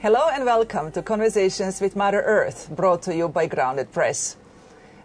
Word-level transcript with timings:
Hello 0.00 0.28
and 0.32 0.44
welcome 0.44 0.92
to 0.92 1.02
Conversations 1.02 1.80
with 1.80 1.96
Mother 1.96 2.22
Earth, 2.22 2.68
brought 2.70 3.02
to 3.02 3.16
you 3.16 3.28
by 3.28 3.46
Grounded 3.46 3.90
Press. 3.90 4.36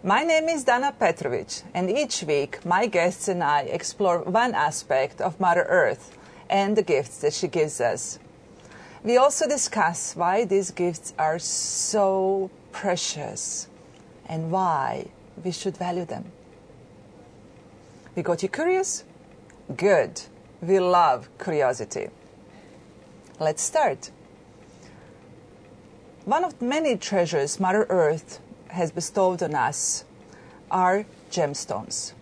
My 0.04 0.22
name 0.22 0.48
is 0.48 0.62
Dana 0.62 0.94
Petrovic, 0.96 1.62
and 1.74 1.90
each 1.90 2.22
week 2.22 2.64
my 2.64 2.86
guests 2.86 3.26
and 3.26 3.42
I 3.42 3.62
explore 3.62 4.20
one 4.20 4.54
aspect 4.54 5.20
of 5.20 5.40
Mother 5.40 5.64
Earth 5.64 6.16
and 6.48 6.76
the 6.76 6.82
gifts 6.82 7.18
that 7.22 7.34
she 7.34 7.48
gives 7.48 7.80
us. 7.80 8.20
We 9.02 9.16
also 9.16 9.48
discuss 9.48 10.14
why 10.14 10.44
these 10.44 10.70
gifts 10.70 11.14
are 11.18 11.40
so 11.40 12.52
precious 12.70 13.67
and 14.28 14.50
why 14.50 15.08
we 15.44 15.50
should 15.50 15.76
value 15.76 16.04
them. 16.04 16.24
We 18.14 18.22
got 18.22 18.42
you 18.42 18.48
curious? 18.48 19.04
Good. 19.76 20.22
We 20.60 20.80
love 20.80 21.28
curiosity. 21.38 22.08
Let's 23.38 23.62
start. 23.62 24.10
One 26.24 26.44
of 26.44 26.60
many 26.60 26.96
treasures 26.96 27.60
Mother 27.60 27.86
Earth 27.88 28.40
has 28.68 28.90
bestowed 28.90 29.42
on 29.42 29.54
us 29.54 30.04
are 30.70 31.06
gemstones. 31.30 32.12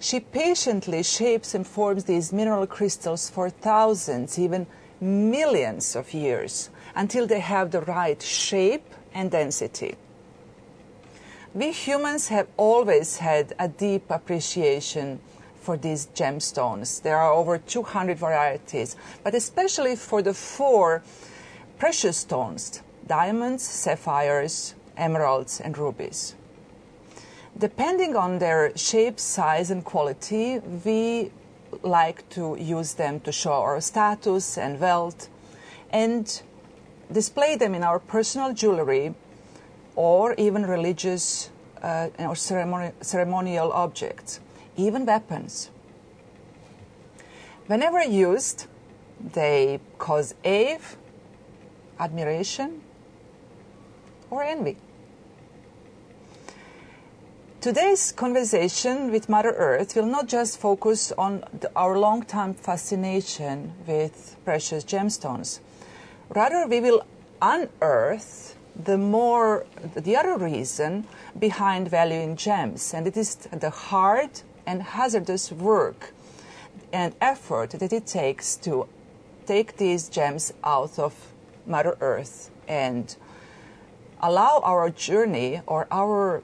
She 0.00 0.20
patiently 0.20 1.02
shapes 1.02 1.54
and 1.54 1.66
forms 1.66 2.04
these 2.04 2.32
mineral 2.32 2.66
crystals 2.66 3.30
for 3.30 3.48
thousands, 3.48 4.38
even 4.38 4.66
millions 5.00 5.96
of 5.96 6.12
years 6.12 6.70
until 6.94 7.26
they 7.26 7.40
have 7.40 7.70
the 7.70 7.80
right 7.82 8.20
shape 8.20 8.84
and 9.14 9.30
density. 9.30 9.94
We 11.54 11.70
humans 11.70 12.28
have 12.28 12.48
always 12.56 13.18
had 13.18 13.54
a 13.60 13.68
deep 13.68 14.10
appreciation 14.10 15.20
for 15.54 15.76
these 15.76 16.08
gemstones. 16.12 17.00
There 17.00 17.16
are 17.16 17.32
over 17.32 17.58
200 17.58 18.18
varieties, 18.18 18.96
but 19.22 19.36
especially 19.36 19.94
for 19.94 20.20
the 20.20 20.34
four 20.34 21.04
precious 21.78 22.16
stones 22.16 22.82
diamonds, 23.06 23.62
sapphires, 23.62 24.74
emeralds, 24.96 25.60
and 25.60 25.78
rubies. 25.78 26.34
Depending 27.56 28.16
on 28.16 28.40
their 28.40 28.76
shape, 28.76 29.20
size, 29.20 29.70
and 29.70 29.84
quality, 29.84 30.58
we 30.58 31.30
like 31.82 32.28
to 32.30 32.56
use 32.58 32.94
them 32.94 33.20
to 33.20 33.30
show 33.30 33.52
our 33.52 33.80
status 33.80 34.58
and 34.58 34.80
wealth 34.80 35.28
and 35.90 36.42
display 37.12 37.54
them 37.54 37.76
in 37.76 37.84
our 37.84 38.00
personal 38.00 38.52
jewelry 38.52 39.14
or 39.96 40.34
even 40.34 40.66
religious 40.66 41.50
uh, 41.82 42.08
or 42.18 42.34
ceremoni- 42.34 42.92
ceremonial 43.00 43.72
objects, 43.72 44.40
even 44.76 45.04
weapons. 45.06 45.70
Whenever 47.66 48.02
used, 48.02 48.66
they 49.32 49.80
cause 49.98 50.34
awe, 50.44 50.78
admiration, 51.98 52.82
or 54.30 54.42
envy. 54.42 54.76
Today's 57.60 58.12
conversation 58.12 59.10
with 59.10 59.30
Mother 59.30 59.52
Earth 59.56 59.96
will 59.96 60.04
not 60.04 60.26
just 60.28 60.60
focus 60.60 61.12
on 61.12 61.44
the, 61.58 61.70
our 61.74 61.98
long-time 61.98 62.52
fascination 62.52 63.72
with 63.86 64.36
precious 64.44 64.84
gemstones. 64.84 65.60
Rather, 66.28 66.66
we 66.66 66.80
will 66.80 67.06
unearth 67.40 68.53
the 68.76 68.98
more 68.98 69.66
the 69.94 70.16
other 70.16 70.36
reason 70.36 71.06
behind 71.38 71.88
valuing 71.88 72.36
gems, 72.36 72.92
and 72.92 73.06
it 73.06 73.16
is 73.16 73.36
the 73.36 73.70
hard 73.70 74.42
and 74.66 74.82
hazardous 74.82 75.52
work 75.52 76.12
and 76.92 77.14
effort 77.20 77.70
that 77.70 77.92
it 77.92 78.06
takes 78.06 78.56
to 78.56 78.88
take 79.46 79.76
these 79.76 80.08
gems 80.08 80.52
out 80.64 80.98
of 80.98 81.14
Mother 81.66 81.96
Earth 82.00 82.50
and 82.66 83.16
allow 84.20 84.60
our 84.64 84.90
journey 84.90 85.60
or 85.66 85.86
our 85.90 86.42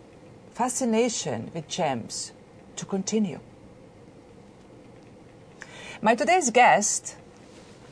fascination 0.53 1.51
with 1.55 1.67
gems 1.69 2.33
to 2.77 2.85
continue. 2.85 3.41
My 6.03 6.15
today's 6.15 6.51
guest, 6.51 7.17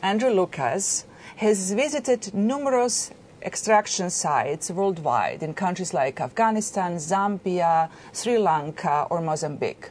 Andrew 0.02 0.30
Lucas, 0.30 1.04
has 1.36 1.72
visited 1.72 2.34
numerous 2.34 3.10
extraction 3.42 4.10
sites 4.10 4.70
worldwide 4.70 5.42
in 5.42 5.54
countries 5.54 5.94
like 5.94 6.20
Afghanistan, 6.20 6.96
Zambia, 6.96 7.90
Sri 8.12 8.38
Lanka, 8.38 9.06
or 9.10 9.20
Mozambique. 9.20 9.90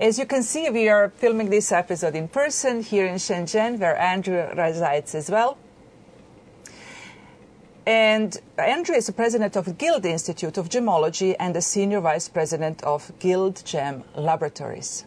As 0.00 0.18
you 0.18 0.26
can 0.26 0.42
see, 0.42 0.68
we 0.70 0.88
are 0.88 1.10
filming 1.10 1.50
this 1.50 1.70
episode 1.70 2.16
in 2.16 2.26
person 2.28 2.82
here 2.82 3.06
in 3.06 3.14
Shenzhen, 3.14 3.78
where 3.78 3.96
Andrew 3.96 4.44
resides 4.56 5.14
as 5.14 5.30
well. 5.30 5.56
And 7.86 8.36
Andrew 8.58 8.96
is 8.96 9.06
the 9.06 9.12
president 9.12 9.56
of 9.56 9.78
Guild 9.78 10.04
Institute 10.04 10.56
of 10.56 10.68
Gemology 10.68 11.36
and 11.38 11.54
the 11.54 11.62
senior 11.62 12.00
vice 12.00 12.28
president 12.28 12.82
of 12.82 13.12
Guild 13.18 13.62
Gem 13.64 14.02
Laboratories. 14.16 15.04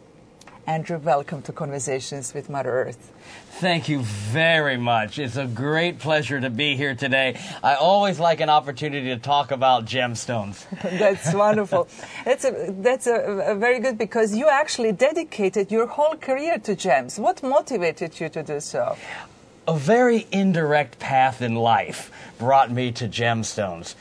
Andrew, 0.67 0.97
welcome 0.97 1.41
to 1.43 1.53
Conversations 1.53 2.33
with 2.33 2.49
Mother 2.49 2.69
Earth. 2.69 3.13
Thank 3.51 3.87
you 3.87 4.01
very 4.01 4.75
much. 4.75 5.17
It's 5.17 5.37
a 5.37 5.45
great 5.45 5.97
pleasure 5.97 6.41
to 6.41 6.49
be 6.49 6.75
here 6.75 6.93
today. 6.93 7.39
I 7.63 7.75
always 7.75 8.19
like 8.19 8.41
an 8.41 8.49
opportunity 8.49 9.07
to 9.07 9.17
talk 9.17 9.51
about 9.51 9.85
gemstones. 9.85 10.65
that's 10.99 11.33
wonderful. 11.33 11.87
That's 12.25 12.43
a, 12.43 12.75
that's 12.79 13.07
a, 13.07 13.13
a 13.13 13.55
very 13.55 13.79
good 13.79 13.97
because 13.97 14.35
you 14.35 14.49
actually 14.49 14.91
dedicated 14.91 15.71
your 15.71 15.87
whole 15.87 16.17
career 16.17 16.59
to 16.59 16.75
gems. 16.75 17.17
What 17.17 17.41
motivated 17.41 18.19
you 18.19 18.27
to 18.27 18.43
do 18.43 18.59
so? 18.59 18.97
A 19.69 19.77
very 19.77 20.27
indirect 20.33 20.99
path 20.99 21.41
in 21.41 21.55
life 21.55 22.11
brought 22.37 22.71
me 22.71 22.91
to 22.91 23.07
gemstones. 23.07 23.95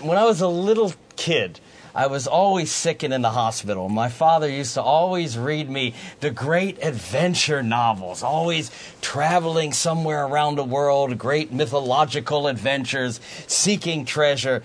When 0.00 0.18
I 0.18 0.24
was 0.24 0.42
a 0.42 0.48
little 0.48 0.92
kid, 1.16 1.60
I 1.94 2.06
was 2.06 2.26
always 2.26 2.70
sick 2.70 3.02
and 3.02 3.12
in 3.12 3.22
the 3.22 3.30
hospital. 3.30 3.88
My 3.88 4.08
father 4.08 4.48
used 4.48 4.74
to 4.74 4.82
always 4.82 5.36
read 5.36 5.68
me 5.68 5.94
the 6.20 6.30
great 6.30 6.78
adventure 6.82 7.62
novels, 7.62 8.22
always 8.22 8.70
traveling 9.00 9.72
somewhere 9.72 10.24
around 10.24 10.56
the 10.56 10.64
world, 10.64 11.18
great 11.18 11.52
mythological 11.52 12.46
adventures, 12.46 13.20
seeking 13.46 14.04
treasure. 14.04 14.62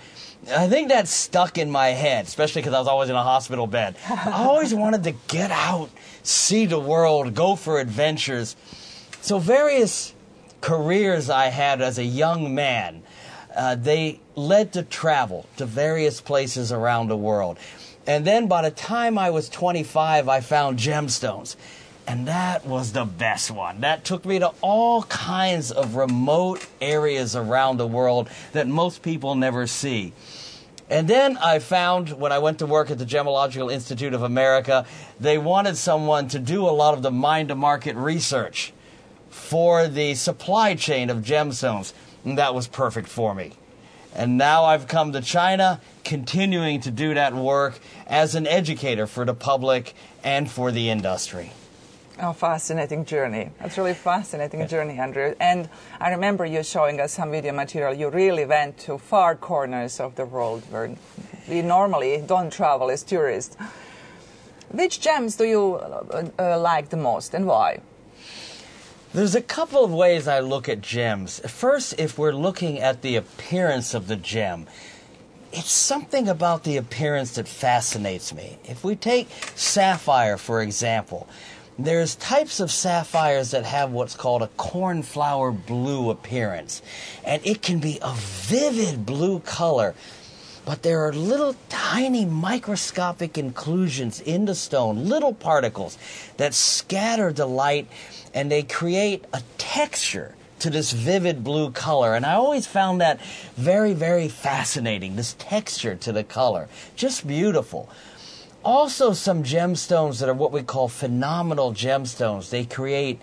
I 0.50 0.68
think 0.68 0.90
that 0.90 1.08
stuck 1.08 1.58
in 1.58 1.70
my 1.70 1.88
head, 1.88 2.26
especially 2.26 2.62
because 2.62 2.74
I 2.74 2.78
was 2.78 2.88
always 2.88 3.10
in 3.10 3.16
a 3.16 3.22
hospital 3.22 3.66
bed. 3.66 3.96
I 4.08 4.32
always 4.46 4.72
wanted 4.72 5.04
to 5.04 5.12
get 5.28 5.50
out, 5.50 5.90
see 6.22 6.66
the 6.66 6.78
world, 6.78 7.34
go 7.34 7.56
for 7.56 7.80
adventures. 7.80 8.54
So, 9.20 9.38
various 9.38 10.14
careers 10.60 11.30
I 11.30 11.46
had 11.46 11.82
as 11.82 11.98
a 11.98 12.04
young 12.04 12.54
man 12.54 13.02
uh, 13.56 13.74
they 13.74 14.20
led 14.34 14.72
to 14.74 14.82
travel 14.82 15.46
to 15.56 15.66
various 15.66 16.20
places 16.20 16.70
around 16.70 17.08
the 17.08 17.16
world. 17.16 17.58
And 18.06 18.24
then 18.24 18.46
by 18.46 18.62
the 18.62 18.70
time 18.70 19.18
I 19.18 19.30
was 19.30 19.48
25, 19.48 20.28
I 20.28 20.40
found 20.40 20.78
gemstones. 20.78 21.56
And 22.06 22.28
that 22.28 22.64
was 22.64 22.92
the 22.92 23.04
best 23.04 23.50
one. 23.50 23.80
That 23.80 24.04
took 24.04 24.24
me 24.24 24.38
to 24.38 24.52
all 24.60 25.02
kinds 25.04 25.72
of 25.72 25.96
remote 25.96 26.64
areas 26.80 27.34
around 27.34 27.78
the 27.78 27.86
world 27.86 28.28
that 28.52 28.68
most 28.68 29.02
people 29.02 29.34
never 29.34 29.66
see. 29.66 30.12
And 30.88 31.08
then 31.08 31.36
I 31.38 31.58
found 31.58 32.10
when 32.10 32.30
I 32.30 32.38
went 32.38 32.60
to 32.60 32.66
work 32.66 32.92
at 32.92 32.98
the 32.98 33.04
Gemological 33.04 33.72
Institute 33.72 34.14
of 34.14 34.22
America, 34.22 34.86
they 35.18 35.36
wanted 35.36 35.76
someone 35.76 36.28
to 36.28 36.38
do 36.38 36.68
a 36.68 36.70
lot 36.70 36.94
of 36.94 37.02
the 37.02 37.10
mine 37.10 37.48
to 37.48 37.56
market 37.56 37.96
research 37.96 38.72
for 39.28 39.88
the 39.88 40.14
supply 40.14 40.76
chain 40.76 41.10
of 41.10 41.18
gemstones. 41.18 41.92
And 42.26 42.36
that 42.38 42.54
was 42.54 42.66
perfect 42.66 43.08
for 43.08 43.36
me. 43.36 43.52
And 44.12 44.36
now 44.36 44.64
I've 44.64 44.88
come 44.88 45.12
to 45.12 45.20
China, 45.20 45.80
continuing 46.04 46.80
to 46.80 46.90
do 46.90 47.14
that 47.14 47.34
work 47.34 47.78
as 48.06 48.34
an 48.34 48.48
educator 48.48 49.06
for 49.06 49.24
the 49.24 49.32
public 49.32 49.94
and 50.24 50.50
for 50.50 50.72
the 50.72 50.90
industry. 50.90 51.52
Oh, 52.20 52.32
fascinating 52.32 53.04
journey. 53.04 53.50
That's 53.60 53.78
really 53.78 53.94
fascinating 53.94 54.66
journey, 54.66 54.98
Andrew. 54.98 55.36
And 55.38 55.68
I 56.00 56.10
remember 56.10 56.44
you 56.44 56.64
showing 56.64 57.00
us 57.00 57.12
some 57.12 57.30
video 57.30 57.52
material. 57.52 57.94
You 57.94 58.10
really 58.10 58.44
went 58.44 58.78
to 58.78 58.98
far 58.98 59.36
corners 59.36 60.00
of 60.00 60.16
the 60.16 60.24
world 60.24 60.64
where 60.70 60.96
we 61.48 61.62
normally 61.62 62.24
don't 62.26 62.50
travel 62.50 62.90
as 62.90 63.04
tourists. 63.04 63.56
Which 64.72 65.00
gems 65.00 65.36
do 65.36 65.44
you 65.44 65.74
uh, 65.76 66.28
uh, 66.38 66.58
like 66.58 66.88
the 66.88 66.96
most 66.96 67.34
and 67.34 67.46
why? 67.46 67.82
There's 69.16 69.34
a 69.34 69.40
couple 69.40 69.82
of 69.82 69.94
ways 69.94 70.28
I 70.28 70.40
look 70.40 70.68
at 70.68 70.82
gems. 70.82 71.40
First, 71.48 71.94
if 71.96 72.18
we're 72.18 72.34
looking 72.34 72.80
at 72.80 73.00
the 73.00 73.16
appearance 73.16 73.94
of 73.94 74.08
the 74.08 74.16
gem, 74.16 74.66
it's 75.54 75.72
something 75.72 76.28
about 76.28 76.64
the 76.64 76.76
appearance 76.76 77.36
that 77.36 77.48
fascinates 77.48 78.34
me. 78.34 78.58
If 78.64 78.84
we 78.84 78.94
take 78.94 79.30
sapphire, 79.54 80.36
for 80.36 80.60
example, 80.60 81.26
there's 81.78 82.16
types 82.16 82.60
of 82.60 82.70
sapphires 82.70 83.52
that 83.52 83.64
have 83.64 83.90
what's 83.90 84.14
called 84.14 84.42
a 84.42 84.48
cornflower 84.58 85.50
blue 85.50 86.10
appearance, 86.10 86.82
and 87.24 87.40
it 87.42 87.62
can 87.62 87.78
be 87.78 87.98
a 88.02 88.12
vivid 88.12 89.06
blue 89.06 89.40
color 89.40 89.94
but 90.66 90.82
there 90.82 91.06
are 91.06 91.12
little 91.12 91.54
tiny 91.68 92.24
microscopic 92.24 93.38
inclusions 93.38 94.20
in 94.20 94.44
the 94.44 94.54
stone, 94.54 95.08
little 95.08 95.32
particles 95.32 95.96
that 96.36 96.52
scatter 96.52 97.32
the 97.32 97.46
light 97.46 97.86
and 98.34 98.50
they 98.50 98.64
create 98.64 99.24
a 99.32 99.40
texture 99.56 100.34
to 100.58 100.68
this 100.68 100.90
vivid 100.90 101.44
blue 101.44 101.70
color. 101.70 102.14
And 102.14 102.26
I 102.26 102.34
always 102.34 102.66
found 102.66 103.00
that 103.00 103.20
very, 103.56 103.92
very 103.92 104.28
fascinating, 104.28 105.14
this 105.14 105.36
texture 105.38 105.94
to 105.94 106.12
the 106.12 106.24
color. 106.24 106.68
Just 106.96 107.26
beautiful. 107.26 107.88
Also, 108.64 109.12
some 109.12 109.44
gemstones 109.44 110.18
that 110.18 110.28
are 110.28 110.34
what 110.34 110.50
we 110.50 110.62
call 110.62 110.88
phenomenal 110.88 111.72
gemstones. 111.72 112.50
They 112.50 112.64
create 112.64 113.20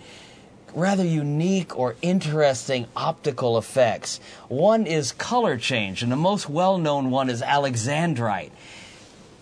rather 0.74 1.04
unique 1.04 1.78
or 1.78 1.96
interesting 2.02 2.86
optical 2.96 3.56
effects. 3.56 4.20
One 4.48 4.86
is 4.86 5.12
color 5.12 5.56
change, 5.56 6.02
and 6.02 6.10
the 6.10 6.16
most 6.16 6.48
well 6.48 6.78
known 6.78 7.10
one 7.10 7.30
is 7.30 7.42
alexandrite. 7.42 8.50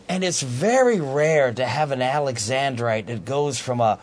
And 0.08 0.23
it's 0.23 0.43
very 0.43 1.00
rare 1.00 1.52
to 1.52 1.64
have 1.64 1.90
an 1.90 2.00
alexandrite 2.00 3.06
that 3.06 3.25
goes 3.25 3.58
from 3.58 3.81
a 3.81 3.99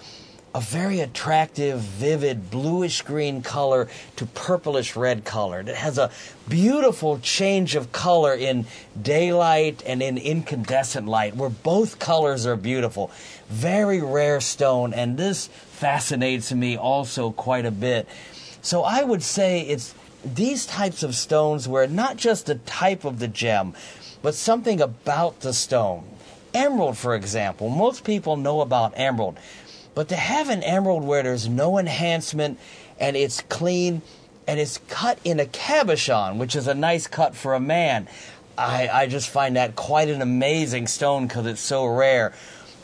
a 0.54 0.60
very 0.60 1.00
attractive, 1.00 1.80
vivid 1.80 2.50
bluish 2.50 3.04
green 3.04 3.42
color 3.42 3.88
to 4.16 4.26
purplish 4.26 4.96
red 4.96 5.24
color. 5.24 5.60
It 5.60 5.68
has 5.68 5.98
a 5.98 6.12
beautiful 6.48 7.20
change 7.20 7.76
of 7.76 7.92
color 7.92 8.34
in 8.34 8.66
daylight 9.00 9.84
and 9.86 10.02
in 10.02 10.18
incandescent 10.18 11.08
light, 11.08 11.36
where 11.36 11.50
both 11.50 12.00
colors 12.00 12.48
are 12.48 12.56
beautiful. 12.56 13.12
Very 13.48 14.02
rare 14.02 14.42
stone, 14.42 14.94
and 14.94 15.18
this 15.18 15.50
fascinates 15.80 16.52
me 16.52 16.76
also 16.76 17.32
quite 17.32 17.66
a 17.66 17.72
bit. 17.72 18.06
So 18.62 18.84
I 18.84 19.02
would 19.02 19.24
say 19.24 19.62
it's 19.62 19.96
these 20.26 20.66
types 20.66 21.04
of 21.04 21.16
stones 21.16 21.70
where 21.70 21.88
not 21.88 22.18
just 22.18 22.48
the 22.48 22.56
type 22.56 23.06
of 23.06 23.20
the 23.20 23.30
gem, 23.30 23.74
but 24.22 24.36
something 24.36 24.82
about 24.82 25.40
the 25.40 25.54
stone. 25.54 26.04
Emerald, 26.54 26.98
for 26.98 27.16
example, 27.16 27.70
most 27.70 28.04
people 28.04 28.36
know 28.36 28.60
about 28.60 28.92
emerald, 28.98 29.38
but 29.96 30.10
to 30.10 30.18
have 30.18 30.50
an 30.50 30.64
emerald 30.64 31.06
where 31.06 31.24
there's 31.24 31.48
no 31.48 31.78
enhancement 31.78 32.60
and 33.00 33.16
it's 33.16 33.40
clean 33.44 34.02
and 34.46 34.60
it's 34.60 34.80
cut 34.90 35.18
in 35.24 35.40
a 35.40 35.46
cabochon, 35.46 36.38
which 36.38 36.58
is 36.58 36.68
a 36.68 36.74
nice 36.74 37.08
cut 37.08 37.36
for 37.36 37.54
a 37.54 37.60
man, 37.60 38.10
I, 38.58 38.90
I 38.90 39.08
just 39.08 39.30
find 39.30 39.56
that 39.56 39.78
quite 39.78 40.10
an 40.10 40.22
amazing 40.22 40.88
stone 40.88 41.28
because 41.28 41.46
it's 41.46 41.62
so 41.62 41.86
rare. 41.86 42.34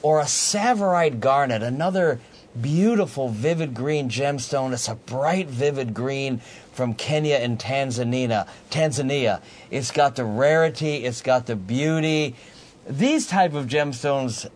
Or 0.01 0.21
a 0.21 0.25
Tsavorite 0.25 1.19
garnet, 1.19 1.61
another 1.61 2.21
beautiful, 2.61 3.29
vivid 3.29 3.73
green 3.73 4.09
gemstone. 4.09 4.73
It's 4.73 4.87
a 4.87 4.95
bright, 4.95 5.47
vivid 5.47 5.93
green 5.93 6.39
from 6.73 6.93
Kenya 6.93 7.35
and 7.35 7.59
Tanzania. 7.59 8.47
Tanzania. 8.71 9.41
It's 9.71 9.91
got 9.91 10.15
the 10.15 10.25
rarity. 10.25 11.05
It's 11.05 11.21
got 11.21 11.45
the 11.45 11.55
beauty. 11.55 12.35
These 12.87 13.27
type 13.27 13.53
of 13.53 13.67
gemstones 13.67 14.47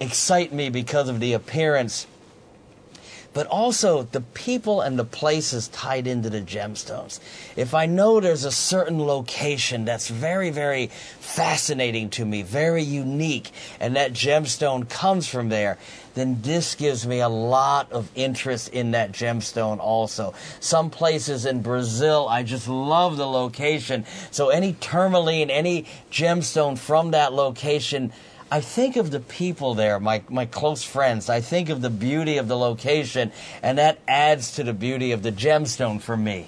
excite 0.00 0.52
me 0.52 0.70
because 0.70 1.08
of 1.08 1.20
the 1.20 1.32
appearance 1.32 2.06
but 3.36 3.46
also 3.48 4.02
the 4.02 4.22
people 4.22 4.80
and 4.80 4.98
the 4.98 5.04
places 5.04 5.68
tied 5.68 6.06
into 6.06 6.30
the 6.30 6.40
gemstones. 6.40 7.20
If 7.54 7.74
I 7.74 7.84
know 7.84 8.18
there's 8.18 8.46
a 8.46 8.50
certain 8.50 8.98
location 8.98 9.84
that's 9.84 10.08
very, 10.08 10.48
very 10.48 10.86
fascinating 10.86 12.08
to 12.16 12.24
me, 12.24 12.40
very 12.40 12.82
unique, 12.82 13.50
and 13.78 13.94
that 13.94 14.14
gemstone 14.14 14.88
comes 14.88 15.28
from 15.28 15.50
there, 15.50 15.76
then 16.14 16.40
this 16.40 16.76
gives 16.76 17.06
me 17.06 17.20
a 17.20 17.28
lot 17.28 17.92
of 17.92 18.10
interest 18.14 18.70
in 18.70 18.92
that 18.92 19.12
gemstone 19.12 19.80
also. 19.80 20.32
Some 20.60 20.88
places 20.88 21.44
in 21.44 21.60
Brazil, 21.60 22.26
I 22.30 22.42
just 22.42 22.68
love 22.68 23.18
the 23.18 23.26
location. 23.26 24.06
So 24.30 24.48
any 24.48 24.72
tourmaline, 24.72 25.50
any 25.50 25.84
gemstone 26.10 26.78
from 26.78 27.10
that 27.10 27.34
location, 27.34 28.14
I 28.50 28.60
think 28.60 28.94
of 28.96 29.10
the 29.10 29.18
people 29.18 29.74
there, 29.74 29.98
my, 29.98 30.22
my 30.28 30.46
close 30.46 30.84
friends. 30.84 31.28
I 31.28 31.40
think 31.40 31.68
of 31.68 31.82
the 31.82 31.90
beauty 31.90 32.36
of 32.36 32.46
the 32.46 32.56
location, 32.56 33.32
and 33.60 33.76
that 33.78 33.98
adds 34.06 34.52
to 34.52 34.62
the 34.62 34.72
beauty 34.72 35.10
of 35.10 35.24
the 35.24 35.32
gemstone 35.32 36.00
for 36.00 36.16
me. 36.16 36.46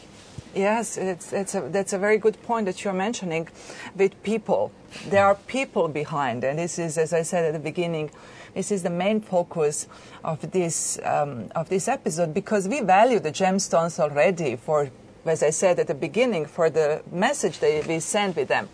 Yes, 0.54 0.96
it's, 0.96 1.32
it's 1.32 1.54
a, 1.56 1.60
that's 1.60 1.92
a 1.92 1.98
very 1.98 2.16
good 2.18 2.40
point 2.42 2.66
that 2.66 2.84
you're 2.84 2.92
mentioning 2.92 3.48
with 3.96 4.20
people. 4.22 4.70
There 5.08 5.24
are 5.24 5.34
people 5.34 5.88
behind, 5.88 6.44
and 6.44 6.58
this 6.58 6.78
is, 6.78 6.98
as 6.98 7.12
I 7.12 7.22
said 7.22 7.44
at 7.44 7.52
the 7.52 7.58
beginning, 7.58 8.10
this 8.54 8.70
is 8.70 8.82
the 8.84 8.90
main 8.90 9.20
focus 9.20 9.88
of 10.24 10.52
this, 10.52 11.00
um, 11.04 11.50
of 11.54 11.68
this 11.68 11.88
episode 11.88 12.32
because 12.32 12.68
we 12.68 12.80
value 12.80 13.18
the 13.18 13.32
gemstones 13.32 13.98
already 13.98 14.56
for, 14.56 14.90
as 15.26 15.42
I 15.42 15.50
said 15.50 15.78
at 15.80 15.88
the 15.88 15.94
beginning, 15.94 16.46
for 16.46 16.70
the 16.70 17.02
message 17.10 17.58
that 17.58 17.86
we 17.86 18.00
send 18.00 18.36
with 18.36 18.48
them. 18.48 18.68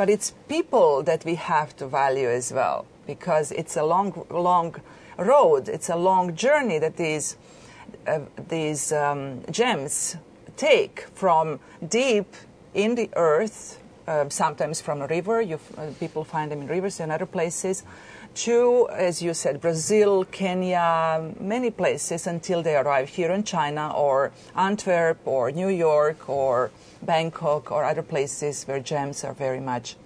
But 0.00 0.08
it's 0.08 0.32
people 0.48 1.02
that 1.02 1.26
we 1.26 1.34
have 1.34 1.76
to 1.76 1.86
value 1.86 2.30
as 2.30 2.54
well 2.54 2.86
because 3.06 3.52
it's 3.52 3.76
a 3.76 3.84
long, 3.84 4.24
long 4.30 4.76
road. 5.18 5.68
It's 5.68 5.90
a 5.90 5.96
long 5.96 6.34
journey 6.34 6.78
that 6.78 6.96
these 6.96 7.36
uh, 8.06 8.20
these 8.48 8.92
um, 8.92 9.42
gems 9.50 10.16
take 10.56 11.00
from 11.14 11.60
deep 11.86 12.34
in 12.72 12.94
the 12.94 13.10
earth, 13.14 13.78
uh, 14.08 14.30
sometimes 14.30 14.80
from 14.80 15.02
a 15.02 15.06
river. 15.06 15.42
You, 15.42 15.60
uh, 15.76 15.88
people 16.00 16.24
find 16.24 16.50
them 16.50 16.62
in 16.62 16.66
rivers 16.66 16.98
and 16.98 17.12
other 17.12 17.26
places. 17.26 17.84
To, 18.46 18.88
as 18.88 19.20
you 19.20 19.34
said, 19.34 19.60
Brazil, 19.60 20.24
Kenya, 20.24 21.30
many 21.38 21.70
places 21.70 22.26
until 22.26 22.62
they 22.62 22.74
arrive 22.74 23.10
here 23.10 23.32
in 23.32 23.44
China 23.44 23.92
or 23.94 24.32
Antwerp 24.56 25.18
or 25.26 25.50
New 25.50 25.68
York 25.68 26.26
or 26.26 26.70
Bangkok 27.02 27.70
or 27.70 27.84
other 27.84 28.02
places 28.02 28.64
where 28.64 28.80
gems 28.80 29.24
are 29.24 29.32
very 29.32 29.60
much 29.60 29.96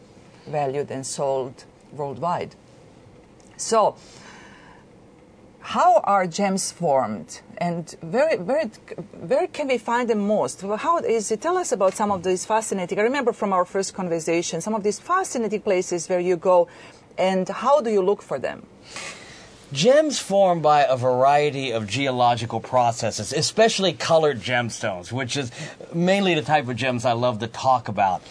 valued 0.46 0.90
and 0.90 1.06
sold 1.06 1.64
worldwide. 1.92 2.54
So, 3.56 3.96
how 5.60 6.00
are 6.04 6.26
gems 6.26 6.70
formed? 6.70 7.40
And 7.56 7.94
where, 8.02 8.36
where, 8.36 8.66
where 9.12 9.46
can 9.46 9.68
we 9.68 9.78
find 9.78 10.10
them 10.10 10.26
most? 10.26 10.60
How 10.60 10.98
is 10.98 11.30
it? 11.30 11.40
Tell 11.40 11.56
us 11.56 11.72
about 11.72 11.94
some 11.94 12.10
of 12.10 12.22
these 12.22 12.44
fascinating 12.44 12.98
i 12.98 13.02
remember 13.02 13.32
from 13.32 13.52
our 13.52 13.64
first 13.64 13.94
conversation 13.94 14.60
some 14.60 14.74
of 14.74 14.82
these 14.82 14.98
fascinating 15.00 15.60
places 15.60 16.08
where 16.08 16.20
you 16.20 16.36
go 16.36 16.68
and 17.16 17.48
how 17.48 17.80
do 17.80 17.90
you 17.90 18.02
look 18.02 18.22
for 18.22 18.38
them 18.38 18.66
Gems 19.72 20.18
form 20.18 20.60
by 20.60 20.84
a 20.84 20.96
variety 20.96 21.72
of 21.72 21.88
geological 21.88 22.60
processes, 22.60 23.32
especially 23.32 23.92
colored 23.92 24.40
gemstones, 24.40 25.10
which 25.10 25.36
is 25.36 25.50
mainly 25.92 26.34
the 26.34 26.42
type 26.42 26.68
of 26.68 26.76
gems 26.76 27.04
I 27.04 27.12
love 27.12 27.40
to 27.40 27.46
talk 27.46 27.88
about. 27.88 28.22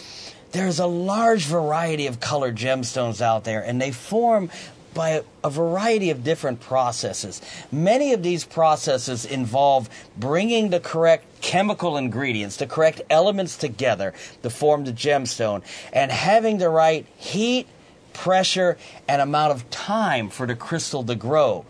There's 0.51 0.79
a 0.79 0.85
large 0.85 1.45
variety 1.45 2.07
of 2.07 2.19
colored 2.19 2.55
gemstones 2.55 3.21
out 3.21 3.43
there, 3.43 3.61
and 3.61 3.81
they 3.81 3.91
form 3.91 4.49
by 4.93 5.23
a 5.43 5.49
variety 5.49 6.11
of 6.11 6.23
different 6.23 6.59
processes. 6.59 7.41
Many 7.71 8.13
of 8.13 8.21
these 8.21 8.45
processes 8.45 9.25
involve 9.25 9.89
bringing 10.15 10.69
the 10.69 10.79
correct 10.79 11.25
chemical 11.41 11.97
ingredients, 11.97 12.57
the 12.57 12.67
correct 12.67 13.01
elements 13.09 13.57
together 13.57 14.13
to 14.43 14.49
form 14.49 14.85
the 14.85 14.93
gemstone, 14.93 15.63
and 15.91 16.11
having 16.11 16.59
the 16.59 16.69
right 16.69 17.07
heat, 17.17 17.67
pressure, 18.13 18.77
and 19.07 19.21
amount 19.21 19.51
of 19.51 19.69
time 19.69 20.29
for 20.29 20.47
the 20.47 20.55
crystal 20.55 21.03
to 21.03 21.15
grow. 21.15 21.65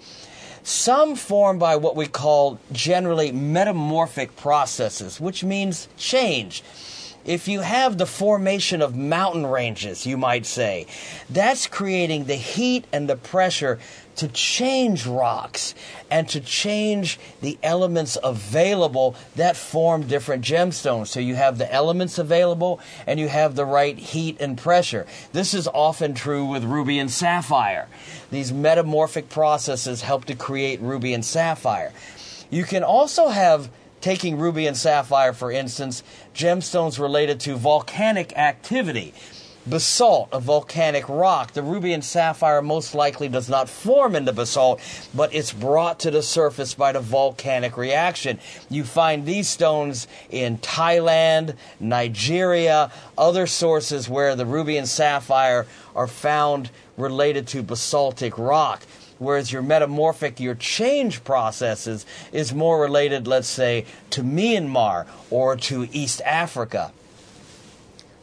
Some 0.63 1.15
form 1.15 1.59
by 1.59 1.75
what 1.75 1.95
we 1.95 2.07
call 2.07 2.59
generally 2.71 3.31
metamorphic 3.31 4.35
processes, 4.37 5.19
which 5.19 5.43
means 5.43 5.89
change. 5.97 6.63
If 7.25 7.47
you 7.47 7.61
have 7.61 7.97
the 7.97 8.05
formation 8.05 8.81
of 8.81 8.95
mountain 8.95 9.45
ranges, 9.45 10.05
you 10.05 10.17
might 10.17 10.45
say, 10.45 10.87
that's 11.29 11.67
creating 11.67 12.25
the 12.25 12.35
heat 12.35 12.85
and 12.91 13.09
the 13.09 13.15
pressure 13.15 13.79
to 14.15 14.27
change 14.27 15.05
rocks 15.05 15.73
and 16.11 16.27
to 16.29 16.39
change 16.39 17.19
the 17.41 17.57
elements 17.63 18.17
available 18.23 19.15
that 19.35 19.55
form 19.55 20.03
different 20.07 20.43
gemstones. 20.43 21.07
So 21.07 21.19
you 21.19 21.35
have 21.35 21.57
the 21.57 21.71
elements 21.73 22.17
available 22.17 22.79
and 23.07 23.19
you 23.19 23.27
have 23.27 23.55
the 23.55 23.65
right 23.65 23.97
heat 23.97 24.37
and 24.39 24.57
pressure. 24.57 25.07
This 25.31 25.53
is 25.53 25.67
often 25.67 26.13
true 26.13 26.45
with 26.45 26.63
ruby 26.63 26.99
and 26.99 27.09
sapphire. 27.09 27.87
These 28.31 28.53
metamorphic 28.53 29.29
processes 29.29 30.01
help 30.01 30.25
to 30.25 30.35
create 30.35 30.81
ruby 30.81 31.13
and 31.13 31.25
sapphire. 31.25 31.91
You 32.49 32.63
can 32.63 32.83
also 32.83 33.29
have 33.29 33.69
taking 34.03 34.37
ruby 34.37 34.67
and 34.67 34.75
sapphire, 34.75 35.31
for 35.31 35.49
instance, 35.49 36.03
gemstones 36.35 36.99
related 36.99 37.39
to 37.39 37.55
volcanic 37.55 38.37
activity 38.37 39.13
basalt, 39.67 40.29
a 40.31 40.39
volcanic 40.39 41.07
rock. 41.07 41.53
The 41.53 41.63
ruby 41.63 41.93
and 41.93 42.03
sapphire 42.03 42.61
most 42.61 42.93
likely 42.93 43.29
does 43.29 43.49
not 43.49 43.69
form 43.69 44.15
into 44.15 44.33
basalt, 44.33 44.81
but 45.13 45.33
it's 45.33 45.53
brought 45.53 45.99
to 46.01 46.11
the 46.11 46.21
surface 46.21 46.73
by 46.73 46.91
the 46.91 46.99
volcanic 46.99 47.77
reaction. 47.77 48.39
You 48.69 48.83
find 48.83 49.25
these 49.25 49.47
stones 49.47 50.07
in 50.29 50.57
Thailand, 50.57 51.55
Nigeria, 51.79 52.91
other 53.17 53.47
sources 53.47 54.09
where 54.09 54.35
the 54.35 54.45
ruby 54.45 54.77
and 54.77 54.87
sapphire 54.87 55.65
are 55.95 56.07
found 56.07 56.69
related 56.97 57.47
to 57.47 57.63
basaltic 57.63 58.37
rock. 58.37 58.83
Whereas 59.19 59.51
your 59.51 59.61
metamorphic, 59.61 60.39
your 60.39 60.55
change 60.55 61.23
processes 61.23 62.05
is 62.33 62.53
more 62.53 62.81
related, 62.81 63.27
let's 63.27 63.47
say, 63.47 63.85
to 64.09 64.21
Myanmar 64.21 65.07
or 65.29 65.55
to 65.55 65.87
East 65.93 66.21
Africa. 66.25 66.91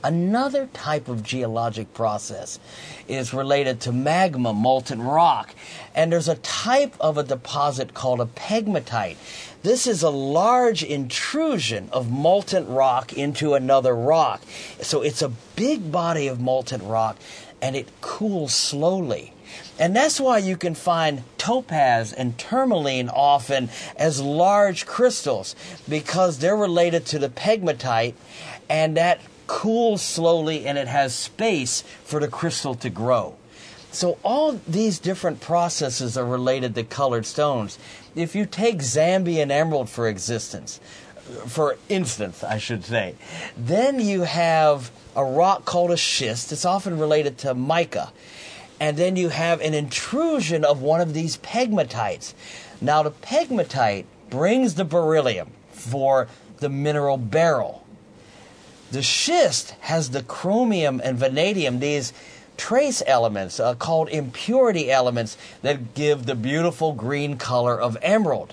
Another 0.02 0.66
type 0.73 1.09
of 1.09 1.23
geologic 1.23 1.92
process 1.92 2.59
is 3.07 3.35
related 3.35 3.80
to 3.83 3.92
magma, 3.92 4.52
molten 4.52 5.02
rock. 5.02 5.54
And 5.95 6.11
there's 6.11 6.28
a 6.28 6.37
type 6.37 6.95
of 7.00 7.19
a 7.19 7.23
deposit 7.23 7.92
called 7.92 8.21
a 8.21 8.25
pegmatite. 8.25 9.16
This 9.62 9.87
is 9.87 10.02
a 10.02 10.11
large 10.11 10.83
intrusion 10.83 11.90
of 11.92 12.11
molten 12.11 12.66
rock 12.66 13.12
into 13.12 13.52
another 13.52 13.95
rock. 13.95 14.40
So 14.80 15.02
it's 15.02 15.21
a 15.21 15.33
big 15.54 15.92
body 15.92 16.28
of 16.28 16.40
molten 16.40 16.87
rock 16.87 17.19
and 17.61 17.76
it 17.76 17.88
cools 18.00 18.54
slowly. 18.54 19.35
And 19.78 19.95
that's 19.95 20.21
why 20.21 20.38
you 20.38 20.57
can 20.57 20.75
find 20.75 21.25
topaz 21.37 22.12
and 22.12 22.38
tourmaline 22.38 23.09
often 23.09 23.69
as 23.97 24.21
large 24.21 24.87
crystals 24.87 25.57
because 25.88 26.38
they're 26.38 26.57
related 26.57 27.04
to 27.07 27.19
the 27.19 27.28
pegmatite 27.28 28.14
and 28.69 28.97
that 28.97 29.21
cools 29.50 30.00
slowly 30.00 30.64
and 30.64 30.78
it 30.78 30.87
has 30.87 31.12
space 31.12 31.83
for 32.04 32.21
the 32.21 32.28
crystal 32.28 32.76
to 32.76 32.88
grow. 32.88 33.35
So 33.90 34.16
all 34.23 34.61
these 34.69 35.00
different 35.00 35.40
processes 35.40 36.16
are 36.16 36.25
related 36.25 36.76
to 36.76 36.85
colored 36.85 37.26
stones. 37.26 37.76
If 38.14 38.37
you 38.37 38.47
take 38.47 38.78
Zambian 38.78 39.50
emerald 39.50 39.90
for 39.90 40.07
existence, 40.07 40.78
for 41.49 41.76
instance, 41.88 42.45
I 42.45 42.59
should 42.59 42.85
say, 42.85 43.16
then 43.57 43.99
you 43.99 44.23
have 44.23 44.92
a 45.16 45.25
rock 45.25 45.64
called 45.64 45.90
a 45.90 45.97
schist. 45.97 46.52
It's 46.52 46.64
often 46.64 46.97
related 46.97 47.37
to 47.38 47.52
mica. 47.52 48.12
And 48.78 48.97
then 48.97 49.16
you 49.16 49.30
have 49.30 49.61
an 49.61 49.75
intrusion 49.75 50.64
of 50.64 50.80
one 50.80 51.00
of 51.00 51.12
these 51.12 51.38
pegmatites. 51.38 52.35
Now 52.80 53.02
the 53.02 53.11
pegmatite 53.11 54.04
brings 54.30 54.76
the 54.76 54.85
beryllium 54.85 55.50
for 55.73 56.28
the 56.59 56.69
mineral 56.69 57.16
beryl. 57.16 57.79
The 58.90 59.02
schist 59.02 59.70
has 59.80 60.11
the 60.11 60.23
chromium 60.23 61.00
and 61.02 61.18
vanadium, 61.18 61.78
these 61.78 62.12
trace 62.56 63.02
elements 63.06 63.59
uh, 63.59 63.75
called 63.75 64.09
impurity 64.09 64.90
elements 64.90 65.38
that 65.62 65.94
give 65.94 66.26
the 66.26 66.35
beautiful 66.35 66.92
green 66.92 67.37
color 67.37 67.80
of 67.80 67.97
emerald. 68.02 68.52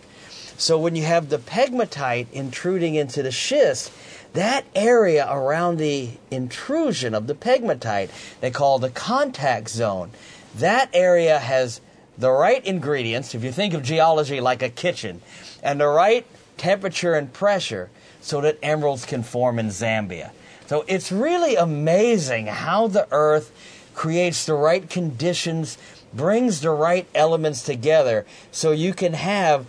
So 0.58 0.78
when 0.80 0.96
you 0.96 1.04
have 1.04 1.30
the 1.30 1.38
pegmatite 1.38 2.28
intruding 2.32 2.96
into 2.96 3.22
the 3.22 3.32
schist, 3.32 3.92
that 4.34 4.66
area 4.76 5.28
around 5.30 5.78
the 5.78 6.12
intrusion 6.32 7.14
of 7.14 7.28
the 7.28 7.36
pegmatite, 7.36 8.10
they 8.40 8.52
call 8.52 8.80
the 8.80 8.90
contact 8.90 9.70
zone, 9.70 10.12
that 10.56 10.90
area 10.94 11.40
has 11.40 11.82
the 12.18 12.32
right 12.32 12.64
ingredients, 12.66 13.36
if 13.36 13.44
you 13.44 13.52
think 13.52 13.74
of 13.74 13.84
geology 13.84 14.40
like 14.40 14.62
a 14.62 14.70
kitchen, 14.70 15.22
and 15.62 15.80
the 15.80 15.88
right 15.88 16.26
temperature 16.58 17.14
and 17.14 17.34
pressure 17.34 17.90
so 18.28 18.42
that 18.42 18.58
emeralds 18.62 19.06
can 19.06 19.24
form 19.24 19.58
in 19.58 19.68
Zambia. 19.68 20.32
So 20.66 20.84
it's 20.88 21.14
really 21.14 21.56
amazing 21.56 22.48
how 22.48 22.88
the 22.88 23.08
earth 23.12 23.52
creates 23.96 24.46
the 24.46 24.54
right 24.54 24.88
conditions, 24.90 25.78
brings 26.14 26.60
the 26.60 26.72
right 26.72 27.08
elements 27.16 27.62
together 27.64 28.26
so 28.52 28.72
you 28.72 28.94
can 28.94 29.14
have 29.14 29.66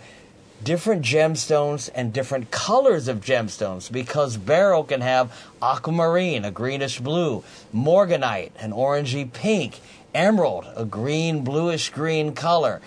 different 0.61 1.05
gemstones 1.05 1.89
and 1.95 2.11
different 2.11 2.51
colors 2.51 3.07
of 3.07 3.21
gemstones 3.21 3.89
because 3.89 4.35
beryl 4.35 4.83
can 4.83 4.99
have 4.99 5.31
aquamarine, 5.61 6.43
a 6.43 6.51
greenish 6.51 6.99
blue, 6.99 7.45
morganite, 7.73 8.51
an 8.59 8.71
orangey 8.71 9.31
pink, 9.31 9.79
emerald, 10.13 10.65
a 10.75 10.83
green, 10.83 11.45
bluish 11.45 11.91
green 11.91 12.33
color, 12.33 12.81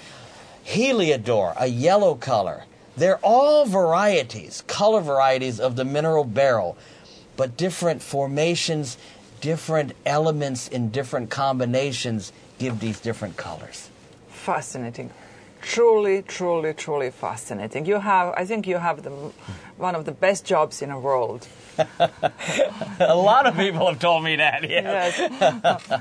heliodor, 0.64 1.54
a 1.58 1.66
yellow 1.66 2.14
color. 2.14 2.64
They're 2.96 3.18
all 3.22 3.64
varieties, 3.64 4.62
color 4.66 5.00
varieties 5.00 5.58
of 5.58 5.76
the 5.76 5.84
mineral 5.84 6.25
beryl, 6.25 6.76
but 7.37 7.56
different 7.56 8.02
formations, 8.02 8.99
different 9.40 9.92
elements 10.04 10.68
in 10.68 10.90
different 10.90 11.30
combinations 11.30 12.32
give 12.58 12.80
these 12.80 13.00
different 13.00 13.37
colors. 13.37 13.88
Fascinating. 14.28 15.11
Truly, 15.62 16.22
truly, 16.22 16.75
truly 16.75 17.11
fascinating. 17.11 17.87
You 17.87 18.00
have, 18.00 18.34
I 18.37 18.44
think 18.44 18.66
you 18.66 18.78
have 18.78 19.04
the, 19.04 19.11
one 19.76 19.94
of 19.94 20.04
the 20.04 20.12
best 20.12 20.44
jobs 20.44 20.82
in 20.82 20.90
the 20.90 20.99
world. 20.99 21.46
A 23.00 23.14
lot 23.14 23.46
of 23.46 23.56
people 23.56 23.86
have 23.86 23.98
told 23.98 24.24
me 24.24 24.36
that. 24.36 24.68
Yeah. 24.68 25.10
Yes. 25.18 26.00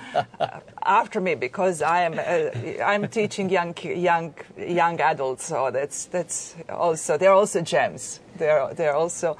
After 0.83 1.21
me, 1.21 1.35
because 1.35 1.81
I 1.81 2.03
am, 2.03 2.19
uh, 2.19 2.83
I'm 2.83 3.07
teaching 3.07 3.49
young, 3.49 3.75
young, 3.81 4.33
young 4.57 4.99
adults, 4.99 5.45
so 5.45 5.71
that's 5.71 6.05
that's 6.05 6.55
also 6.69 7.17
they're 7.17 7.33
also 7.33 7.61
gems. 7.61 8.19
They're 8.37 8.73
they're 8.73 8.95
also 8.95 9.37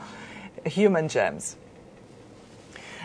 human 0.66 1.10
gems. 1.10 1.58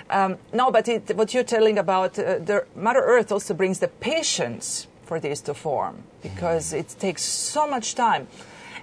Um, 0.09 0.39
no, 0.53 0.71
but 0.71 0.89
it, 0.89 1.17
what 1.17 1.35
you're 1.35 1.43
telling 1.43 1.79
about 1.79 2.19
uh, 2.19 2.39
the 2.39 2.65
Mother 2.77 3.01
Earth 3.01 3.33
also 3.33 3.55
brings 3.55 3.81
the 3.81 3.89
patience 3.89 4.87
for 5.05 5.19
these 5.19 5.41
to 5.43 5.55
form 5.55 6.05
because 6.23 6.73
it 6.73 6.95
takes 6.99 7.23
so 7.23 7.67
much 7.67 7.95
time. 7.95 8.29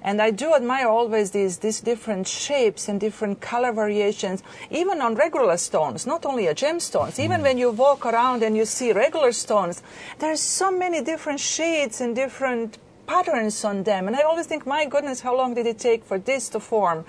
And 0.04 0.22
I 0.22 0.32
do 0.32 0.54
admire 0.54 0.88
always 0.88 1.32
these, 1.32 1.60
these 1.60 1.80
different 1.80 2.28
shapes 2.28 2.90
and 2.90 3.00
different 3.00 3.40
color 3.40 3.72
variations, 3.72 4.44
even 4.70 5.02
on 5.02 5.16
regular 5.16 5.56
stones, 5.56 6.06
not 6.06 6.26
only 6.26 6.48
a 6.48 6.54
gemstones. 6.54 7.20
Even 7.20 7.42
when 7.42 7.58
you 7.58 7.72
walk 7.72 8.06
around 8.06 8.44
and 8.44 8.58
you 8.58 8.66
see 8.66 8.92
regular 8.92 9.32
stones, 9.32 9.82
there's 10.20 10.42
so 10.42 10.70
many 10.70 11.02
different 11.02 11.40
shades 11.40 12.02
and 12.02 12.16
different 12.16 12.78
patterns 13.08 13.64
on 13.64 13.84
them. 13.84 14.08
And 14.08 14.16
I 14.16 14.22
always 14.24 14.46
think, 14.46 14.68
my 14.68 14.86
goodness, 14.86 15.22
how 15.22 15.38
long 15.38 15.54
did 15.54 15.66
it 15.66 15.80
take 15.80 16.04
for 16.04 16.20
this 16.20 16.50
to 16.50 16.60
form? 16.60 17.06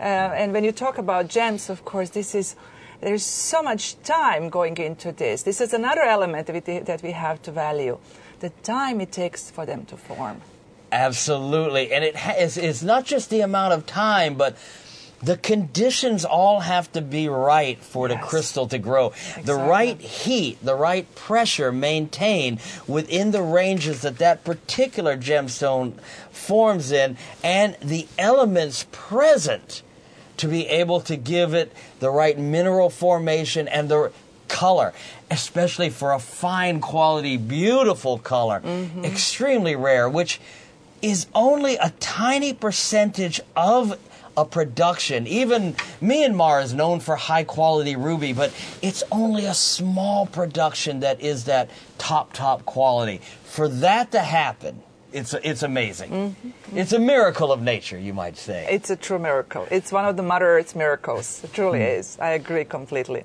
Uh, 0.00 0.02
and 0.02 0.52
when 0.54 0.64
you 0.64 0.72
talk 0.72 0.96
about 0.96 1.28
gems, 1.28 1.68
of 1.68 1.84
course, 1.84 2.10
this 2.10 2.34
is 2.34 2.56
there's 3.00 3.24
so 3.24 3.62
much 3.62 4.00
time 4.02 4.48
going 4.48 4.78
into 4.78 5.12
this. 5.12 5.42
This 5.42 5.60
is 5.60 5.74
another 5.74 6.00
element 6.00 6.46
that 6.46 6.66
we, 6.66 6.78
that 6.78 7.02
we 7.02 7.12
have 7.12 7.42
to 7.42 7.52
value 7.52 7.98
the 8.40 8.50
time 8.62 9.02
it 9.02 9.12
takes 9.12 9.50
for 9.50 9.66
them 9.66 9.84
to 9.86 9.96
form. 9.96 10.40
Absolutely. 10.92 11.92
And 11.92 12.04
it 12.04 12.16
has, 12.16 12.56
it's 12.56 12.82
not 12.82 13.04
just 13.04 13.30
the 13.30 13.40
amount 13.40 13.74
of 13.74 13.86
time, 13.86 14.34
but 14.34 14.56
the 15.22 15.36
conditions 15.36 16.24
all 16.24 16.60
have 16.60 16.92
to 16.92 17.00
be 17.00 17.28
right 17.28 17.78
for 17.78 18.08
Yes. 18.08 18.20
the 18.20 18.26
crystal 18.26 18.68
to 18.68 18.78
grow. 18.78 19.12
The 19.42 19.54
right 19.54 20.00
heat, 20.00 20.58
the 20.62 20.74
right 20.74 21.12
pressure 21.14 21.72
maintained 21.72 22.60
within 22.86 23.30
the 23.30 23.42
ranges 23.42 24.02
that 24.02 24.18
that 24.18 24.44
particular 24.44 25.16
gemstone 25.16 25.94
forms 26.30 26.92
in, 26.92 27.16
and 27.42 27.76
the 27.82 28.06
elements 28.18 28.86
present 28.92 29.82
to 30.36 30.48
be 30.48 30.68
able 30.68 31.00
to 31.00 31.16
give 31.16 31.54
it 31.54 31.72
the 31.98 32.10
right 32.10 32.38
mineral 32.38 32.90
formation 32.90 33.68
and 33.68 33.88
the 33.88 34.12
color, 34.48 34.92
especially 35.30 35.88
for 35.88 36.12
a 36.12 36.18
fine 36.18 36.80
quality, 36.80 37.38
beautiful 37.38 38.18
color, 38.18 38.60
mm-hmm. 38.60 39.04
extremely 39.04 39.74
rare, 39.74 40.08
which 40.08 40.40
is 41.06 41.26
only 41.34 41.76
a 41.76 41.90
tiny 42.00 42.52
percentage 42.52 43.40
of 43.54 43.96
a 44.36 44.44
production. 44.44 45.26
Even 45.28 45.74
Myanmar 46.02 46.62
is 46.64 46.74
known 46.74 46.98
for 46.98 47.14
high 47.14 47.44
quality 47.44 47.94
ruby, 47.94 48.32
but 48.32 48.52
it's 48.82 49.04
only 49.12 49.46
a 49.46 49.54
small 49.54 50.26
production 50.26 51.00
that 51.00 51.20
is 51.20 51.44
that 51.44 51.70
top, 51.96 52.32
top 52.32 52.64
quality. 52.66 53.20
For 53.44 53.68
that 53.68 54.10
to 54.12 54.18
happen, 54.18 54.82
it's, 55.12 55.32
it's 55.32 55.62
amazing. 55.62 56.10
Mm-hmm. 56.10 56.76
It's 56.76 56.92
a 56.92 56.98
miracle 56.98 57.52
of 57.52 57.62
nature, 57.62 57.98
you 57.98 58.12
might 58.12 58.36
say. 58.36 58.66
It's 58.68 58.90
a 58.90 58.96
true 58.96 59.20
miracle. 59.20 59.66
It's 59.70 59.92
one 59.92 60.06
of 60.06 60.16
the 60.16 60.24
Mother 60.24 60.58
Earth's 60.58 60.74
miracles. 60.74 61.42
It 61.44 61.54
truly 61.54 61.78
mm. 61.78 61.98
is. 61.98 62.18
I 62.18 62.30
agree 62.30 62.64
completely. 62.64 63.22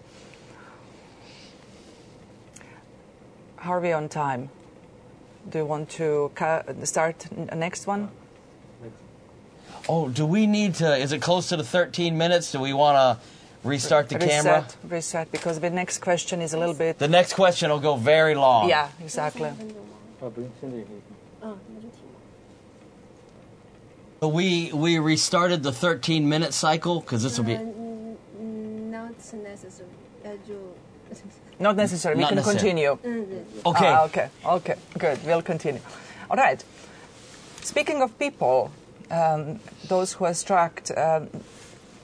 How 3.57 3.71
are 3.73 3.81
we 3.81 3.91
on 3.91 4.07
time? 4.07 4.49
Do 5.49 5.57
you 5.57 5.65
want 5.65 5.89
to 5.91 6.31
start 6.83 7.25
next 7.55 7.87
one? 7.87 8.09
Oh, 9.89 10.09
do 10.09 10.25
we 10.25 10.45
need 10.45 10.75
to? 10.75 10.95
Is 10.95 11.11
it 11.11 11.21
close 11.21 11.49
to 11.49 11.57
the 11.57 11.63
13 11.63 12.17
minutes? 12.17 12.51
Do 12.51 12.59
we 12.59 12.73
want 12.73 12.97
to 12.97 13.25
restart 13.67 14.09
the 14.09 14.15
reset, 14.15 14.43
camera? 14.43 14.67
Reset, 14.83 15.31
because 15.31 15.59
the 15.59 15.69
next 15.69 15.99
question 15.99 16.41
is 16.41 16.53
a 16.53 16.59
little 16.59 16.75
bit. 16.75 16.99
The 16.99 17.07
next 17.07 17.33
question 17.33 17.71
will 17.71 17.79
go 17.79 17.95
very 17.95 18.35
long. 18.35 18.69
Yeah, 18.69 18.89
exactly. 19.03 19.51
We 24.21 24.71
we 24.71 24.99
restarted 24.99 25.63
the 25.63 25.71
13 25.71 26.29
minute 26.29 26.53
cycle 26.53 27.01
because 27.01 27.23
this 27.23 27.39
will 27.39 27.45
be. 27.45 27.55
Uh, 27.55 27.63
not 28.39 29.15
necessary. 29.33 29.89
Uh, 30.23 30.29
not 31.59 31.75
necessarily. 31.75 32.21
Not 32.21 32.31
we 32.31 32.37
can 32.37 32.43
continue. 32.43 32.97
Mm, 33.03 33.43
okay. 33.65 33.87
Ah, 33.87 34.05
okay. 34.05 34.29
Okay. 34.45 34.75
Good. 34.97 35.19
We'll 35.25 35.41
continue. 35.43 35.81
All 36.29 36.37
right. 36.37 36.63
Speaking 37.61 38.01
of 38.01 38.17
people, 38.17 38.71
um, 39.11 39.59
those 39.87 40.13
who 40.13 40.25
extract, 40.25 40.91
um, 40.97 41.29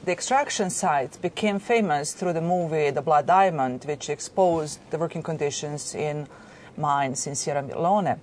the 0.05 0.11
extraction 0.11 0.69
site 0.69 1.19
became 1.21 1.59
famous 1.59 2.13
through 2.13 2.33
the 2.33 2.41
movie 2.41 2.91
The 2.91 3.01
Blood 3.01 3.25
Diamond, 3.25 3.83
which 3.85 4.09
exposed 4.09 4.79
the 4.91 4.97
working 4.97 5.23
conditions 5.23 5.95
in 5.95 6.27
mines 6.77 7.25
in 7.25 7.35
Sierra 7.35 7.63
Leone. 7.63 8.19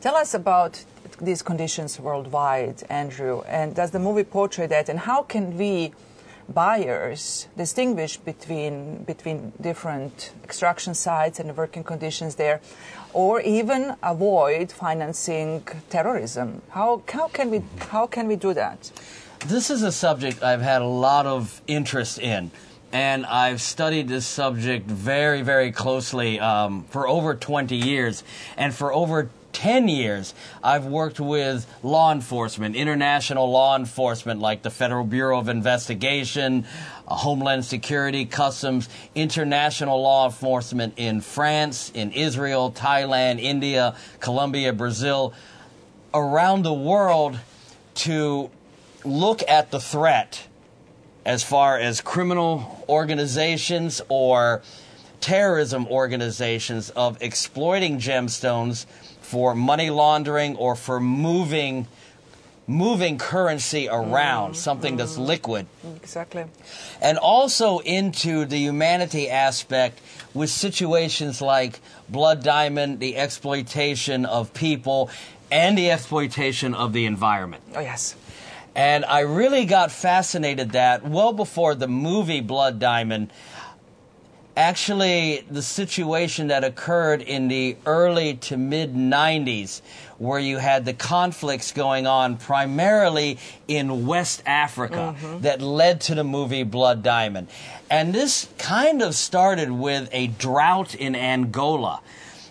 Tell 0.00 0.16
us 0.16 0.34
about 0.34 0.84
these 1.20 1.42
conditions 1.42 2.00
worldwide, 2.00 2.82
Andrew, 2.90 3.42
and 3.46 3.74
does 3.74 3.92
the 3.92 4.00
movie 4.00 4.24
portray 4.24 4.66
that, 4.66 4.88
and 4.88 4.98
how 4.98 5.22
can 5.22 5.56
we 5.56 5.92
buyers 6.48 7.48
distinguish 7.56 8.16
between 8.16 9.04
between 9.04 9.52
different 9.60 10.32
extraction 10.42 10.94
sites 10.94 11.40
and 11.40 11.50
the 11.50 11.54
working 11.54 11.84
conditions 11.84 12.34
there, 12.36 12.60
or 13.12 13.40
even 13.40 13.96
avoid 14.02 14.72
financing 14.72 15.66
terrorism? 15.90 16.62
How 16.70 17.02
how 17.12 17.28
can 17.28 17.50
we 17.50 17.62
how 17.90 18.06
can 18.06 18.26
we 18.26 18.36
do 18.36 18.54
that? 18.54 18.90
This 19.46 19.70
is 19.70 19.82
a 19.82 19.92
subject 19.92 20.42
I've 20.42 20.62
had 20.62 20.80
a 20.80 20.86
lot 20.86 21.26
of 21.26 21.60
interest 21.66 22.18
in, 22.18 22.50
and 22.94 23.26
I've 23.26 23.60
studied 23.60 24.06
this 24.08 24.24
subject 24.24 24.86
very, 24.86 25.42
very 25.42 25.72
closely 25.72 26.38
um, 26.38 26.84
for 26.90 27.08
over 27.08 27.34
20 27.34 27.74
years. 27.74 28.22
And 28.56 28.72
for 28.72 28.94
over 28.94 29.30
10 29.54 29.88
years, 29.88 30.34
I've 30.62 30.84
worked 30.84 31.18
with 31.18 31.66
law 31.82 32.12
enforcement, 32.12 32.76
international 32.76 33.50
law 33.50 33.76
enforcement 33.76 34.40
like 34.40 34.62
the 34.62 34.70
Federal 34.70 35.04
Bureau 35.04 35.38
of 35.38 35.48
Investigation, 35.48 36.66
uh, 37.08 37.14
Homeland 37.14 37.64
Security, 37.64 38.26
Customs, 38.26 38.88
international 39.14 40.02
law 40.02 40.26
enforcement 40.26 40.94
in 40.96 41.20
France, 41.20 41.90
in 41.94 42.12
Israel, 42.12 42.70
Thailand, 42.72 43.40
India, 43.40 43.96
Colombia, 44.20 44.72
Brazil, 44.72 45.32
around 46.12 46.62
the 46.62 46.74
world 46.74 47.38
to 47.94 48.50
look 49.04 49.42
at 49.48 49.70
the 49.70 49.80
threat 49.80 50.46
as 51.24 51.42
far 51.42 51.78
as 51.78 52.00
criminal 52.00 52.84
organizations 52.88 54.02
or 54.08 54.62
terrorism 55.20 55.86
organizations 55.86 56.90
of 56.90 57.16
exploiting 57.22 57.98
gemstones 57.98 58.84
for 59.24 59.54
money 59.54 59.88
laundering 59.90 60.54
or 60.56 60.76
for 60.76 61.00
moving 61.00 61.86
moving 62.66 63.18
currency 63.18 63.88
around 63.88 64.52
mm-hmm. 64.52 64.54
something 64.54 64.96
that's 64.96 65.14
mm-hmm. 65.14 65.32
liquid 65.32 65.66
Exactly. 65.96 66.44
and 67.00 67.18
also 67.18 67.78
into 67.80 68.44
the 68.46 68.56
humanity 68.56 69.28
aspect 69.28 70.00
with 70.32 70.48
situations 70.50 71.42
like 71.42 71.80
blood 72.08 72.42
diamond 72.42 73.00
the 73.00 73.16
exploitation 73.16 74.24
of 74.24 74.52
people 74.54 75.10
and 75.50 75.76
the 75.76 75.90
exploitation 75.90 76.74
of 76.74 76.92
the 76.92 77.04
environment 77.04 77.62
Oh 77.74 77.80
yes. 77.80 78.14
and 78.74 79.04
I 79.04 79.20
really 79.20 79.64
got 79.66 79.90
fascinated 79.92 80.72
that 80.72 81.04
well 81.06 81.32
before 81.32 81.74
the 81.74 81.88
movie 81.88 82.40
Blood 82.40 82.78
Diamond, 82.78 83.30
actually 84.56 85.44
the 85.50 85.62
situation 85.62 86.48
that 86.48 86.64
occurred 86.64 87.22
in 87.22 87.48
the 87.48 87.76
early 87.86 88.34
to 88.34 88.56
mid 88.56 88.94
90s, 88.94 89.80
where 90.18 90.38
you 90.38 90.58
had 90.58 90.84
the 90.84 90.92
conflicts 90.92 91.72
going 91.72 92.06
on 92.06 92.36
primarily 92.36 93.38
in 93.66 94.06
West 94.06 94.42
Africa 94.46 95.16
mm-hmm. 95.18 95.40
that 95.42 95.60
led 95.60 96.00
to 96.02 96.14
the 96.14 96.24
movie 96.24 96.62
Blood 96.62 97.02
Diamond. 97.02 97.48
And 97.90 98.14
this 98.14 98.48
kind 98.58 99.02
of 99.02 99.14
started 99.14 99.70
with 99.70 100.08
a 100.12 100.28
drought 100.28 100.94
in 100.94 101.14
Angola. 101.16 102.00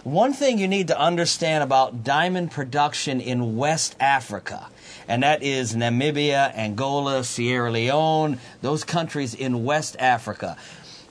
One 0.04 0.34
thing 0.34 0.60
you 0.60 0.68
need 0.68 0.90
to 0.90 1.00
understand 1.00 1.64
about 1.64 2.04
diamond 2.04 2.52
production 2.52 3.22
in 3.22 3.56
West 3.56 3.96
Africa, 4.02 4.68
and 5.08 5.24
that 5.24 5.42
is 5.42 5.74
Namibia, 5.76 6.54
Angola, 6.54 7.24
Sierra 7.24 7.72
Leone, 7.72 8.38
those 8.62 8.84
countries 8.84 9.34
in 9.34 9.64
West 9.64 9.96
Africa. 10.00 10.58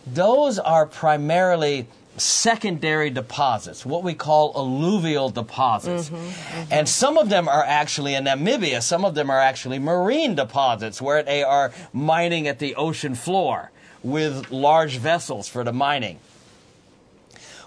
Those 0.07 0.59
are 0.59 0.87
primarily 0.87 1.87
secondary 2.17 3.11
deposits, 3.11 3.87
what 3.87 4.03
we 4.03 4.15
call 4.15 4.53
alluvial 4.55 5.31
deposits. 5.31 6.11
Mm-hmm, 6.11 6.17
mm-hmm. 6.17 6.73
And 6.73 6.89
some 6.89 7.17
of 7.17 7.29
them 7.29 7.49
are 7.49 7.65
actually 7.65 8.15
in 8.15 8.25
Namibia, 8.25 8.83
some 8.83 9.05
of 9.05 9.15
them 9.15 9.31
are 9.31 9.39
actually 9.39 9.79
marine 9.79 10.35
deposits 10.35 11.01
where 11.01 11.23
they 11.23 11.43
are 11.43 11.73
mining 11.93 12.47
at 12.47 12.59
the 12.59 12.75
ocean 12.75 13.15
floor 13.15 13.71
with 14.03 14.51
large 14.51 14.97
vessels 14.99 15.49
for 15.49 15.65
the 15.65 15.73
mining. 15.73 16.19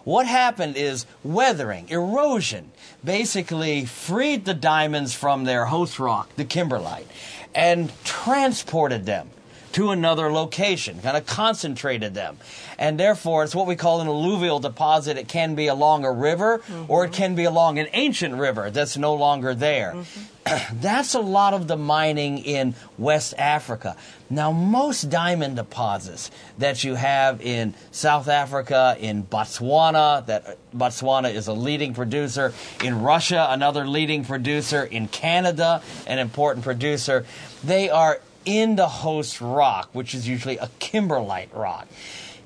What 0.04 0.28
happened 0.28 0.78
is 0.78 1.08
weathering, 1.24 1.90
erosion, 1.90 2.72
basically 3.04 3.86
freed 3.86 4.46
the 4.46 4.54
diamonds 4.54 5.16
from 5.16 5.46
their 5.46 5.66
host 5.66 5.98
rock, 5.98 6.30
the 6.36 6.46
kimberlite, 6.46 7.08
and 7.56 7.92
transported 8.04 9.08
them 9.08 9.32
to 9.76 9.92
another 9.92 10.32
location, 10.32 11.02
kind 11.02 11.18
of 11.18 11.26
concentrated 11.26 12.14
them. 12.14 12.38
And 12.80 12.98
therefore, 12.98 13.44
it's 13.44 13.54
what 13.54 13.68
we 13.68 13.76
call 13.76 14.00
an 14.00 14.08
alluvial 14.08 14.60
deposit. 14.60 15.18
It 15.18 15.28
can 15.28 15.54
be 15.54 15.68
along 15.68 16.06
a 16.06 16.12
river 16.14 16.60
mm-hmm. 16.60 16.90
or 16.90 17.04
it 17.04 17.12
can 17.12 17.36
be 17.36 17.44
along 17.44 17.78
an 17.78 17.88
ancient 17.92 18.36
river 18.36 18.72
that's 18.72 18.96
no 18.96 19.14
longer 19.16 19.54
there. 19.54 19.92
Mm-hmm. 19.94 20.78
that's 20.80 21.14
a 21.14 21.20
lot 21.20 21.54
of 21.54 21.68
the 21.68 21.76
mining 21.76 22.38
in 22.38 22.74
West 22.98 23.34
Africa. 23.38 23.98
Now, 24.30 24.54
most 24.54 25.10
diamond 25.10 25.58
deposits 25.58 26.32
that 26.58 26.86
you 26.86 26.96
have 26.96 27.42
in 27.42 27.74
South 27.92 28.30
Africa, 28.30 28.96
in 28.98 29.24
Botswana, 29.24 30.26
that 30.28 30.48
uh, 30.48 30.54
Botswana 30.74 31.34
is 31.34 31.48
a 31.48 31.54
leading 31.54 31.94
producer, 31.94 32.54
in 32.82 33.02
Russia, 33.02 33.48
another 33.50 33.86
leading 33.86 34.24
producer, 34.24 34.86
in 34.86 35.10
Canada, 35.10 35.82
an 36.08 36.20
important 36.20 36.64
producer, 36.64 37.26
they 37.62 37.90
are 37.90 38.22
in 38.46 38.76
the 38.76 38.88
host 38.88 39.42
rock, 39.42 39.90
which 39.94 40.14
is 40.14 40.28
usually 40.28 40.58
a 40.58 40.68
kimberlite 40.80 41.54
rock. 41.54 41.88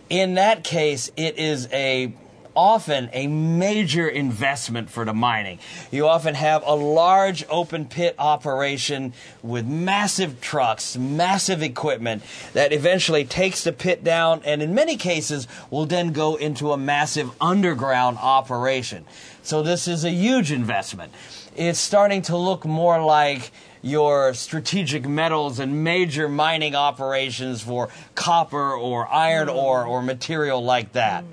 In 0.10 0.36
that 0.36 0.64
case, 0.64 1.12
it 1.16 1.38
is 1.38 1.68
a 1.72 2.14
often 2.56 3.10
a 3.14 3.28
major 3.28 4.08
investment 4.08 4.90
for 4.90 5.06
the 5.06 5.14
mining. 5.14 5.60
You 5.92 6.08
often 6.08 6.36
have 6.36 6.64
a 6.66 6.74
large 6.74 7.46
open 7.50 7.86
pit 7.86 8.16
operation 8.20 9.14
with 9.42 9.66
massive 9.66 10.42
trucks, 10.42 10.98
massive 10.98 11.64
equipment 11.64 12.24
that 12.54 12.74
eventually 12.74 13.24
takes 13.24 13.64
the 13.64 13.72
pit 13.72 14.04
down 14.04 14.42
and 14.44 14.62
in 14.62 14.74
many 14.74 14.98
cases 14.98 15.48
will 15.70 15.86
then 15.86 16.12
go 16.12 16.36
into 16.36 16.72
a 16.72 16.78
massive 16.78 17.32
underground 17.40 18.18
operation. 18.18 19.06
So 19.42 19.64
this 19.64 19.88
is 19.88 20.04
a 20.04 20.12
huge 20.12 20.52
investment. 20.52 21.14
It's 21.56 21.80
starting 21.80 22.24
to 22.24 22.36
look 22.36 22.66
more 22.66 23.02
like 23.04 23.52
your 23.82 24.34
strategic 24.34 25.08
metals 25.08 25.60
and 25.60 25.84
major 25.84 26.28
mining 26.28 26.76
operations 26.76 27.62
for 27.62 27.90
copper 28.16 28.74
or 28.74 29.08
iron 29.08 29.50
ore 29.50 29.86
or 29.86 30.02
material 30.02 30.64
like 30.64 30.94
that. 30.94 31.24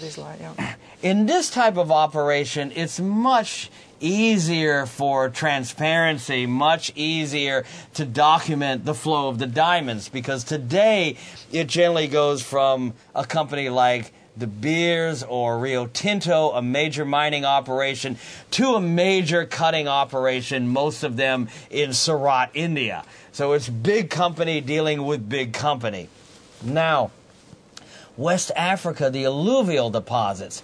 This 0.00 0.18
line, 0.18 0.38
yeah. 0.40 0.74
In 1.02 1.26
this 1.26 1.50
type 1.50 1.76
of 1.76 1.90
operation, 1.90 2.72
it's 2.74 3.00
much 3.00 3.70
easier 4.00 4.86
for 4.86 5.28
transparency, 5.28 6.46
much 6.46 6.92
easier 6.94 7.64
to 7.94 8.04
document 8.04 8.84
the 8.84 8.94
flow 8.94 9.28
of 9.28 9.38
the 9.38 9.46
diamonds 9.46 10.08
because 10.08 10.44
today 10.44 11.16
it 11.52 11.66
generally 11.66 12.06
goes 12.06 12.42
from 12.42 12.94
a 13.14 13.24
company 13.24 13.68
like 13.68 14.12
De 14.38 14.46
Beers 14.46 15.22
or 15.22 15.58
Rio 15.58 15.86
Tinto, 15.86 16.50
a 16.52 16.62
major 16.62 17.04
mining 17.04 17.44
operation, 17.44 18.16
to 18.52 18.74
a 18.74 18.80
major 18.80 19.44
cutting 19.44 19.88
operation, 19.88 20.68
most 20.68 21.02
of 21.02 21.16
them 21.16 21.48
in 21.70 21.92
Surat, 21.92 22.50
India. 22.54 23.04
So 23.32 23.52
it's 23.52 23.68
big 23.68 24.10
company 24.10 24.60
dealing 24.60 25.04
with 25.04 25.28
big 25.28 25.52
company. 25.52 26.08
Now, 26.62 27.10
West 28.16 28.50
Africa, 28.56 29.10
the 29.10 29.24
alluvial 29.24 29.90
deposits. 29.90 30.62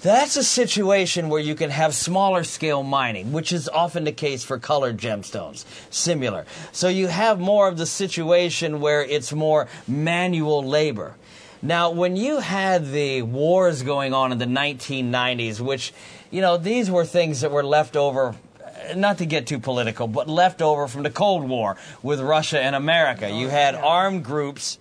That's 0.00 0.36
a 0.36 0.44
situation 0.44 1.28
where 1.28 1.40
you 1.40 1.56
can 1.56 1.70
have 1.70 1.92
smaller 1.92 2.44
scale 2.44 2.84
mining, 2.84 3.32
which 3.32 3.52
is 3.52 3.68
often 3.68 4.04
the 4.04 4.12
case 4.12 4.44
for 4.44 4.56
colored 4.56 4.96
gemstones, 4.96 5.64
similar. 5.90 6.46
So 6.70 6.86
you 6.86 7.08
have 7.08 7.40
more 7.40 7.66
of 7.66 7.78
the 7.78 7.86
situation 7.86 8.80
where 8.80 9.02
it's 9.02 9.32
more 9.32 9.66
manual 9.88 10.62
labor. 10.62 11.16
Now, 11.60 11.90
when 11.90 12.16
you 12.16 12.38
had 12.38 12.92
the 12.92 13.22
wars 13.22 13.82
going 13.82 14.14
on 14.14 14.30
in 14.30 14.38
the 14.38 14.44
1990s, 14.44 15.60
which, 15.60 15.92
you 16.30 16.40
know, 16.40 16.56
these 16.56 16.90
were 16.90 17.04
things 17.04 17.40
that 17.40 17.50
were 17.50 17.64
left 17.64 17.96
over 17.96 18.36
uh, 18.64 18.94
not 18.94 19.18
to 19.18 19.26
get 19.26 19.46
too 19.46 19.58
political, 19.58 20.06
but 20.06 20.28
left 20.28 20.62
over 20.62 20.86
from 20.86 21.02
the 21.02 21.10
Cold 21.10 21.48
War 21.48 21.76
with 22.02 22.20
Russia 22.20 22.60
and 22.60 22.76
America. 22.76 23.26
Oh, 23.26 23.38
you 23.38 23.48
had 23.48 23.74
armed 23.74 24.24
groups 24.24 24.78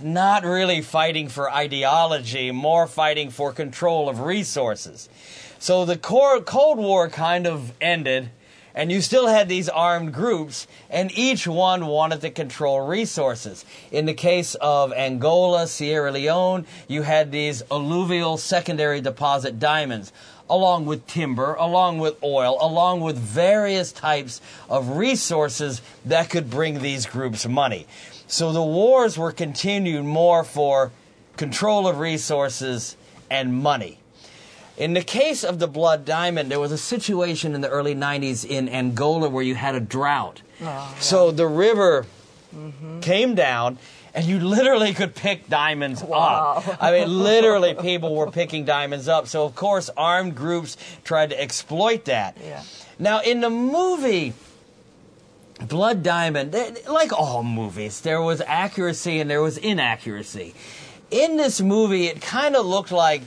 not 0.00 0.44
really 0.44 0.80
fighting 0.80 1.28
for 1.28 1.50
ideology, 1.50 2.50
more 2.50 2.86
fighting 2.86 3.30
for 3.30 3.52
control 3.52 4.08
of 4.08 4.20
resources. 4.20 5.08
So 5.58 5.84
the 5.84 5.98
Cold 5.98 6.78
War 6.78 7.08
kind 7.10 7.46
of 7.46 7.72
ended, 7.80 8.30
and 8.74 8.90
you 8.90 9.00
still 9.00 9.26
had 9.26 9.48
these 9.48 9.68
armed 9.68 10.12
groups, 10.12 10.66
and 10.88 11.10
each 11.16 11.46
one 11.46 11.86
wanted 11.86 12.20
to 12.22 12.30
control 12.30 12.80
resources. 12.80 13.64
In 13.90 14.06
the 14.06 14.14
case 14.14 14.54
of 14.56 14.92
Angola, 14.92 15.66
Sierra 15.66 16.12
Leone, 16.12 16.66
you 16.88 17.02
had 17.02 17.32
these 17.32 17.62
alluvial 17.70 18.36
secondary 18.36 19.00
deposit 19.00 19.58
diamonds. 19.58 20.12
Along 20.48 20.84
with 20.84 21.06
timber, 21.06 21.54
along 21.54 21.98
with 22.00 22.20
oil, 22.24 22.58
along 22.60 23.02
with 23.02 23.16
various 23.16 23.92
types 23.92 24.40
of 24.68 24.96
resources 24.96 25.80
that 26.06 26.28
could 26.28 26.50
bring 26.50 26.80
these 26.80 27.06
groups 27.06 27.46
money. 27.46 27.86
So 28.26 28.52
the 28.52 28.60
wars 28.60 29.16
were 29.16 29.30
continued 29.30 30.04
more 30.04 30.42
for 30.42 30.90
control 31.36 31.86
of 31.86 32.00
resources 32.00 32.96
and 33.30 33.54
money. 33.62 33.99
In 34.80 34.94
the 34.94 35.02
case 35.02 35.44
of 35.44 35.58
the 35.58 35.66
Blood 35.68 36.06
Diamond, 36.06 36.50
there 36.50 36.58
was 36.58 36.72
a 36.72 36.78
situation 36.78 37.54
in 37.54 37.60
the 37.60 37.68
early 37.68 37.94
90s 37.94 38.46
in 38.46 38.66
Angola 38.66 39.28
where 39.28 39.44
you 39.44 39.54
had 39.54 39.74
a 39.74 39.80
drought. 39.80 40.40
Oh, 40.62 40.96
so 40.98 41.30
the 41.30 41.46
river 41.46 42.06
came 43.02 43.34
down, 43.34 43.76
and 44.14 44.24
you 44.24 44.40
literally 44.40 44.94
could 44.94 45.14
pick 45.14 45.50
diamonds 45.50 46.02
Wow. 46.02 46.62
up. 46.66 46.82
I 46.82 46.92
mean, 46.92 47.22
literally, 47.22 47.74
people 47.74 48.16
were 48.16 48.30
picking 48.30 48.64
diamonds 48.64 49.06
up. 49.06 49.28
So, 49.28 49.44
of 49.44 49.54
course, 49.54 49.90
armed 49.98 50.34
groups 50.34 50.78
tried 51.04 51.28
to 51.28 51.38
exploit 51.40 52.06
that. 52.06 52.38
Yeah. 52.42 52.62
Now, 52.98 53.20
in 53.20 53.42
the 53.42 53.50
movie, 53.50 54.32
Blood 55.68 56.02
Diamond, 56.02 56.56
like 56.88 57.12
all 57.12 57.42
movies, 57.42 58.00
there 58.00 58.22
was 58.22 58.40
accuracy 58.46 59.20
and 59.20 59.28
there 59.30 59.42
was 59.42 59.58
inaccuracy. 59.58 60.54
In 61.10 61.36
this 61.36 61.60
movie, 61.60 62.06
it 62.06 62.22
kind 62.22 62.56
of 62.56 62.64
looked 62.64 62.92
like 62.92 63.20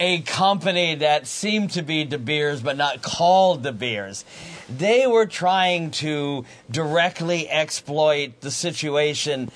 a 0.00 0.20
company 0.22 0.96
that 0.96 1.26
seemed 1.26 1.70
to 1.72 1.82
be 1.82 2.04
De 2.04 2.18
Beers 2.18 2.62
but 2.62 2.76
not 2.76 3.02
called 3.02 3.62
De 3.62 3.72
Beers. 3.72 4.24
They 4.68 5.06
were 5.06 5.26
trying 5.26 5.90
to 5.92 6.44
directly 6.70 7.48
exploit 7.48 8.40
the 8.40 8.50
situation. 8.50 9.50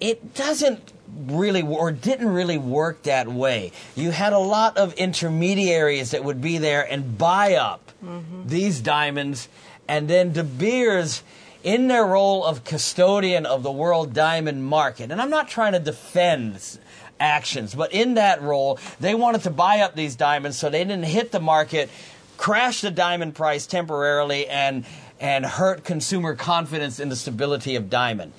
It 0.00 0.34
doesn't 0.34 0.92
really 1.26 1.62
or 1.62 1.92
didn't 1.92 2.28
really 2.28 2.58
work 2.58 3.04
that 3.04 3.28
way. 3.28 3.72
You 3.96 4.10
had 4.10 4.32
a 4.32 4.38
lot 4.38 4.76
of 4.76 4.92
intermediaries 4.94 6.10
that 6.10 6.24
would 6.24 6.40
be 6.40 6.58
there 6.58 6.82
and 6.90 7.16
buy 7.16 7.54
up 7.54 7.90
mm-hmm. 8.04 8.46
these 8.46 8.80
diamonds 8.80 9.48
and 9.88 10.08
then 10.08 10.32
De 10.32 10.44
Beers 10.44 11.22
in 11.64 11.88
their 11.88 12.04
role 12.04 12.44
of 12.44 12.64
custodian 12.64 13.46
of 13.46 13.62
the 13.62 13.72
world 13.72 14.12
diamond 14.12 14.64
market. 14.64 15.10
And 15.10 15.20
I'm 15.20 15.30
not 15.30 15.48
trying 15.48 15.72
to 15.72 15.78
defend 15.78 16.78
actions, 17.20 17.74
but 17.74 17.92
in 17.92 18.14
that 18.14 18.42
role, 18.42 18.78
they 19.00 19.14
wanted 19.14 19.42
to 19.42 19.50
buy 19.50 19.80
up 19.80 19.94
these 19.94 20.16
diamonds 20.16 20.58
so 20.58 20.70
they 20.70 20.84
didn't 20.84 21.04
hit 21.04 21.32
the 21.32 21.40
market, 21.40 21.90
crash 22.36 22.80
the 22.80 22.90
diamond 22.90 23.34
price 23.34 23.66
temporarily, 23.66 24.46
and 24.48 24.84
and 25.20 25.44
hurt 25.44 25.84
consumer 25.84 26.34
confidence 26.34 27.00
in 27.00 27.08
the 27.08 27.16
stability 27.16 27.74
of 27.74 27.90
diamond. 27.90 28.32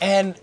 And 0.00 0.34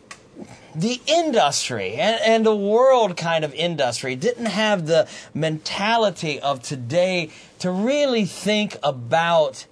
the 0.75 1.01
industry 1.05 1.95
and, 1.95 2.21
and 2.21 2.45
the 2.45 2.55
world 2.55 3.17
kind 3.17 3.43
of 3.43 3.53
industry 3.53 4.15
didn't 4.15 4.45
have 4.45 4.87
the 4.87 5.07
mentality 5.33 6.39
of 6.39 6.61
today 6.61 7.29
to 7.59 7.71
really 7.71 8.25
think 8.25 8.77
about 8.83 9.65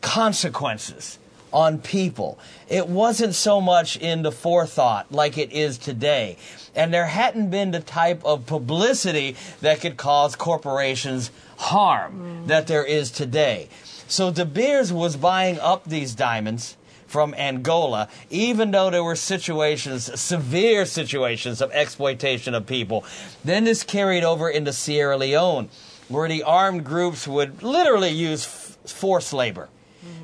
consequences 0.00 1.18
on 1.52 1.78
people. 1.78 2.38
It 2.68 2.88
wasn't 2.88 3.34
so 3.34 3.60
much 3.60 3.96
in 3.96 4.22
the 4.22 4.32
forethought 4.32 5.10
like 5.10 5.38
it 5.38 5.52
is 5.52 5.78
today. 5.78 6.36
And 6.74 6.92
there 6.94 7.06
hadn't 7.06 7.50
been 7.50 7.70
the 7.70 7.80
type 7.80 8.24
of 8.24 8.46
publicity 8.46 9.36
that 9.60 9.80
could 9.80 9.96
cause 9.96 10.36
corporations 10.36 11.30
harm 11.58 12.44
mm. 12.44 12.46
that 12.46 12.66
there 12.66 12.84
is 12.84 13.10
today. 13.10 13.68
So 14.08 14.30
De 14.30 14.44
Beers 14.44 14.92
was 14.92 15.16
buying 15.16 15.58
up 15.60 15.84
these 15.84 16.14
diamonds 16.14 16.76
from 17.06 17.34
Angola, 17.34 18.08
even 18.30 18.70
though 18.70 18.88
there 18.88 19.02
were 19.02 19.16
situations, 19.16 20.20
severe 20.20 20.86
situations 20.86 21.60
of 21.60 21.72
exploitation 21.72 22.54
of 22.54 22.66
people. 22.66 23.04
Then 23.44 23.64
this 23.64 23.82
carried 23.82 24.22
over 24.22 24.48
into 24.48 24.72
Sierra 24.72 25.16
Leone, 25.16 25.68
where 26.08 26.28
the 26.28 26.44
armed 26.44 26.84
groups 26.84 27.26
would 27.26 27.64
literally 27.64 28.10
use 28.10 28.44
f- 28.44 28.90
forced 28.90 29.32
labor 29.32 29.68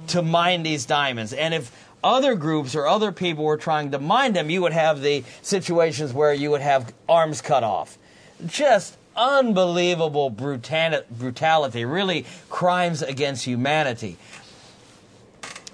to 0.09 0.23
mine 0.23 0.63
these 0.63 0.87
diamonds. 0.87 1.33
And 1.33 1.55
if 1.55 1.71
other 2.03 2.35
groups 2.35 2.75
or 2.75 2.87
other 2.87 3.13
people 3.13 3.45
were 3.45 3.57
trying 3.57 3.91
to 3.91 3.99
mine 3.99 4.33
them, 4.33 4.51
you 4.51 4.63
would 4.63 4.73
have 4.73 5.01
the 5.01 5.25
situations 5.43 6.13
where 6.13 6.33
you 6.33 6.51
would 6.51 6.61
have 6.61 6.93
arms 7.09 7.41
cut 7.41 7.65
off. 7.65 7.99
Just 8.47 8.97
unbelievable 9.17 10.29
brutality, 10.31 11.85
really 11.85 12.27
crimes 12.49 13.03
against 13.03 13.45
humanity 13.45 14.19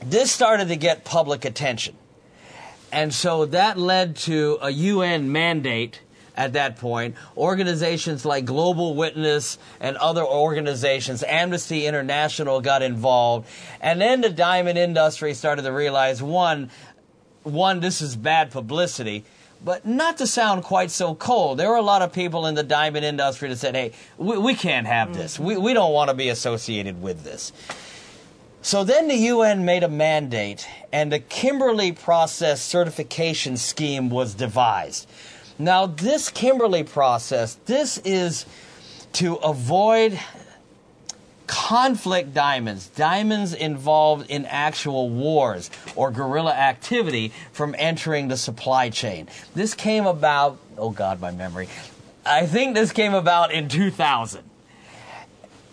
this 0.04 0.32
started 0.32 0.68
to 0.68 0.76
get 0.76 1.04
public 1.04 1.44
attention. 1.44 1.96
And 2.90 3.14
so 3.14 3.46
that 3.46 3.78
led 3.78 4.16
to 4.16 4.58
a 4.60 4.70
UN 4.70 5.32
mandate 5.32 6.00
at 6.36 6.54
that 6.54 6.76
point. 6.76 7.16
Organizations 7.36 8.24
like 8.24 8.44
Global 8.44 8.94
Witness 8.94 9.58
and 9.80 9.96
other 9.98 10.24
organizations, 10.24 11.22
Amnesty 11.22 11.86
International 11.86 12.60
got 12.60 12.82
involved. 12.82 13.48
And 13.80 14.00
then 14.00 14.20
the 14.20 14.30
diamond 14.30 14.78
industry 14.78 15.34
started 15.34 15.62
to 15.62 15.72
realize 15.72 16.22
one, 16.22 16.70
one, 17.42 17.80
this 17.80 18.00
is 18.00 18.16
bad 18.16 18.50
publicity. 18.50 19.24
But 19.64 19.86
not 19.86 20.18
to 20.18 20.26
sound 20.26 20.64
quite 20.64 20.90
so 20.90 21.14
cold, 21.14 21.58
there 21.58 21.68
were 21.68 21.76
a 21.76 21.82
lot 21.82 22.02
of 22.02 22.12
people 22.12 22.46
in 22.46 22.56
the 22.56 22.64
diamond 22.64 23.04
industry 23.04 23.48
that 23.48 23.58
said, 23.58 23.76
hey, 23.76 23.92
we, 24.18 24.36
we 24.36 24.54
can't 24.54 24.88
have 24.88 25.10
mm. 25.10 25.14
this. 25.14 25.38
We, 25.38 25.56
we 25.56 25.72
don't 25.72 25.92
want 25.92 26.10
to 26.10 26.14
be 26.14 26.30
associated 26.30 27.00
with 27.00 27.22
this. 27.22 27.52
So 28.64 28.84
then 28.84 29.08
the 29.08 29.16
UN 29.16 29.64
made 29.64 29.82
a 29.82 29.88
mandate, 29.88 30.68
and 30.92 31.12
the 31.12 31.18
Kimberley 31.18 31.90
Process 31.90 32.62
Certification 32.62 33.56
Scheme 33.56 34.08
was 34.08 34.34
devised. 34.34 35.08
Now, 35.62 35.86
this 35.86 36.28
Kimberley 36.28 36.82
process, 36.82 37.54
this 37.66 37.98
is 37.98 38.46
to 39.14 39.36
avoid 39.36 40.18
conflict 41.46 42.34
diamonds, 42.34 42.88
diamonds 42.88 43.54
involved 43.54 44.28
in 44.28 44.44
actual 44.46 45.08
wars 45.08 45.70
or 45.94 46.10
guerrilla 46.10 46.52
activity 46.52 47.32
from 47.52 47.76
entering 47.78 48.26
the 48.26 48.36
supply 48.36 48.90
chain. 48.90 49.28
This 49.54 49.74
came 49.74 50.04
about, 50.04 50.58
oh 50.76 50.90
God, 50.90 51.20
my 51.20 51.30
memory. 51.30 51.68
I 52.26 52.46
think 52.46 52.74
this 52.74 52.90
came 52.90 53.14
about 53.14 53.52
in 53.52 53.68
2000 53.68 54.42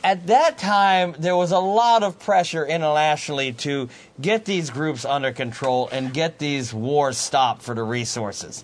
at 0.04 0.28
that 0.28 0.58
time, 0.58 1.16
there 1.20 1.36
was 1.36 1.52
a 1.52 1.60
lot 1.60 2.04
of 2.04 2.20
pressure 2.20 2.66
internationally 2.66 3.52
to 3.54 3.90
get 4.22 4.46
these 4.46 4.70
groups 4.70 5.04
under 5.04 5.32
control 5.32 5.90
and 5.92 6.14
get 6.14 6.40
these 6.40 6.74
wars 6.74 7.18
stopped 7.18 7.62
for 7.62 7.76
the 7.76 7.84
resources. 7.84 8.64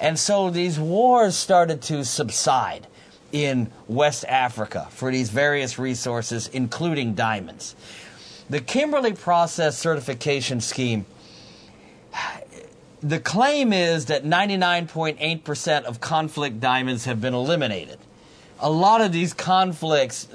And 0.00 0.18
so 0.18 0.50
these 0.50 0.78
wars 0.78 1.36
started 1.36 1.82
to 1.82 2.04
subside 2.04 2.86
in 3.32 3.70
West 3.88 4.24
Africa 4.26 4.88
for 4.90 5.10
these 5.10 5.30
various 5.30 5.78
resources, 5.78 6.48
including 6.48 7.14
diamonds. 7.14 7.74
The 8.50 8.60
Kimberley 8.60 9.14
Process 9.14 9.78
Certification 9.78 10.60
Scheme 10.60 11.06
the 13.04 13.20
claim 13.20 13.74
is 13.74 14.06
that 14.06 14.24
99.8% 14.24 15.84
of 15.84 16.00
conflict 16.00 16.58
diamonds 16.58 17.04
have 17.04 17.20
been 17.20 17.34
eliminated. 17.34 17.98
A 18.60 18.70
lot 18.70 19.02
of 19.02 19.12
these 19.12 19.34
conflicts, 19.34 20.26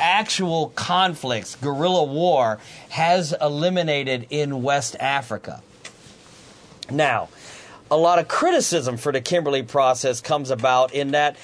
actual 0.00 0.70
conflicts, 0.74 1.54
guerrilla 1.56 2.04
war, 2.04 2.58
has 2.88 3.34
eliminated 3.42 4.26
in 4.30 4.62
West 4.62 4.96
Africa. 4.98 5.62
Now, 6.90 7.28
a 7.90 7.96
lot 7.96 8.18
of 8.18 8.28
criticism 8.28 8.96
for 8.96 9.12
the 9.12 9.20
Kimberley 9.20 9.62
process 9.62 10.20
comes 10.20 10.50
about 10.50 10.94
in 10.94 11.12
that 11.12 11.36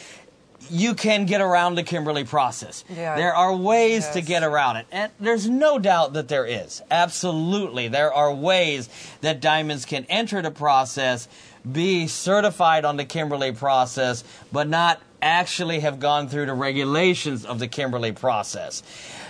you 0.69 0.95
can 0.95 1.27
get 1.27 1.41
around 1.41 1.75
the 1.75 1.83
Kimberley 1.83 2.25
process. 2.25 2.85
Yeah. 2.89 3.17
There 3.17 3.35
are 3.35 3.55
ways 3.55 4.09
to 4.11 4.21
get 4.21 4.43
around 4.43 4.77
it. 4.77 4.87
And 4.93 5.11
there's 5.19 5.49
no 5.49 5.79
doubt 5.79 6.13
that 6.13 6.29
there 6.29 6.47
is. 6.47 6.83
Absolutely. 6.91 7.89
There 7.89 8.13
are 8.13 8.33
ways 8.33 8.89
that 9.21 9.41
diamonds 9.41 9.85
can 9.85 10.05
enter 10.09 10.43
the 10.43 10.51
process, 10.51 11.29
be 11.71 12.07
certified 12.07 12.85
on 12.85 12.97
the 12.97 13.05
Kimberley 13.05 13.53
process, 13.53 14.23
but 14.53 14.69
not 14.69 15.01
actually 15.23 15.81
have 15.81 16.01
gone 16.01 16.29
through 16.29 16.47
the 16.47 16.55
regulations 16.55 17.45
of 17.45 17.59
the 17.59 17.69
Kimberley 17.69 18.13
process. 18.13 18.83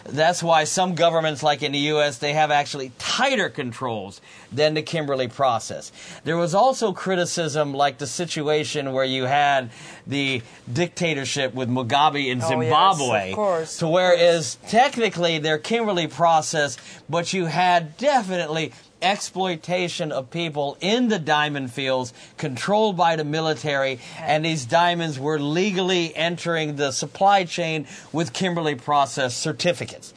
That's 0.04 0.42
why 0.42 0.64
some 0.64 0.94
governments, 0.94 1.42
like 1.42 1.62
in 1.62 1.72
the 1.72 1.78
U.S., 1.78 2.18
they 2.18 2.32
have 2.32 2.50
actually 2.50 2.92
tighter 2.98 3.48
controls 3.48 4.20
than 4.52 4.74
the 4.74 4.82
Kimberley 4.82 5.28
process. 5.28 5.92
There 6.24 6.36
was 6.36 6.54
also 6.54 6.92
criticism, 6.92 7.72
like 7.72 7.98
the 7.98 8.06
situation 8.06 8.92
where 8.92 9.04
you 9.04 9.24
had 9.24 9.70
the 10.06 10.42
dictatorship 10.72 11.54
with 11.54 11.68
Mugabe 11.68 12.28
in 12.28 12.40
Zimbabwe, 12.40 12.70
Oh, 12.70 13.24
yes, 13.24 13.34
course, 13.34 13.78
to 13.78 13.86
of 13.86 13.92
whereas 13.92 14.58
technically 14.68 15.38
their 15.38 15.58
Kimberley 15.58 16.06
process, 16.06 16.76
but 17.08 17.32
you 17.32 17.46
had 17.46 17.96
definitely 17.96 18.72
exploitation 19.02 20.12
of 20.12 20.30
people 20.30 20.76
in 20.80 21.08
the 21.08 21.18
diamond 21.18 21.72
fields 21.72 22.12
controlled 22.36 22.96
by 22.96 23.16
the 23.16 23.24
military 23.24 23.98
and 24.18 24.44
these 24.44 24.66
diamonds 24.66 25.18
were 25.18 25.38
legally 25.38 26.14
entering 26.14 26.76
the 26.76 26.90
supply 26.90 27.44
chain 27.44 27.86
with 28.12 28.32
Kimberley 28.32 28.74
process 28.74 29.34
certificates. 29.34 30.12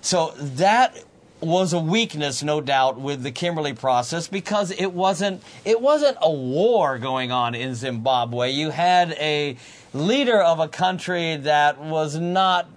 So 0.00 0.32
that 0.38 0.96
was 1.40 1.72
a 1.72 1.78
weakness, 1.78 2.42
no 2.42 2.60
doubt, 2.60 2.98
with 2.98 3.22
the 3.22 3.30
Kimberley 3.30 3.74
process 3.74 4.28
because 4.28 4.70
it 4.70 4.92
wasn't 4.92 5.42
it 5.64 5.80
wasn't 5.80 6.16
a 6.22 6.30
war 6.30 6.98
going 6.98 7.30
on 7.30 7.54
in 7.54 7.74
Zimbabwe. 7.74 8.50
You 8.50 8.70
had 8.70 9.12
a 9.12 9.56
leader 9.92 10.40
of 10.40 10.60
a 10.60 10.68
country 10.68 11.36
that 11.36 11.78
was 11.78 12.16
not 12.16 12.68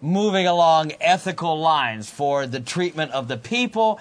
moving 0.00 0.46
along 0.46 0.92
ethical 1.00 1.60
lines 1.60 2.08
for 2.08 2.46
the 2.46 2.60
treatment 2.60 3.12
of 3.12 3.28
the 3.28 3.36
people 3.36 4.00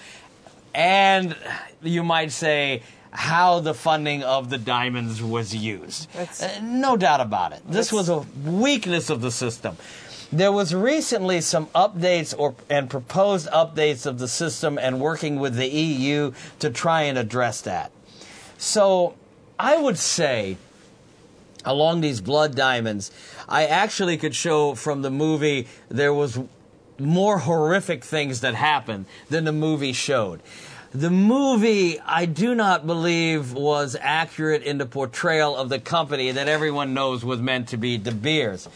and 0.73 1.35
you 1.81 2.03
might 2.03 2.31
say 2.31 2.81
how 3.11 3.59
the 3.59 3.73
funding 3.73 4.23
of 4.23 4.49
the 4.49 4.57
diamonds 4.57 5.21
was 5.21 5.53
used. 5.55 6.07
Uh, 6.15 6.47
no 6.61 6.95
doubt 6.95 7.21
about 7.21 7.53
it. 7.53 7.61
This 7.67 7.91
was 7.91 8.07
a 8.07 8.19
weakness 8.45 9.09
of 9.09 9.21
the 9.21 9.31
system. 9.31 9.75
There 10.31 10.51
was 10.51 10.75
recently 10.75 11.41
some 11.41 11.67
updates 11.67 12.35
or 12.37 12.53
and 12.69 12.89
proposed 12.89 13.47
updates 13.49 14.05
of 14.05 14.19
the 14.19 14.27
system 14.27 14.77
and 14.77 14.99
working 14.99 15.39
with 15.39 15.55
the 15.55 15.67
EU 15.67 16.33
to 16.59 16.69
try 16.69 17.03
and 17.03 17.17
address 17.17 17.61
that. 17.61 17.91
So 18.57 19.15
I 19.57 19.77
would 19.77 19.97
say 19.97 20.57
along 21.65 22.01
these 22.01 22.21
blood 22.21 22.55
diamonds, 22.55 23.11
I 23.47 23.65
actually 23.65 24.17
could 24.17 24.35
show 24.35 24.75
from 24.75 25.01
the 25.01 25.09
movie 25.09 25.67
there 25.89 26.13
was 26.13 26.39
more 26.99 27.39
horrific 27.39 28.03
things 28.03 28.41
that 28.41 28.55
happened 28.55 29.05
than 29.29 29.45
the 29.45 29.51
movie 29.51 29.93
showed. 29.93 30.41
The 30.91 31.11
movie, 31.11 31.99
I 31.99 32.25
do 32.25 32.55
not 32.55 32.87
believe, 32.87 33.53
was 33.53 33.95
accurate 33.99 34.63
in 34.63 34.79
the 34.79 34.85
portrayal 34.85 35.55
of 35.55 35.69
the 35.69 35.79
company 35.79 36.31
that 36.31 36.47
everyone 36.47 36.93
knows 36.93 37.23
was 37.23 37.39
meant 37.39 37.67
to 37.69 37.77
be 37.77 37.97
De 37.97 38.11
Beers. 38.11 38.67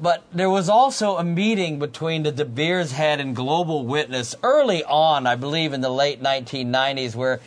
But 0.00 0.22
there 0.32 0.50
was 0.50 0.68
also 0.68 1.16
a 1.16 1.24
meeting 1.24 1.78
between 1.78 2.22
the 2.22 2.30
De 2.30 2.44
Beers 2.44 2.92
head 2.92 3.20
and 3.20 3.34
Global 3.34 3.84
Witness 3.84 4.36
early 4.42 4.84
on, 4.84 5.26
I 5.26 5.34
believe 5.34 5.72
in 5.72 5.80
the 5.80 5.90
late 5.90 6.22
1990s, 6.22 7.16
where 7.16 7.40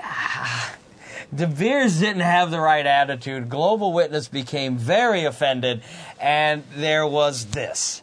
De 1.34 1.46
Beers 1.46 2.00
didn't 2.00 2.22
have 2.22 2.50
the 2.50 2.60
right 2.60 2.86
attitude. 2.86 3.50
Global 3.50 3.92
Witness 3.92 4.28
became 4.28 4.78
very 4.78 5.24
offended, 5.24 5.82
and 6.18 6.64
there 6.74 7.06
was 7.06 7.46
this. 7.46 8.02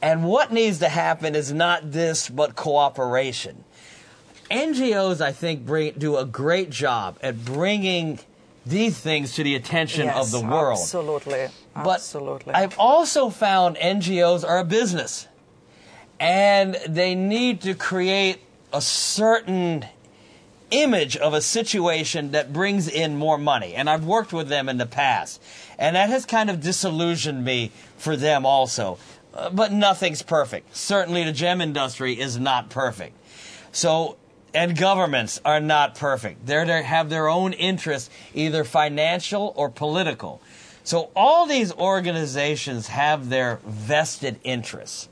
And 0.00 0.24
what 0.24 0.52
needs 0.52 0.78
to 0.78 0.88
happen 0.88 1.34
is 1.34 1.52
not 1.52 1.92
this, 1.92 2.30
but 2.30 2.56
cooperation. 2.56 3.64
NGOs, 4.50 5.20
I 5.20 5.32
think, 5.32 5.66
bring, 5.66 5.94
do 5.98 6.16
a 6.16 6.24
great 6.24 6.70
job 6.70 7.18
at 7.20 7.44
bringing 7.44 8.20
these 8.66 8.98
things 8.98 9.34
to 9.36 9.44
the 9.44 9.54
attention 9.54 10.06
yes, 10.06 10.16
of 10.16 10.30
the 10.32 10.46
world. 10.46 10.80
Absolutely. 10.80 11.46
But 11.74 11.94
absolutely. 12.00 12.52
I've 12.52 12.76
also 12.78 13.30
found 13.30 13.76
NGOs 13.76 14.46
are 14.46 14.58
a 14.58 14.64
business. 14.64 15.28
And 16.18 16.76
they 16.88 17.14
need 17.14 17.60
to 17.62 17.74
create 17.74 18.40
a 18.72 18.80
certain 18.80 19.86
image 20.72 21.16
of 21.16 21.32
a 21.32 21.40
situation 21.40 22.32
that 22.32 22.52
brings 22.52 22.88
in 22.88 23.16
more 23.16 23.38
money. 23.38 23.74
And 23.74 23.88
I've 23.88 24.04
worked 24.04 24.32
with 24.32 24.48
them 24.48 24.68
in 24.68 24.78
the 24.78 24.86
past. 24.86 25.40
And 25.78 25.94
that 25.94 26.10
has 26.10 26.26
kind 26.26 26.50
of 26.50 26.60
disillusioned 26.60 27.44
me 27.44 27.70
for 27.96 28.16
them 28.16 28.44
also. 28.44 28.98
Uh, 29.32 29.50
but 29.50 29.72
nothing's 29.72 30.22
perfect. 30.22 30.74
Certainly 30.74 31.24
the 31.24 31.32
gem 31.32 31.60
industry 31.60 32.18
is 32.18 32.38
not 32.38 32.70
perfect. 32.70 33.16
So, 33.70 34.16
and 34.56 34.76
governments 34.76 35.38
are 35.44 35.60
not 35.60 35.94
perfect. 35.94 36.46
They're, 36.46 36.64
they 36.64 36.82
have 36.82 37.10
their 37.10 37.28
own 37.28 37.52
interests, 37.52 38.08
either 38.32 38.64
financial 38.64 39.52
or 39.54 39.68
political. 39.68 40.40
So 40.82 41.10
all 41.14 41.46
these 41.46 41.72
organizations 41.72 42.86
have 42.88 43.28
their 43.28 43.60
vested 43.66 44.40
interests. 44.44 45.10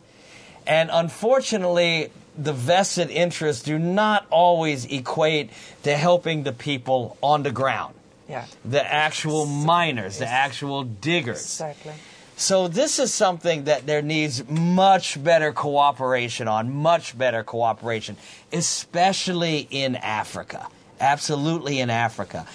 And 0.66 0.88
unfortunately, 0.90 2.10
the 2.38 2.54
vested 2.54 3.10
interests 3.10 3.62
do 3.62 3.78
not 3.78 4.26
always 4.30 4.86
equate 4.86 5.50
to 5.82 5.94
helping 5.94 6.44
the 6.44 6.52
people 6.52 7.18
on 7.20 7.42
the 7.42 7.50
ground. 7.52 7.94
yeah. 8.26 8.46
The 8.64 8.82
actual 8.82 9.44
miners, 9.44 10.18
the 10.18 10.26
actual 10.26 10.84
diggers. 10.84 11.42
Exactly. 11.42 11.92
So 12.36 12.66
this 12.66 12.98
is 12.98 13.14
something 13.14 13.64
that 13.64 13.86
there 13.86 14.02
needs 14.02 14.48
much 14.48 15.22
better 15.22 15.52
cooperation 15.52 16.48
on, 16.48 16.74
much 16.74 17.16
better 17.16 17.44
cooperation, 17.44 18.16
especially 18.52 19.68
in 19.70 19.94
Africa. 19.96 20.66
Absolutely 21.00 21.78
in 21.78 21.90
Africa. 21.90 22.46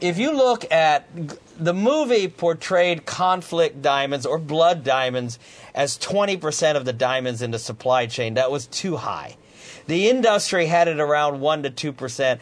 If 0.00 0.16
you 0.16 0.32
look 0.32 0.70
at 0.72 1.06
the 1.58 1.74
movie 1.74 2.28
portrayed 2.28 3.04
conflict 3.04 3.82
diamonds 3.82 4.24
or 4.24 4.38
blood 4.38 4.82
diamonds 4.82 5.38
as 5.74 5.98
20% 5.98 6.76
of 6.76 6.86
the 6.86 6.94
diamonds 6.94 7.42
in 7.42 7.50
the 7.50 7.58
supply 7.58 8.06
chain, 8.06 8.34
that 8.34 8.50
was 8.50 8.66
too 8.66 8.96
high. 8.96 9.36
The 9.86 10.08
industry 10.08 10.66
had 10.66 10.88
it 10.88 11.00
around 11.00 11.40
1 11.40 11.64
to 11.64 11.70
2%. 11.70 12.40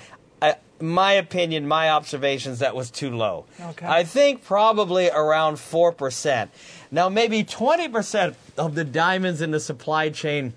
My 0.81 1.13
opinion, 1.13 1.67
my 1.67 1.91
observations, 1.91 2.61
that 2.61 2.75
was 2.75 2.91
too 2.91 3.11
low. 3.11 3.47
Okay. 3.61 3.87
I 3.87 4.05
think 4.05 4.45
probably 4.45 5.11
around 5.11 5.57
4%. 5.57 6.49
Now, 6.91 7.09
maybe 7.09 7.43
20% 7.43 8.35
of 8.57 8.75
the 8.75 8.85
diamonds 8.85 9.43
in 9.43 9.51
the 9.51 9.61
supply 9.61 10.11
chain 10.11 10.55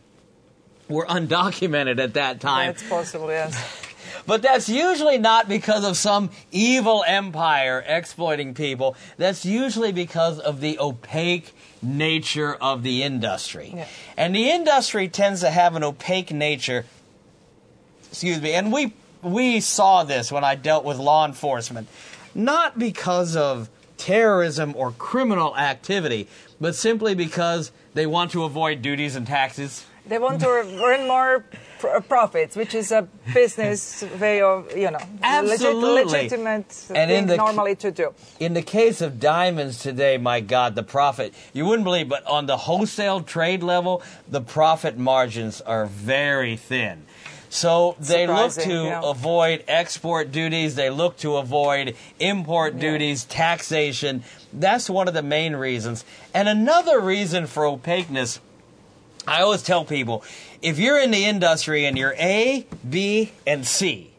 were 0.87 1.05
undocumented 1.05 1.99
at 1.99 2.13
that 2.13 2.39
time. 2.39 2.71
It's 2.71 2.87
possible, 2.87 3.29
yes. 3.29 3.87
But 4.25 4.41
that's 4.41 4.69
usually 4.69 5.17
not 5.17 5.49
because 5.49 5.83
of 5.83 5.97
some 5.97 6.29
evil 6.51 7.03
empire 7.07 7.83
exploiting 7.87 8.53
people. 8.53 8.95
That's 9.17 9.45
usually 9.45 9.91
because 9.91 10.39
of 10.39 10.61
the 10.61 10.77
opaque 10.79 11.53
nature 11.81 12.53
of 12.53 12.83
the 12.83 13.03
industry. 13.03 13.73
Yeah. 13.75 13.87
And 14.17 14.35
the 14.35 14.49
industry 14.51 15.07
tends 15.07 15.41
to 15.41 15.49
have 15.49 15.75
an 15.75 15.83
opaque 15.83 16.31
nature. 16.31 16.85
Excuse 18.09 18.41
me. 18.41 18.53
And 18.53 18.71
we 18.71 18.93
we 19.23 19.59
saw 19.59 20.03
this 20.03 20.31
when 20.31 20.43
I 20.43 20.55
dealt 20.55 20.83
with 20.83 20.97
law 20.97 21.25
enforcement, 21.25 21.87
not 22.35 22.77
because 22.79 23.35
of 23.35 23.69
terrorism 23.97 24.73
or 24.75 24.91
criminal 24.91 25.55
activity, 25.57 26.27
but 26.59 26.75
simply 26.75 27.13
because 27.15 27.71
they 27.93 28.05
want 28.07 28.31
to 28.31 28.43
avoid 28.43 28.81
duties 28.81 29.15
and 29.15 29.27
taxes. 29.27 29.85
They 30.07 30.17
want 30.17 30.41
to 30.41 30.47
earn 30.49 31.07
more 31.07 31.45
pr- 31.77 31.99
profits, 32.09 32.55
which 32.55 32.73
is 32.73 32.91
a 32.91 33.07
business 33.35 34.03
way 34.19 34.41
of, 34.41 34.75
you 34.75 34.89
know, 34.89 34.97
legit- 34.97 35.19
Absolutely. 35.21 36.03
legitimate 36.23 36.75
And 36.95 37.11
in 37.11 37.27
the- 37.27 37.37
normally 37.37 37.75
to 37.75 37.91
do. 37.91 38.13
In 38.39 38.53
the 38.55 38.63
case 38.63 39.01
of 39.01 39.19
diamonds 39.19 39.77
today, 39.77 40.17
my 40.17 40.39
God, 40.39 40.73
the 40.73 40.81
profit, 40.83 41.35
you 41.53 41.65
wouldn't 41.67 41.83
believe, 41.83 42.09
but 42.09 42.25
on 42.25 42.47
the 42.47 42.57
wholesale 42.57 43.21
trade 43.21 43.61
level, 43.61 44.01
the 44.27 44.41
profit 44.41 44.97
margins 44.97 45.61
are 45.61 45.85
very 45.85 46.57
thin. 46.57 47.05
So 47.51 47.97
they 47.99 48.27
look 48.27 48.53
to 48.53 48.85
yeah. 48.85 49.01
avoid 49.03 49.65
export 49.67 50.31
duties, 50.31 50.75
they 50.75 50.89
look 50.89 51.17
to 51.17 51.35
avoid 51.35 51.97
import 52.17 52.79
duties, 52.79 53.25
taxation. 53.25 54.23
That's 54.53 54.89
one 54.89 55.09
of 55.09 55.13
the 55.13 55.21
main 55.21 55.57
reasons. 55.57 56.05
And 56.33 56.47
another 56.47 56.97
reason 57.01 57.47
for 57.47 57.65
opaqueness, 57.65 58.39
I 59.27 59.41
always 59.41 59.63
tell 59.63 59.83
people 59.83 60.23
if 60.61 60.79
you're 60.79 60.97
in 60.97 61.11
the 61.11 61.25
industry 61.25 61.85
and 61.85 61.97
you're 61.97 62.15
A, 62.17 62.65
B, 62.89 63.33
and 63.45 63.67
C, 63.67 64.11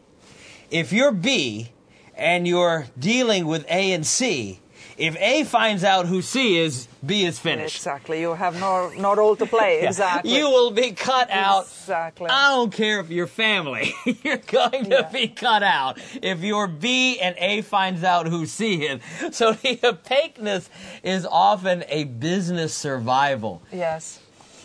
if 0.69 0.93
you're 0.93 1.11
B 1.11 1.71
and 2.15 2.47
you're 2.47 2.85
dealing 2.99 3.47
with 3.47 3.65
A 3.67 3.93
and 3.93 4.05
C, 4.05 4.59
if 5.07 5.15
A 5.17 5.43
finds 5.43 5.83
out 5.83 6.05
who 6.05 6.21
C 6.21 6.57
is, 6.57 6.87
B 7.05 7.25
is 7.25 7.37
finished. 7.39 7.75
Exactly. 7.75 8.21
You 8.21 8.33
have 8.35 8.59
no, 8.59 8.89
no 8.97 9.13
role 9.15 9.35
to 9.35 9.45
play. 9.45 9.79
Yeah. 9.81 9.87
Exactly. 9.89 10.35
You 10.37 10.49
will 10.49 10.71
be 10.71 10.91
cut 10.91 11.29
out. 11.29 11.63
Exactly. 11.65 12.29
I 12.29 12.49
don't 12.55 12.71
care 12.71 12.99
if 12.99 13.09
you're 13.09 13.27
family. 13.27 13.93
you're 14.23 14.37
going 14.37 14.85
to 14.85 14.89
Yeah. 15.01 15.09
be 15.11 15.27
cut 15.27 15.63
out 15.63 15.99
if 16.21 16.41
your 16.41 16.67
B 16.67 17.19
and 17.19 17.35
A 17.37 17.61
finds 17.61 18.03
out 18.03 18.27
who 18.27 18.45
C 18.45 18.85
is. 18.85 19.01
So 19.35 19.53
the 19.63 19.79
opaqueness 19.83 20.69
is 21.03 21.25
often 21.25 21.83
a 21.89 22.05
business 22.05 22.73
survival. 22.73 23.61
Yes. 23.71 24.19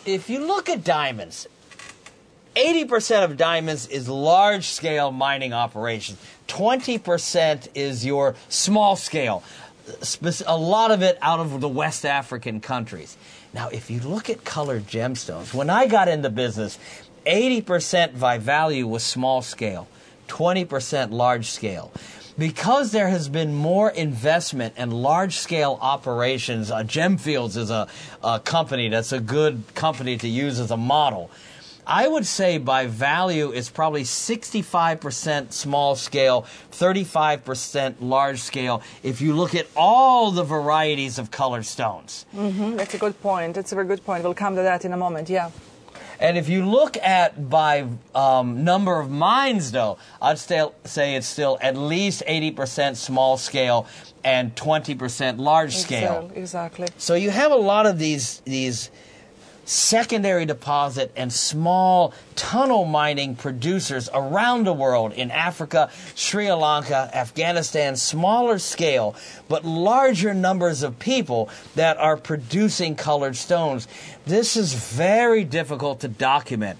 If 0.05 0.29
you 0.29 0.39
look 0.45 0.69
at 0.69 0.83
diamonds, 0.83 1.47
80% 2.55 3.23
of 3.23 3.37
diamonds 3.37 3.87
is 3.87 4.07
large 4.09 4.67
scale 4.67 5.11
mining 5.11 5.53
operations. 5.53 6.17
20% 6.47 7.67
is 7.75 8.05
your 8.05 8.35
small 8.49 8.95
scale. 8.95 9.43
A 10.45 10.57
lot 10.57 10.91
of 10.91 11.01
it 11.01 11.17
out 11.21 11.39
of 11.39 11.61
the 11.61 11.69
West 11.69 12.05
African 12.05 12.61
countries. 12.61 13.17
Now, 13.53 13.69
if 13.69 13.89
you 13.89 13.99
look 13.99 14.29
at 14.29 14.43
colored 14.43 14.87
gemstones, 14.87 15.53
when 15.53 15.69
I 15.69 15.87
got 15.87 16.07
into 16.07 16.29
business, 16.29 16.77
80% 17.25 18.19
by 18.19 18.37
value 18.37 18.87
was 18.87 19.03
small 19.03 19.41
scale, 19.41 19.87
20% 20.27 21.11
large 21.11 21.49
scale. 21.49 21.91
Because 22.37 22.91
there 22.93 23.09
has 23.09 23.27
been 23.27 23.53
more 23.53 23.89
investment 23.89 24.77
in 24.77 24.91
large 24.91 25.35
scale 25.35 25.77
operations, 25.81 26.71
uh, 26.71 26.83
Gemfields 26.83 27.57
is 27.57 27.69
a, 27.69 27.87
a 28.23 28.39
company 28.39 28.87
that's 28.87 29.11
a 29.11 29.19
good 29.19 29.63
company 29.75 30.17
to 30.17 30.27
use 30.27 30.59
as 30.59 30.71
a 30.71 30.77
model. 30.77 31.29
I 31.89 32.07
would 32.07 32.27
say 32.27 32.59
by 32.59 32.85
value 32.85 33.49
it's 33.49 33.71
probably 33.71 34.03
65% 34.03 35.51
small 35.51 35.95
scale, 35.95 36.45
35% 36.71 37.95
large 37.99 38.39
scale 38.41 38.83
if 39.01 39.21
you 39.21 39.33
look 39.33 39.55
at 39.55 39.65
all 39.75 40.29
the 40.29 40.43
varieties 40.43 41.17
of 41.17 41.31
colored 41.31 41.65
stones. 41.65 42.27
Mm, 42.35 42.77
That's 42.77 42.93
a 42.93 42.99
good 42.99 43.19
point. 43.21 43.55
That's 43.55 43.71
a 43.71 43.75
very 43.75 43.87
good 43.87 44.05
point. 44.05 44.23
We'll 44.23 44.35
come 44.35 44.55
to 44.55 44.61
that 44.61 44.85
in 44.85 44.93
a 44.93 44.97
moment. 44.97 45.29
Yeah. 45.29 45.49
And 46.19 46.37
if 46.37 46.47
you 46.47 46.63
look 46.69 46.95
at 46.97 47.49
by 47.49 47.87
um, 48.13 48.63
number 48.63 48.99
of 48.99 49.09
mines, 49.09 49.71
though, 49.71 49.97
I'd 50.21 50.37
still 50.37 50.75
say 50.83 51.15
it's 51.15 51.25
still 51.25 51.57
at 51.59 51.75
least 51.75 52.21
80% 52.27 52.97
small 52.97 53.37
scale 53.37 53.87
and 54.23 54.53
20% 54.53 55.39
large 55.39 55.75
scale. 55.75 56.29
Exactly. 56.35 56.41
exactly. 56.41 56.87
So 56.97 57.15
you 57.15 57.31
have 57.31 57.51
a 57.51 57.55
lot 57.55 57.85
of 57.87 57.97
these 57.97 58.41
these 58.41 58.91
secondary 59.69 60.45
deposit 60.45 61.11
and 61.15 61.31
small 61.31 62.11
tunnel 62.35 62.85
mining 62.85 63.35
producers 63.35 64.09
around 64.13 64.63
the 64.65 64.73
world 64.73 65.13
in 65.13 65.29
Africa, 65.29 65.91
Sri 66.15 66.51
Lanka, 66.51 67.09
Afghanistan, 67.13 67.95
smaller 67.95 68.57
scale, 68.57 69.15
but 69.47 69.63
larger 69.63 70.33
numbers 70.33 70.81
of 70.81 70.97
people 70.97 71.49
that 71.75 71.97
are 71.97 72.17
producing 72.17 72.95
colored 72.95 73.35
stones. 73.35 73.87
This 74.25 74.57
is 74.57 74.73
very 74.73 75.43
difficult 75.43 75.99
to 76.01 76.07
document. 76.07 76.79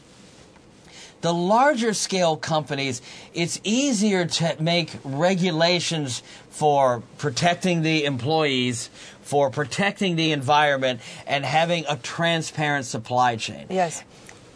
The 1.21 1.34
larger 1.34 1.93
scale 1.93 2.38
companies, 2.38 3.01
it's 3.34 3.60
easier 3.63 4.25
to 4.25 4.55
make 4.60 4.91
regulations 5.03 6.23
for 6.49 7.03
protecting 7.17 7.82
the 7.82 8.05
employees, 8.05 8.89
for 9.21 9.49
protecting 9.49 10.15
the 10.15 10.32
environment, 10.32 11.01
and 11.27 11.43
having 11.45 11.86
a 11.89 11.97
transparent 11.97 12.86
supply 12.86 13.36
chain 13.36 13.65
Yes. 13.69 14.03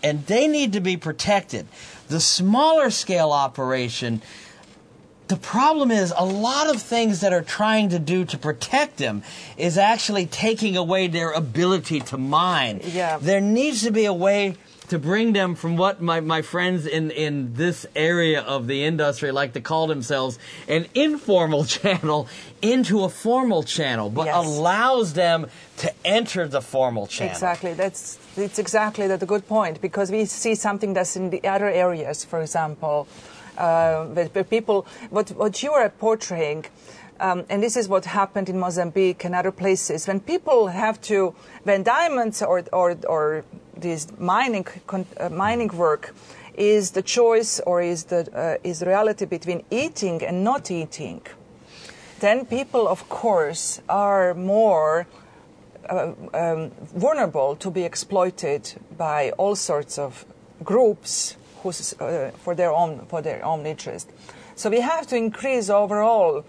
and 0.02 0.26
they 0.28 0.47
need 0.47 0.73
to 0.73 0.80
be 0.82 0.95
protected. 0.97 1.67
The 2.08 2.19
smaller 2.19 2.89
scale 2.91 3.32
operation, 3.32 4.21
the 5.28 5.38
problem 5.38 5.91
is 5.91 6.13
a 6.17 6.26
lot 6.26 6.67
of 6.73 6.82
things 6.82 7.21
that 7.21 7.32
are 7.34 7.41
trying 7.41 7.89
to 7.89 7.99
do 7.99 8.26
to 8.26 8.38
protect 8.38 8.97
them 8.97 9.23
is 9.58 9.78
actually 9.78 10.26
taking 10.28 10.76
away 10.78 11.08
their 11.08 11.32
ability 11.32 11.99
to 12.02 12.17
mine. 12.17 12.82
Yeah. 12.84 13.17
There 13.21 13.41
needs 13.41 13.84
to 13.84 13.91
be 13.91 14.06
a 14.06 14.13
way 14.13 14.56
to 14.89 15.00
bring 15.00 15.34
them 15.34 15.56
from 15.56 15.78
what 15.78 16.02
my, 16.02 16.19
my 16.19 16.41
friends 16.41 16.86
in, 16.86 17.12
in 17.12 17.54
this 17.54 17.86
area 17.96 18.41
of 18.41 18.67
the 18.67 18.84
industry 18.84 19.32
like 19.32 19.54
to 19.54 19.62
call 19.62 19.88
themselves 19.88 20.38
an 20.67 20.86
informal 20.93 21.63
channel 21.78 22.28
into 22.62 23.04
a 23.04 23.10
formal 23.10 23.63
channel, 23.63 24.10
but 24.10 24.26
Yes. 24.26 24.36
allows 24.46 25.13
them 25.13 25.48
to 25.78 25.91
enter 26.06 26.48
the 26.48 26.62
formal 26.62 27.08
channel. 27.08 27.32
Exactly. 27.34 27.74
That's 27.74 28.17
it's 28.38 28.60
exactly 28.60 29.08
that 29.08 29.22
a 29.22 29.26
good 29.26 29.48
point 29.48 29.82
because 29.82 30.12
we 30.12 30.26
see 30.26 30.56
something 30.56 30.93
that's 30.93 31.15
in 31.15 31.30
the 31.30 31.43
other 31.48 31.69
areas, 31.69 32.26
for 32.26 32.41
example, 32.41 33.08
uh, 33.58 34.06
where, 34.06 34.28
where 34.28 34.43
people 34.43 34.86
what 35.10 35.30
what 35.32 35.62
you 35.63 35.72
are 35.72 35.89
portraying. 35.89 36.65
Um, 37.19 37.46
and 37.50 37.62
this 37.62 37.78
is 37.78 37.88
what 37.88 38.06
happened 38.06 38.50
in 38.50 38.60
Mozambique 38.60 39.24
and 39.24 39.36
other 39.36 39.52
places. 39.52 40.08
When 40.08 40.19
people 40.19 40.67
have 40.67 41.00
to, 41.04 41.34
when 41.63 41.84
diamonds 41.84 42.41
or 42.41 42.63
or, 42.74 42.98
or 43.08 43.46
this 43.84 44.08
mining 44.17 44.65
uh, 44.89 45.30
mining 45.30 45.78
work 45.78 46.15
is 46.56 46.91
the 46.91 47.02
choice 47.02 47.60
or 47.65 47.82
is 47.82 48.06
the 48.06 48.22
uh, 48.34 48.69
is 48.69 48.80
the 48.80 48.86
reality 48.86 49.26
between 49.26 49.63
eating 49.69 50.24
and 50.24 50.43
not 50.43 50.72
eating, 50.72 51.22
then 52.19 52.46
people, 52.46 52.88
of 52.88 53.10
course, 53.10 53.82
are 53.89 54.34
more 54.34 55.06
um, 55.89 56.72
vulnerable 56.96 57.56
to 57.58 57.69
be 57.69 57.84
exploited 57.84 58.74
by 58.98 59.32
all 59.38 59.56
sorts 59.56 60.00
of 60.00 60.26
groups 60.63 61.36
uh, 61.65 62.32
for 62.43 62.56
their 62.56 62.72
own 62.72 63.06
for 63.08 63.22
their 63.22 63.43
own 63.43 63.65
interest. 63.65 64.10
So 64.56 64.69
we 64.69 64.82
have 64.82 65.08
to 65.08 65.15
increase 65.15 65.69
overall 65.69 66.46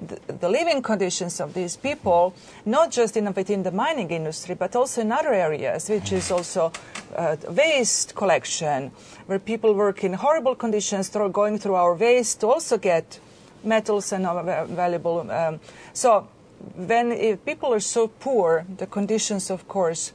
the, 0.00 0.48
living 0.48 0.82
conditions 0.82 1.40
of 1.40 1.54
these 1.54 1.76
people, 1.76 2.34
not 2.64 2.90
just 2.90 3.16
in 3.16 3.32
within 3.32 3.62
the 3.62 3.70
mining 3.70 4.10
industry, 4.10 4.54
but 4.54 4.76
also 4.76 5.00
in 5.00 5.12
other 5.12 5.32
areas, 5.32 5.88
which 5.88 6.12
is 6.12 6.30
also 6.30 6.72
uh, 7.14 7.36
waste 7.48 8.14
collection, 8.14 8.90
where 9.26 9.38
people 9.38 9.74
work 9.74 10.04
in 10.04 10.14
horrible 10.14 10.54
conditions, 10.54 11.08
through 11.08 11.30
going 11.30 11.58
through 11.58 11.74
our 11.74 11.94
waste 11.94 12.40
to 12.40 12.48
also 12.48 12.78
get 12.78 13.20
metals 13.64 14.12
and 14.12 14.24
valuable. 14.68 15.30
Um, 15.30 15.60
so 15.92 16.28
when 16.74 17.12
if 17.12 17.44
people 17.44 17.72
are 17.72 17.80
so 17.80 18.08
poor, 18.08 18.64
the 18.78 18.86
conditions, 18.86 19.50
of 19.50 19.66
course, 19.68 20.12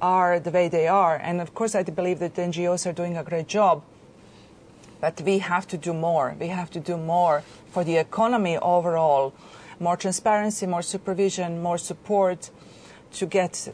are 0.00 0.38
the 0.38 0.50
way 0.50 0.68
they 0.68 0.88
are. 0.88 1.16
And 1.16 1.40
of 1.40 1.54
course, 1.54 1.74
I 1.74 1.82
believe 1.82 2.18
that 2.18 2.34
NGOs 2.34 2.86
are 2.86 2.92
doing 2.92 3.16
a 3.16 3.24
great 3.24 3.48
job. 3.48 3.82
But 5.00 5.20
we 5.20 5.38
have 5.38 5.66
to 5.68 5.76
do 5.76 5.92
more. 5.92 6.34
We 6.38 6.48
have 6.48 6.70
to 6.70 6.80
do 6.80 6.96
more 6.96 7.42
for 7.70 7.84
the 7.84 7.96
economy 7.96 8.56
overall. 8.58 9.34
More 9.78 9.96
transparency, 9.96 10.66
more 10.66 10.82
supervision, 10.82 11.62
more 11.62 11.78
support 11.78 12.50
to 13.12 13.26
get 13.26 13.68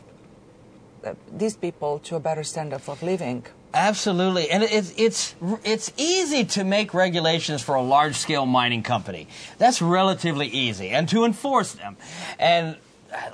uh, 1.04 1.14
these 1.32 1.56
people 1.56 2.00
to 2.00 2.16
a 2.16 2.20
better 2.20 2.42
standard 2.42 2.82
of 2.88 3.02
living. 3.02 3.46
Absolutely, 3.74 4.50
and 4.50 4.62
it's 4.62 4.92
it's 4.98 5.34
it's 5.64 5.92
easy 5.96 6.44
to 6.44 6.62
make 6.62 6.92
regulations 6.92 7.62
for 7.62 7.74
a 7.74 7.82
large 7.82 8.16
scale 8.16 8.44
mining 8.44 8.82
company. 8.82 9.28
That's 9.56 9.80
relatively 9.80 10.48
easy, 10.48 10.90
and 10.90 11.08
to 11.08 11.24
enforce 11.24 11.72
them. 11.72 11.96
And 12.38 12.76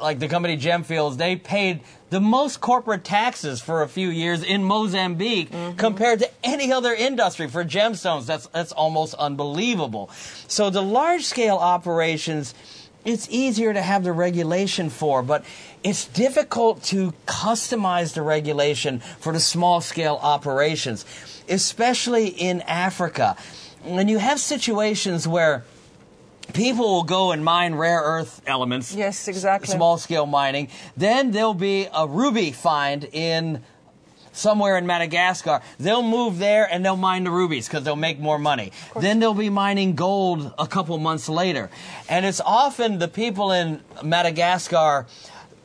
like 0.01 0.21
the 0.21 0.29
company 0.29 0.57
Gemfields, 0.57 1.17
they 1.17 1.35
paid 1.35 1.81
the 2.11 2.21
most 2.21 2.61
corporate 2.61 3.05
taxes 3.05 3.61
for 3.61 3.83
a 3.83 3.89
few 3.89 4.09
years 4.09 4.43
in 4.43 4.65
Mozambique 4.65 5.51
mm-hmm. 5.51 5.77
compared 5.77 6.21
to 6.21 6.31
any 6.43 6.73
other 6.73 6.95
industry 6.95 7.49
for 7.49 7.65
gemstones. 7.65 8.27
That's 8.27 8.47
that's 8.49 8.73
almost 8.73 9.15
unbelievable. 9.15 10.11
So 10.49 10.71
the 10.71 10.83
large 10.83 11.25
scale 11.25 11.57
operations 11.57 12.55
it's 13.05 13.29
easier 13.31 13.73
to 13.73 13.81
have 13.81 14.05
the 14.05 14.13
regulation 14.13 14.91
for, 14.91 15.23
but 15.23 15.45
it's 15.83 16.07
difficult 16.07 16.83
to 16.85 17.13
customize 17.27 18.13
the 18.13 18.23
regulation 18.23 19.01
for 19.21 19.33
the 19.33 19.41
small 19.41 19.81
scale 19.81 20.19
operations, 20.21 21.07
especially 21.49 22.27
in 22.27 22.61
Africa. 22.63 23.37
When 23.85 24.09
you 24.09 24.19
have 24.19 24.41
situations 24.41 25.27
where 25.27 25.65
people 26.53 26.85
will 26.87 27.03
go 27.05 27.33
and 27.33 27.45
mine 27.45 27.75
rare 27.75 28.01
earth 28.03 28.41
elements, 28.47 28.95
Yes, 28.95 29.29
exactly. 29.29 29.69
small 29.75 29.99
scale 29.99 30.27
mining, 30.27 30.69
then 30.97 31.31
there'll 31.31 31.55
be 31.55 31.89
a 31.95 32.07
ruby 32.07 32.53
find 32.53 33.05
in 33.13 33.63
somewhere 34.33 34.79
in 34.79 34.87
Madagascar. 34.87 35.61
They'll 35.79 36.03
move 36.03 36.39
there 36.39 36.65
and 36.73 36.85
they'll 36.85 36.97
mine 36.97 37.25
the 37.25 37.31
rubies 37.31 37.67
because 37.67 37.83
they'll 37.85 37.97
make 37.97 38.21
more 38.21 38.39
money. 38.39 38.73
Then 39.01 39.19
they'll 39.19 39.35
be 39.35 39.51
mining 39.51 39.95
gold 39.97 40.55
a 40.59 40.67
couple 40.67 40.97
months 40.99 41.29
later. 41.29 41.71
And 42.09 42.25
it's 42.25 42.41
often 42.41 42.99
the 42.99 43.09
people 43.09 43.51
in 43.51 43.81
Madagascar 44.03 45.07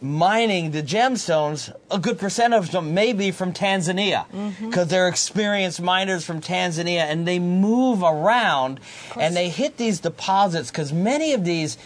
mining 0.04 0.72
the 0.72 0.84
gemstones, 0.84 1.74
a 1.90 1.98
good 1.98 2.20
percent 2.20 2.54
of 2.54 2.72
them 2.72 2.94
may 2.94 3.14
be 3.14 3.32
from 3.32 3.54
Tanzania. 3.54 4.28
Mm-hmm. 4.30 4.68
Because 4.68 4.90
they're 4.90 5.08
experienced 5.08 5.82
miners 5.82 6.26
from 6.26 6.42
Tanzania 6.42 7.06
and 7.06 7.26
they 7.26 7.40
move 7.40 8.04
around 8.04 8.82
and 9.18 9.36
they 9.36 9.48
hit 9.50 9.78
these 9.78 10.02
deposits 10.02 10.70
because 10.70 10.92
many 10.92 11.34
of 11.34 11.46
these 11.46 11.78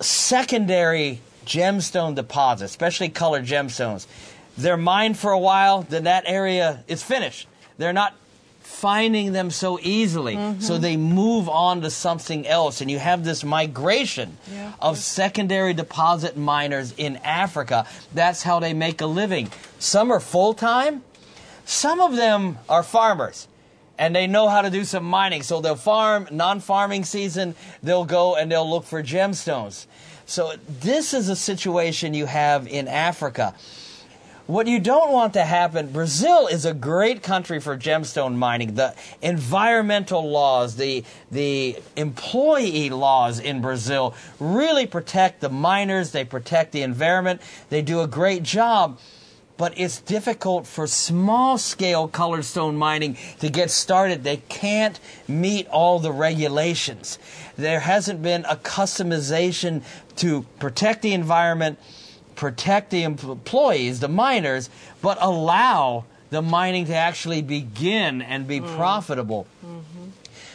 secondary 0.00 1.20
gemstone 1.44 2.14
deposits, 2.14 2.70
especially 2.70 3.08
colored 3.08 3.44
gemstones, 3.44 4.06
they're 4.56 4.76
mined 4.76 5.18
for 5.18 5.32
a 5.32 5.38
while, 5.38 5.82
then 5.82 6.04
that 6.04 6.22
area 6.26 6.84
is 6.86 7.02
finished. 7.02 7.48
They're 7.78 7.92
not 7.92 8.14
finding 8.64 9.32
them 9.32 9.50
so 9.50 9.78
easily, 9.80 10.34
so 10.34 10.40
mm-hmm. 10.40 10.82
they 10.82 10.96
move 10.96 11.48
on 11.48 11.82
to 11.82 11.90
something 11.90 12.46
else, 12.46 12.80
and 12.80 12.90
you 12.90 12.98
have 12.98 13.24
this 13.24 13.44
migration 13.44 14.36
Yeah. 14.52 14.72
of 14.80 14.98
secondary 14.98 15.74
deposit 15.74 16.36
miners 16.36 16.92
in 16.96 17.16
Africa. 17.24 17.86
That's 18.12 18.42
how 18.42 18.60
they 18.60 18.72
make 18.72 19.00
a 19.00 19.06
living. 19.06 19.50
Some 19.78 20.10
are 20.10 20.20
full 20.20 20.54
time, 20.54 21.02
some 21.64 22.00
of 22.00 22.16
them 22.16 22.58
are 22.68 22.82
farmers 22.82 23.48
and 23.98 24.14
they 24.14 24.26
know 24.26 24.48
how 24.48 24.62
to 24.62 24.70
do 24.70 24.84
some 24.84 25.04
mining. 25.04 25.42
So 25.42 25.60
they'll 25.60 25.76
farm, 25.76 26.28
non 26.30 26.60
farming 26.60 27.04
season, 27.04 27.54
they'll 27.82 28.04
go 28.04 28.34
and 28.34 28.50
they'll 28.50 28.68
look 28.68 28.84
for 28.84 29.02
gemstones. 29.02 29.86
So 30.26 30.54
this 30.80 31.14
is 31.14 31.28
a 31.28 31.36
situation 31.36 32.14
you 32.14 32.26
have 32.26 32.66
in 32.66 32.88
Africa. 32.88 33.54
What 34.46 34.66
you 34.66 34.78
don't 34.78 35.10
want 35.10 35.32
to 35.34 35.42
happen, 35.42 35.90
Brazil 35.90 36.48
is 36.48 36.66
a 36.66 36.74
great 36.74 37.22
country 37.22 37.60
for 37.60 37.78
gemstone 37.78 38.36
mining. 38.36 38.74
The 38.74 38.94
environmental 39.22 40.28
laws, 40.28 40.76
the, 40.76 41.02
the 41.30 41.78
employee 41.96 42.90
laws 42.90 43.40
in 43.40 43.62
Brazil 43.62 44.14
really 44.38 44.86
protect 44.86 45.40
the 45.40 45.48
miners, 45.48 46.10
they 46.10 46.26
protect 46.26 46.72
the 46.72 46.82
environment, 46.82 47.40
they 47.70 47.80
do 47.80 48.02
a 48.02 48.06
great 48.06 48.42
job 48.42 48.98
but 49.56 49.72
it's 49.78 50.00
difficult 50.00 50.66
for 50.66 50.86
small 50.86 51.56
scale 51.58 52.08
colored 52.08 52.44
stone 52.44 52.76
mining 52.76 53.16
to 53.38 53.48
get 53.48 53.70
started. 53.70 54.24
They 54.24 54.38
can't 54.48 54.98
meet 55.28 55.68
all 55.68 56.00
the 56.00 56.10
regulations. 56.10 57.20
There 57.56 57.78
hasn't 57.78 58.20
been 58.20 58.44
a 58.46 58.56
customization 58.56 59.84
to 60.16 60.42
protect 60.58 61.02
the 61.02 61.12
environment, 61.12 61.78
protect 62.36 62.90
the 62.90 63.02
employees, 63.02 64.00
the 64.00 64.08
miners, 64.08 64.70
but 65.02 65.18
allow 65.20 66.04
the 66.30 66.42
mining 66.42 66.86
to 66.86 66.94
actually 66.94 67.42
begin 67.42 68.22
and 68.22 68.46
be 68.46 68.60
mm. 68.60 68.76
profitable. 68.76 69.46
Mm-hmm. 69.64 70.10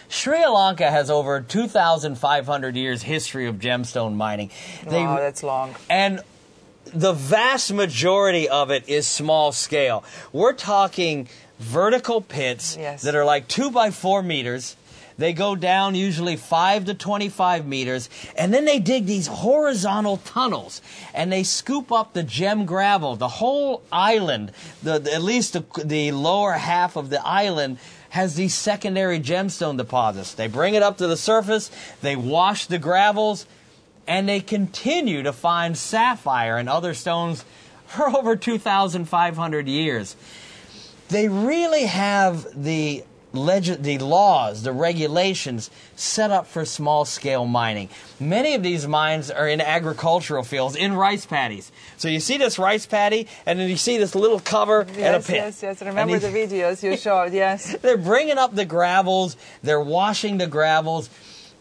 Sri 0.10 0.46
Lanka 0.46 0.90
has 0.90 1.10
over 1.10 1.40
2,500 1.40 2.76
years 2.76 3.04
history 3.04 3.46
of 3.46 3.56
gemstone 3.58 4.16
mining. 4.16 4.50
They- 4.86 5.04
wow, 5.04 5.18
that's 5.18 5.44
long. 5.44 5.76
and 5.90 6.22
the 6.86 7.14
vast 7.14 7.72
majority 7.72 8.50
of 8.50 8.72
it 8.72 8.90
is 8.90 9.06
small 9.08 9.52
scale. 9.52 10.04
We're 10.34 10.54
talking 10.54 11.28
vertical 11.60 12.22
pits 12.22 12.76
Yes. 12.80 13.04
that 13.04 13.14
are 13.16 13.26
like 13.26 13.48
two 13.48 13.70
by 13.70 13.92
four 13.92 14.24
meters. 14.24 14.76
They 15.20 15.34
go 15.34 15.54
down 15.56 15.96
usually 15.96 16.38
5 16.38 16.86
to 16.86 16.94
25 16.94 17.68
meters, 17.68 18.10
and 18.38 18.54
then 18.54 18.64
they 18.64 18.80
dig 18.80 19.06
these 19.06 19.28
horizontal 19.28 20.18
tunnels, 20.18 20.82
and 21.14 21.30
they 21.30 21.44
scoop 21.44 21.92
up 21.92 22.14
the 22.14 22.24
gem 22.24 22.66
gravel, 22.66 23.18
the 23.18 23.28
whole 23.28 23.84
island, 23.92 24.54
the, 24.82 24.98
the- 24.98 25.14
at 25.14 25.22
least 25.22 25.52
the, 25.54 25.66
the 25.84 26.14
lower 26.14 26.54
half 26.54 26.96
of 26.96 27.10
the 27.10 27.22
island 27.28 27.80
has 28.12 28.36
these 28.36 28.56
secondary 28.56 29.20
gemstone 29.20 29.78
deposits. 29.78 30.34
They 30.34 30.48
bring 30.48 30.74
it 30.74 30.82
up 30.82 30.98
to 31.00 31.08
the 31.08 31.18
surface, 31.18 31.70
they 32.02 32.16
wash 32.16 32.68
the 32.68 32.80
gravels, 32.80 33.46
and 34.08 34.28
they 34.28 34.40
continue 34.40 35.22
to 35.24 35.34
find 35.34 35.78
sapphire 35.78 36.56
and 36.58 36.70
other 36.70 36.94
stones 36.94 37.44
for 37.88 38.08
over 38.18 38.38
2,500 38.38 39.68
years. 39.68 40.16
They 41.10 41.28
really 41.28 41.84
have 41.88 42.48
the 42.56 43.04
leg- 43.34 43.84
the 43.84 43.98
laws, 44.00 44.64
the 44.64 44.72
regulations 44.72 45.70
set 45.96 46.32
up 46.32 46.48
for 46.48 46.66
small 46.66 47.06
scale 47.06 47.46
mining. 47.46 47.90
Many 48.20 48.56
of 48.56 48.64
these 48.64 48.88
mines 48.88 49.30
are 49.30 49.48
in 49.48 49.62
agricultural 49.62 50.44
fields, 50.44 50.76
in 50.76 50.94
rice 50.94 51.26
paddies. 51.26 51.72
So 51.98 52.08
you 52.08 52.20
see 52.20 52.38
this 52.38 52.58
rice 52.60 52.86
paddy, 52.86 53.28
and 53.46 53.60
then 53.60 53.70
you 53.70 53.78
see 53.78 53.98
this 53.98 54.16
little 54.16 54.40
cover 54.40 54.82
and 54.82 54.90
a 54.98 55.00
Yes, 55.00 55.28
pit. 55.28 55.36
yes, 55.36 55.64
yes. 55.64 55.82
Remember 55.82 56.18
the 56.20 56.28
videos 56.30 56.82
you 56.84 56.98
showed, 56.98 57.34
yes. 57.34 57.76
they're 57.82 57.98
bringing 57.98 58.38
up 58.38 58.56
the 58.56 58.66
gravels, 58.66 59.36
they're 59.64 59.82
washing 59.82 60.38
the 60.38 60.48
gravels. 60.48 61.10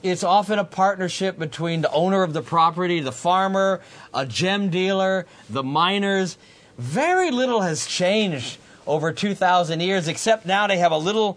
It's 0.01 0.23
often 0.23 0.61
a 0.61 0.65
partnership 0.65 1.39
between 1.41 1.81
the 1.83 1.91
owner 1.91 2.23
of 2.23 2.33
the 2.33 2.41
property, 2.43 3.01
the 3.01 3.11
farmer, 3.13 3.81
a 4.15 4.25
gem 4.25 4.71
dealer, 4.71 5.27
the 5.51 5.65
miners. 5.65 6.39
Very 6.79 7.33
little 7.33 7.63
has 7.63 7.85
changed 7.85 8.59
over 8.87 9.13
2,000 9.13 9.81
years, 9.81 10.07
except 10.07 10.47
now 10.47 10.69
they 10.69 10.79
have 10.79 10.93
a 10.93 10.97
little 10.99 11.37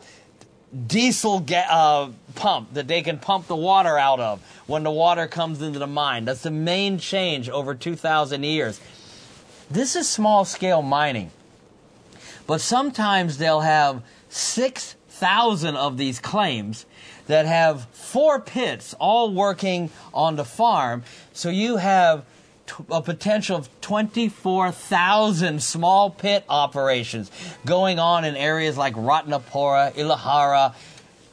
diesel 0.88 1.46
uh, 1.54 2.10
pump 2.36 2.74
that 2.74 2.88
they 2.88 3.02
can 3.02 3.20
pump 3.20 3.48
the 3.48 3.56
water 3.56 3.98
out 3.98 4.20
of 4.20 4.42
when 4.68 4.84
the 4.84 4.92
water 4.92 5.28
comes 5.28 5.62
into 5.62 5.80
the 5.80 5.88
mine. 5.88 6.26
That's 6.26 6.44
the 6.44 6.52
main 6.52 6.98
change 6.98 7.50
over 7.50 7.76
2,000 7.76 8.44
years. 8.44 8.80
This 9.70 9.96
is 9.96 10.08
small 10.08 10.46
scale 10.46 10.82
mining. 10.82 11.32
But 12.48 12.62
sometimes 12.62 13.38
they'll 13.38 13.62
have 13.62 14.04
6,000 14.30 15.76
of 15.76 15.98
these 15.98 16.20
claims 16.20 16.86
that 17.28 17.46
have 17.46 17.86
four 17.92 18.40
pits 18.40 18.94
all 18.96 19.34
working 19.34 19.90
on 20.14 20.36
the 20.36 20.46
farm. 20.46 21.04
So 21.34 21.50
you 21.50 21.78
have 21.78 22.26
a 22.90 23.02
potential 23.02 23.58
of 23.58 23.70
24,000 23.82 25.62
small 25.62 26.10
pit 26.10 26.44
operations 26.50 27.32
going 27.66 28.00
on 28.00 28.26
in 28.26 28.36
areas 28.36 28.78
like 28.78 28.94
Ratnapura, 28.96 29.94
Elahera, 29.94 30.74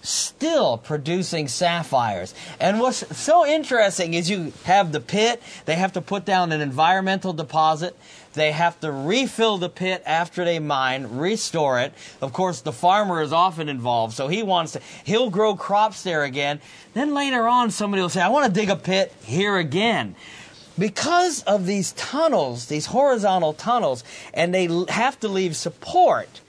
still 0.02 0.78
producing 0.78 1.48
sapphires. 1.48 2.34
And 2.60 2.80
what's 2.80 3.04
so 3.16 3.46
interesting 3.46 4.14
is 4.14 4.30
you 4.30 4.52
have 4.64 4.92
the 4.92 5.00
pit, 5.00 5.42
they 5.66 5.74
have 5.74 5.92
to 5.94 6.00
put 6.00 6.24
down 6.24 6.52
an 6.52 6.60
environmental 6.60 7.32
deposit, 7.32 7.96
they 8.34 8.52
have 8.52 8.78
to 8.80 8.92
refill 8.92 9.58
the 9.58 9.68
pit 9.68 10.02
after 10.06 10.44
they 10.44 10.58
mine, 10.58 11.18
restore 11.18 11.80
it. 11.80 11.92
Of 12.22 12.32
course, 12.32 12.60
the 12.60 12.72
farmer 12.72 13.20
is 13.20 13.32
often 13.32 13.68
involved, 13.68 14.14
so 14.14 14.28
he 14.28 14.42
wants 14.42 14.72
to, 14.72 14.80
he'll 15.04 15.30
grow 15.30 15.56
crops 15.56 16.02
there 16.02 16.24
again. 16.24 16.60
Then 16.94 17.14
later 17.14 17.48
on, 17.48 17.70
somebody 17.70 18.00
will 18.00 18.08
say, 18.08 18.22
I 18.22 18.28
want 18.28 18.46
to 18.46 18.60
dig 18.60 18.70
a 18.70 18.76
pit 18.76 19.12
here 19.24 19.56
again. 19.56 20.14
Because 20.78 21.42
of 21.42 21.66
these 21.66 21.92
tunnels, 21.92 22.66
these 22.66 22.86
horizontal 22.86 23.52
tunnels, 23.52 24.04
and 24.32 24.54
they 24.54 24.68
have 24.88 25.18
to 25.20 25.28
leave 25.28 25.56
support, 25.56 26.40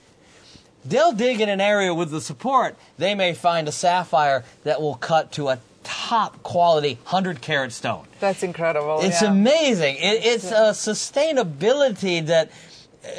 they'll 0.84 1.12
dig 1.12 1.40
in 1.40 1.48
an 1.48 1.60
area 1.60 1.92
with 1.92 2.10
the 2.10 2.20
support. 2.20 2.76
They 2.98 3.14
may 3.14 3.34
find 3.34 3.66
a 3.66 3.72
sapphire 3.72 4.44
that 4.64 4.80
will 4.80 4.94
cut 4.94 5.32
to 5.32 5.48
a 5.48 5.58
top 5.82 6.42
quality 6.42 6.94
100 7.04 7.40
carat 7.40 7.72
stone. 7.72 8.06
That's 8.20 8.42
incredible. 8.42 9.00
It's 9.00 9.22
yeah. 9.22 9.32
amazing. 9.32 9.96
It, 9.96 10.24
it's 10.24 10.50
a 10.50 10.72
sustainability 10.72 12.24
that 12.26 12.50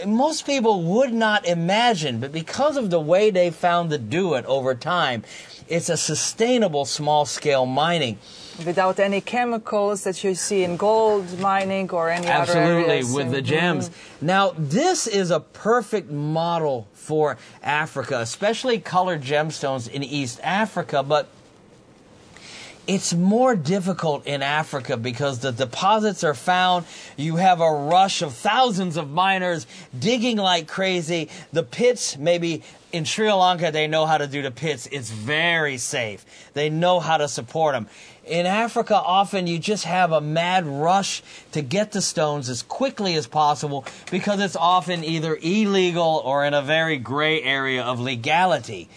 uh, 0.03 0.07
most 0.07 0.45
people 0.45 0.83
would 0.83 1.11
not 1.11 1.45
imagine, 1.45 2.19
but 2.19 2.31
because 2.31 2.77
of 2.77 2.89
the 2.89 2.99
way 2.99 3.31
they 3.31 3.49
found 3.49 3.89
to 3.89 3.97
do 3.97 4.35
it 4.35 4.45
over 4.45 4.75
time, 4.75 5.23
it's 5.67 5.89
a 5.89 5.97
sustainable 5.97 6.85
small 6.85 7.25
scale 7.25 7.65
mining. 7.65 8.19
Without 8.65 8.99
any 8.99 9.21
chemicals 9.21 10.03
that 10.03 10.23
you 10.23 10.35
see 10.35 10.63
in 10.63 10.77
gold 10.77 11.39
mining 11.39 11.89
or 11.91 12.09
any 12.09 12.27
other 12.27 12.41
Absolutely, 12.41 12.93
areas. 12.93 13.13
with 13.13 13.31
the 13.31 13.41
gems. 13.41 13.89
Mm-hmm. 13.89 14.25
Now, 14.25 14.53
this 14.57 15.07
is 15.07 15.31
a 15.31 15.39
perfect 15.39 16.11
model 16.11 16.87
for 16.93 17.37
Africa, 17.63 18.19
especially 18.19 18.79
colored 18.79 19.21
gemstones 19.21 19.89
in 19.89 20.03
East 20.03 20.39
Africa, 20.43 21.01
but 21.03 21.27
it's 22.93 23.13
more 23.13 23.55
difficult 23.55 24.27
in 24.27 24.43
Africa 24.43 24.97
because 24.97 25.39
the 25.39 25.53
deposits 25.53 26.25
are 26.25 26.33
found. 26.33 26.85
You 27.15 27.37
have 27.37 27.61
a 27.61 27.71
rush 27.71 28.21
of 28.21 28.33
thousands 28.33 28.97
of 28.97 29.09
miners 29.09 29.65
digging 29.97 30.35
like 30.35 30.67
crazy. 30.67 31.29
The 31.53 31.63
pits, 31.63 32.17
maybe 32.17 32.63
in 32.91 33.05
Sri 33.05 33.31
Lanka, 33.31 33.71
they 33.71 33.87
know 33.87 34.05
how 34.05 34.17
to 34.17 34.27
do 34.27 34.41
the 34.41 34.51
pits. 34.51 34.89
It's 34.91 35.09
very 35.09 35.77
safe. 35.77 36.25
They 36.53 36.69
know 36.69 36.99
how 36.99 37.15
to 37.15 37.29
support 37.29 37.75
them. 37.75 37.87
In 38.25 38.45
Africa, 38.45 38.95
often 38.95 39.47
you 39.47 39.57
just 39.57 39.85
have 39.85 40.11
a 40.11 40.19
mad 40.19 40.65
rush 40.65 41.23
to 41.53 41.61
get 41.61 41.93
the 41.93 42.01
stones 42.01 42.49
as 42.49 42.61
quickly 42.61 43.15
as 43.15 43.25
possible 43.25 43.85
because 44.11 44.41
it's 44.41 44.57
often 44.57 45.05
either 45.05 45.37
illegal 45.41 46.21
or 46.25 46.43
in 46.43 46.53
a 46.53 46.61
very 46.61 46.97
gray 46.97 47.41
area 47.41 47.83
of 47.83 48.01
legality 48.01 48.89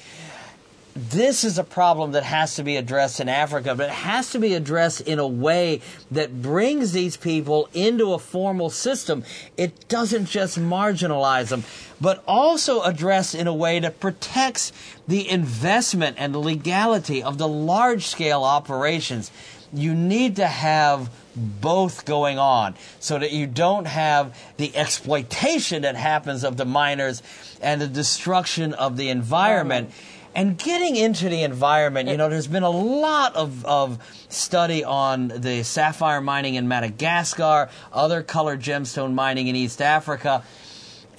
this 0.97 1.43
is 1.43 1.59
a 1.59 1.65
problem 1.65 2.13
that 2.13 2.23
has 2.23 2.55
to 2.55 2.63
be 2.63 2.77
addressed 2.77 3.19
in 3.19 3.29
Africa, 3.29 3.75
but 3.75 3.89
it 3.89 3.95
has 3.95 4.31
to 4.31 4.39
be 4.39 4.55
addressed 4.55 5.01
in 5.01 5.19
a 5.19 5.27
way 5.27 5.81
that 6.13 6.41
brings 6.41 6.93
these 6.93 7.17
people 7.17 7.69
into 7.75 8.13
a 8.13 8.19
formal 8.19 8.71
system. 8.71 9.25
It 9.57 9.89
doesn't 9.89 10.27
just 10.27 10.59
marginalize 10.59 11.49
them, 11.49 11.65
but 12.01 12.23
also 12.29 12.83
addressed 12.83 13.35
in 13.35 13.49
a 13.49 13.55
way 13.55 13.81
that 13.81 13.99
protects 13.99 14.73
the 15.09 15.29
investment 15.29 16.17
and 16.19 16.33
the 16.33 16.39
legality 16.39 17.23
of 17.23 17.39
the 17.39 17.49
large 17.49 18.07
scale 18.07 18.45
operations. 18.45 19.33
You 19.73 19.95
need 19.95 20.37
to 20.37 20.47
have 20.47 21.11
both 21.35 22.05
going 22.05 22.39
on 22.39 22.77
so 23.01 23.19
that 23.19 23.33
you 23.33 23.49
don't 23.49 23.87
have 23.87 24.39
the 24.57 24.77
exploitation 24.77 25.83
that 25.83 25.97
happens 25.97 26.45
of 26.45 26.57
the 26.57 26.65
miners 26.65 27.23
and 27.61 27.81
the 27.81 27.89
destruction 27.89 28.73
of 28.75 28.97
the 28.97 29.09
environment. 29.09 29.91
And 30.35 30.59
getting 30.59 30.97
into 30.97 31.29
the 31.29 31.43
environment, 31.43 32.09
you 32.09 32.17
know, 32.17 32.29
there's 32.29 32.49
been 32.49 32.65
a 32.65 32.71
lot 32.71 33.37
of, 33.37 33.65
of 33.65 33.99
study 34.29 34.83
on 34.83 35.29
the 35.29 35.63
sapphire 35.63 36.21
mining 36.21 36.57
in 36.57 36.67
Madagascar, 36.67 37.69
other 37.93 38.23
colored 38.23 38.61
gemstone 38.61 39.15
mining 39.15 39.47
in 39.47 39.55
East 39.55 39.81
Africa. 39.81 40.43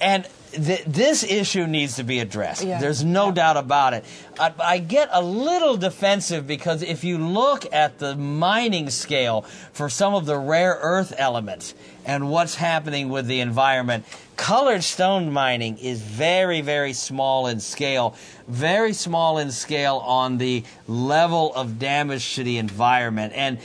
And 0.00 0.28
th- 0.52 0.84
this 0.84 1.24
issue 1.24 1.66
needs 1.66 1.96
to 1.96 2.04
be 2.04 2.20
addressed. 2.20 2.64
Yeah. 2.64 2.80
There's 2.80 3.04
no 3.04 3.32
doubt 3.32 3.56
about 3.56 3.94
it. 3.94 4.04
I, 4.38 4.52
I 4.58 4.78
get 4.78 5.08
a 5.12 5.22
little 5.22 5.76
defensive 5.76 6.46
because 6.46 6.82
if 6.82 7.04
you 7.04 7.18
look 7.18 7.72
at 7.72 7.98
the 7.98 8.16
mining 8.16 8.90
scale 8.90 9.42
for 9.72 9.88
some 9.88 10.14
of 10.14 10.26
the 10.26 10.36
rare 10.36 10.78
earth 10.80 11.14
elements 11.16 11.74
and 12.06 12.30
what's 12.30 12.54
happening 12.54 13.10
with 13.10 13.26
the 13.26 13.40
environment, 13.40 14.06
colored 14.36 14.84
stone 14.84 15.32
mining 15.32 15.76
is 15.78 16.00
very, 16.00 16.60
very 16.60 16.92
small 16.92 17.48
in 17.48 17.60
scale, 17.60 18.14
very 18.46 18.92
small 18.92 19.38
in 19.38 19.50
scale 19.50 19.96
on 19.96 20.38
the 20.38 20.62
level 20.86 21.52
of 21.54 21.78
damage 21.78 22.36
to 22.36 22.44
the 22.44 22.58
environment. 22.58 23.32
And 23.34 23.58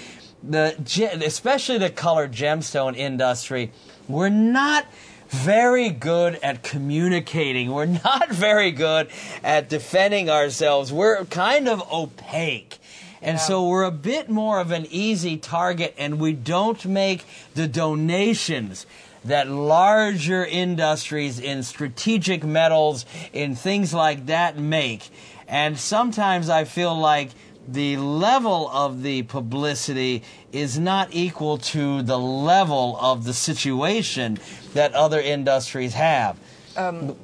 the 0.43 0.75
especially 1.23 1.77
the 1.77 1.91
colored 1.91 2.31
gemstone 2.31 2.97
industry, 2.97 3.71
we're 4.07 4.29
not 4.29 4.87
very 5.29 5.89
good 5.89 6.35
at 6.43 6.63
communicating. 6.63 7.71
We're 7.71 7.85
not 7.85 8.29
very 8.31 8.71
good 8.71 9.09
at 9.43 9.69
defending 9.69 10.29
ourselves. 10.29 10.91
We're 10.91 11.23
kind 11.25 11.69
of 11.69 11.81
opaque. 11.93 12.79
And 13.21 13.39
so 13.39 13.67
we're 13.67 13.83
a 13.83 13.91
bit 13.91 14.29
more 14.29 14.59
of 14.59 14.71
an 14.71 14.87
easy 14.89 15.37
target, 15.37 15.93
and 15.97 16.19
we 16.19 16.33
don't 16.33 16.83
make 16.85 17.25
the 17.53 17.67
donations 17.67 18.85
that 19.23 19.47
larger 19.47 20.43
industries 20.43 21.39
in 21.39 21.61
strategic 21.63 22.43
metals, 22.43 23.05
in 23.31 23.55
things 23.55 23.93
like 23.93 24.25
that, 24.25 24.57
make. 24.57 25.09
And 25.47 25.77
sometimes 25.77 26.49
I 26.49 26.63
feel 26.63 26.97
like 26.97 27.29
the 27.67 27.97
level 27.97 28.69
of 28.69 29.03
the 29.03 29.23
publicity 29.23 30.23
is 30.51 30.79
not 30.79 31.09
equal 31.11 31.57
to 31.57 32.01
the 32.01 32.17
level 32.17 32.97
of 32.99 33.23
the 33.25 33.33
situation 33.33 34.39
that 34.73 34.93
other 34.93 35.19
industries 35.19 35.93
have. 35.93 36.37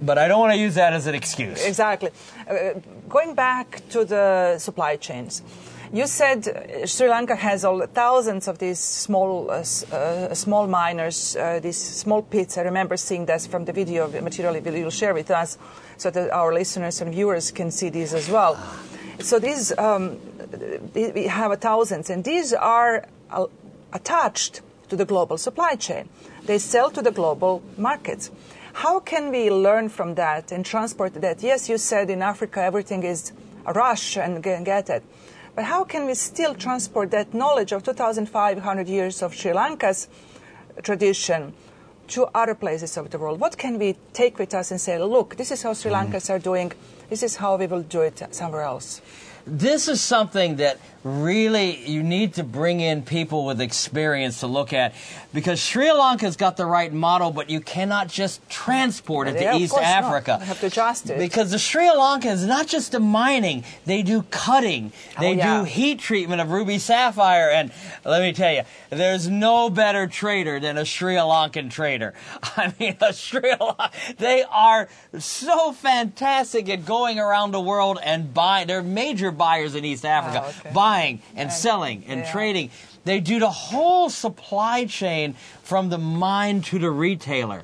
but 0.01 0.17
I 0.17 0.27
don't 0.27 0.39
want 0.39 0.53
to 0.53 0.59
use 0.59 0.75
that 0.75 0.93
as 0.93 1.07
an 1.07 1.15
excuse. 1.15 1.65
Exactly. 1.65 2.11
Uh, 2.49 2.79
going 3.09 3.33
back 3.33 3.81
to 3.89 4.05
the 4.05 4.57
supply 4.59 4.97
chains, 4.97 5.41
you 5.91 6.07
said 6.07 6.47
uh, 6.47 6.85
Sri 6.85 7.09
Lanka 7.09 7.35
has 7.35 7.63
all, 7.63 7.85
thousands 7.87 8.47
of 8.47 8.57
these 8.57 8.79
small, 8.79 9.49
uh, 9.49 9.63
uh, 9.91 10.33
small 10.33 10.67
miners, 10.67 11.35
uh, 11.35 11.59
these 11.61 11.77
small 11.77 12.21
pits. 12.21 12.57
I 12.57 12.61
remember 12.61 12.97
seeing 12.97 13.25
this 13.25 13.47
from 13.47 13.65
the 13.65 13.73
video 13.73 14.07
material 14.21 14.55
you 14.55 14.83
will 14.83 14.91
share 14.91 15.13
with 15.13 15.31
us, 15.31 15.57
so 15.97 16.09
that 16.11 16.31
our 16.31 16.53
listeners 16.53 17.01
and 17.01 17.11
viewers 17.11 17.51
can 17.51 17.71
see 17.71 17.89
these 17.89 18.13
as 18.13 18.29
well. 18.29 18.57
So 19.19 19.39
these 19.39 19.77
um, 19.77 20.19
we 20.93 21.27
have 21.27 21.59
thousands, 21.59 22.09
and 22.09 22.23
these 22.23 22.53
are 22.53 23.05
attached 23.93 24.61
to 24.89 24.95
the 24.95 25.05
global 25.05 25.37
supply 25.37 25.75
chain. 25.75 26.09
They 26.45 26.59
sell 26.59 26.89
to 26.91 27.01
the 27.01 27.11
global 27.11 27.61
markets. 27.77 28.31
How 28.73 28.99
can 28.99 29.31
we 29.31 29.49
learn 29.49 29.89
from 29.89 30.15
that 30.15 30.51
and 30.51 30.65
transport 30.65 31.15
that? 31.15 31.41
Yes, 31.41 31.67
you 31.67 31.77
said 31.77 32.09
in 32.09 32.21
Africa 32.21 32.61
everything 32.61 33.03
is 33.03 33.31
a 33.65 33.73
rush 33.73 34.17
and 34.17 34.43
get 34.43 34.89
it. 34.89 35.03
But 35.57 35.65
how 35.65 35.85
can 35.85 36.05
we 36.05 36.13
still 36.13 36.53
transport 36.53 37.09
that 37.09 37.33
knowledge 37.33 37.71
of 37.71 37.81
2,500 37.81 38.87
years 38.87 39.23
of 39.23 39.33
Sri 39.33 39.53
Lanka's 39.53 40.07
tradition 40.83 41.51
to 42.09 42.27
other 42.35 42.53
places 42.53 42.95
of 42.95 43.09
the 43.09 43.17
world? 43.17 43.39
What 43.39 43.57
can 43.57 43.79
we 43.79 43.97
take 44.13 44.37
with 44.37 44.53
us 44.53 44.69
and 44.69 44.79
say, 44.79 44.99
look, 44.99 45.35
this 45.35 45.49
is 45.49 45.63
how 45.63 45.73
Sri 45.73 45.89
mm-hmm. 45.89 46.13
Lankans 46.13 46.29
are 46.29 46.37
doing, 46.37 46.73
this 47.09 47.23
is 47.23 47.37
how 47.37 47.55
we 47.57 47.65
will 47.65 47.81
do 47.81 48.01
it 48.01 48.21
somewhere 48.29 48.61
else? 48.61 49.01
this 49.47 49.87
is 49.87 50.01
something 50.01 50.57
that 50.57 50.77
really 51.07 51.87
you 51.89 52.03
need 52.03 52.33
to 52.35 52.43
bring 52.43 52.79
in 52.81 53.01
people 53.01 53.45
with 53.45 53.61
experience 53.61 54.41
to 54.41 54.47
look 54.47 54.73
at 54.73 54.93
because 55.33 55.59
Sri 55.61 55.91
Lanka's 55.91 56.35
got 56.35 56.57
the 56.57 56.65
right 56.65 56.91
model, 56.91 57.31
but 57.31 57.49
you 57.49 57.59
cannot 57.61 58.07
just 58.07 58.47
transport 58.49 59.27
it 59.27 59.35
Yeah, 59.39 59.51
to 59.53 59.57
East 59.59 59.73
not. 59.75 59.83
Africa. 59.83 60.37
You 60.39 60.45
have 60.47 60.59
to 60.61 60.65
adjust 60.67 61.09
it. 61.09 61.19
Because 61.19 61.51
the 61.51 61.59
Sri 61.59 61.89
Lanka 61.91 62.29
is 62.29 62.45
not 62.45 62.67
just 62.67 62.91
the 62.93 62.99
mining, 62.99 63.63
they 63.85 64.01
do 64.01 64.23
cutting, 64.31 64.91
oh, 65.17 65.21
they 65.21 65.27
Oh, 65.29 65.31
yeah. 65.33 65.59
do 65.59 65.63
heat 65.65 65.99
treatment 65.99 66.41
of 66.41 66.49
ruby 66.51 66.79
sapphire, 66.79 67.49
and 67.51 67.71
let 68.03 68.21
me 68.21 68.33
tell 68.33 68.51
you, 68.53 68.63
there's 68.89 69.27
no 69.27 69.69
better 69.69 70.07
trader 70.07 70.59
than 70.59 70.77
a 70.77 70.85
Sri 70.85 71.15
Lankan 71.15 71.69
trader. 71.69 72.13
I 72.57 72.73
mean, 72.79 72.97
a 73.01 73.13
Sri 73.13 73.41
Lanka, 73.59 73.91
they 74.17 74.43
are 74.49 74.89
so 75.19 75.71
fantastic 75.73 76.69
at 76.69 76.85
going 76.85 77.19
around 77.19 77.51
the 77.51 77.61
world 77.61 77.99
and 78.03 78.33
buying. 78.33 78.67
They're 78.67 78.81
major 78.81 79.31
buyers 79.31 79.75
in 79.75 79.85
East 79.85 80.05
Africa, 80.05 80.41
Oh, 80.45 80.49
okay. 80.61 80.71
Buying 80.97 81.21
and 81.35 81.51
selling 81.51 82.03
and 82.07 82.21
Yeah. 82.21 82.31
trading. 82.31 82.69
They 83.05 83.19
do 83.19 83.39
the 83.39 83.49
whole 83.49 84.09
supply 84.09 84.85
chain 84.85 85.35
from 85.63 85.89
the 85.89 85.97
mine 85.97 86.61
to 86.63 86.79
the 86.79 86.91
retailer. 86.91 87.63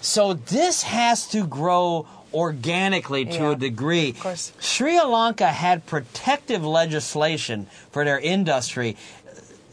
So 0.00 0.34
this 0.34 0.82
has 0.82 1.26
to 1.28 1.46
grow 1.46 2.06
organically 2.34 3.24
to 3.24 3.32
Yeah, 3.42 3.50
a 3.52 3.56
degree. 3.56 4.10
of 4.10 4.20
course. 4.20 4.52
Sri 4.60 5.00
Lanka 5.00 5.50
had 5.52 5.86
protective 5.86 6.64
legislation 6.64 7.66
for 7.90 8.04
their 8.04 8.18
industry 8.18 8.96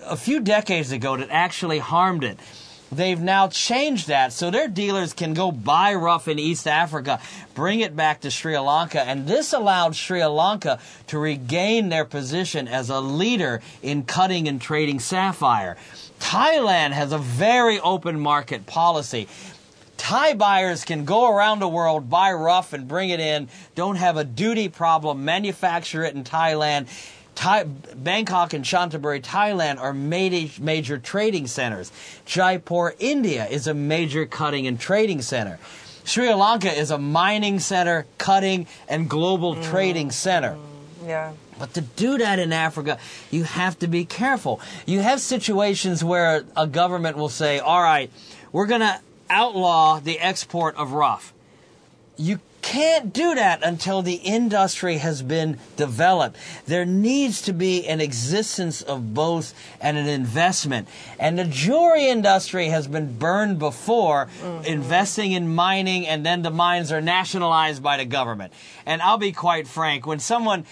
a 0.05 0.15
few 0.17 0.39
decades 0.39 0.91
ago 0.91 1.17
that 1.17 1.29
actually 1.31 1.79
harmed 1.79 2.23
it. 2.23 2.37
They've 2.93 3.19
now 3.19 3.47
changed 3.47 4.07
that 4.07 4.33
so 4.33 4.49
their 4.49 4.67
dealers 4.67 5.13
can 5.13 5.33
go 5.33 5.51
buy 5.51 5.93
rough 5.93 6.27
in 6.27 6.39
East 6.39 6.67
Africa, 6.67 7.19
bring 7.55 7.79
it 7.79 7.95
back 7.95 8.21
to 8.21 8.31
Sri 8.31 8.57
Lanka, 8.57 9.01
and 9.01 9.27
this 9.27 9.53
allowed 9.53 9.95
Sri 9.95 10.23
Lanka 10.25 10.79
to 11.07 11.17
regain 11.17 11.89
their 11.89 12.05
position 12.05 12.67
as 12.67 12.89
a 12.89 12.99
leader 12.99 13.61
in 13.81 14.03
cutting 14.03 14.47
and 14.47 14.61
trading 14.61 14.99
sapphire. 14.99 15.77
Thailand 16.19 16.91
has 16.91 17.11
a 17.11 17.17
very 17.17 17.79
open 17.79 18.19
market 18.19 18.65
policy. 18.65 19.27
Thai 19.97 20.33
buyers 20.33 20.83
can 20.83 21.05
go 21.05 21.33
around 21.33 21.59
the 21.59 21.67
world, 21.67 22.09
buy 22.09 22.31
rough 22.33 22.73
and 22.73 22.87
bring 22.87 23.09
it 23.09 23.19
in, 23.19 23.47
don't 23.73 23.95
have 23.95 24.17
a 24.17 24.23
duty 24.23 24.67
problem, 24.67 25.23
manufacture 25.23 26.03
it 26.03 26.13
in 26.13 26.23
Thailand. 26.23 26.87
Thai, 27.35 27.63
Bangkok 27.63 28.53
and 28.53 28.63
Chantaburi, 28.63 29.21
Thailand 29.21 29.79
are 29.79 29.93
major, 29.93 30.61
major 30.61 30.97
trading 30.97 31.47
centers. 31.47 31.91
Jaipur, 32.25 32.95
India 32.99 33.45
is 33.47 33.67
a 33.67 33.73
major 33.73 34.25
cutting 34.25 34.67
and 34.67 34.79
trading 34.79 35.21
center. 35.21 35.59
Sri 36.05 36.33
Lanka 36.33 36.71
is 36.71 36.91
a 36.91 36.97
mining 36.97 37.59
center, 37.59 38.05
cutting, 38.17 38.67
and 38.87 39.09
global 39.09 39.55
mm. 39.55 39.63
trading 39.63 40.11
center. 40.11 40.55
Mm, 40.55 41.07
yeah. 41.07 41.33
But 41.57 41.73
to 41.75 41.81
do 41.81 42.17
that 42.17 42.39
in 42.39 42.51
Africa, 42.51 42.97
you 43.31 43.43
have 43.43 43.79
to 43.79 43.87
be 43.87 44.05
careful. 44.05 44.59
You 44.85 44.99
have 44.99 45.21
situations 45.21 46.03
where 46.03 46.43
a 46.57 46.67
government 46.67 47.15
will 47.15 47.29
say, 47.29 47.59
all 47.59 47.81
right, 47.81 48.11
we're 48.51 48.65
going 48.65 48.81
to 48.81 48.99
outlaw 49.29 49.99
the 49.99 50.19
export 50.19 50.75
of 50.75 50.91
rough. 50.91 51.33
You 52.17 52.39
can't 52.63 53.13
do 53.13 53.35
that 53.35 53.61
until 53.61 54.01
the 54.01 54.15
industry 54.15 54.97
has 54.97 55.21
been 55.21 55.59
developed. 55.75 56.37
There 56.65 56.85
needs 56.85 57.43
to 57.43 57.53
be 57.53 57.85
an 57.87 58.01
existence 58.01 58.81
of 58.81 59.13
both 59.13 59.53
and 59.79 59.97
an 59.97 60.07
investment. 60.07 60.87
And 61.19 61.37
the 61.37 61.43
jewelry 61.43 62.07
industry 62.07 62.69
has 62.69 62.87
been 62.87 63.19
burned 63.19 63.59
before, 63.59 64.29
mm-hmm. 64.41 64.65
investing 64.65 65.33
in 65.33 65.53
mining, 65.53 66.07
and 66.07 66.25
then 66.25 66.41
the 66.41 66.49
mines 66.49 66.91
are 66.91 67.01
nationalized 67.01 67.83
by 67.83 67.97
the 67.97 68.05
government. 68.05 68.53
And 68.85 69.01
I'll 69.01 69.17
be 69.17 69.33
quite 69.33 69.67
frank, 69.67 70.07
when 70.07 70.19
someone 70.19 70.65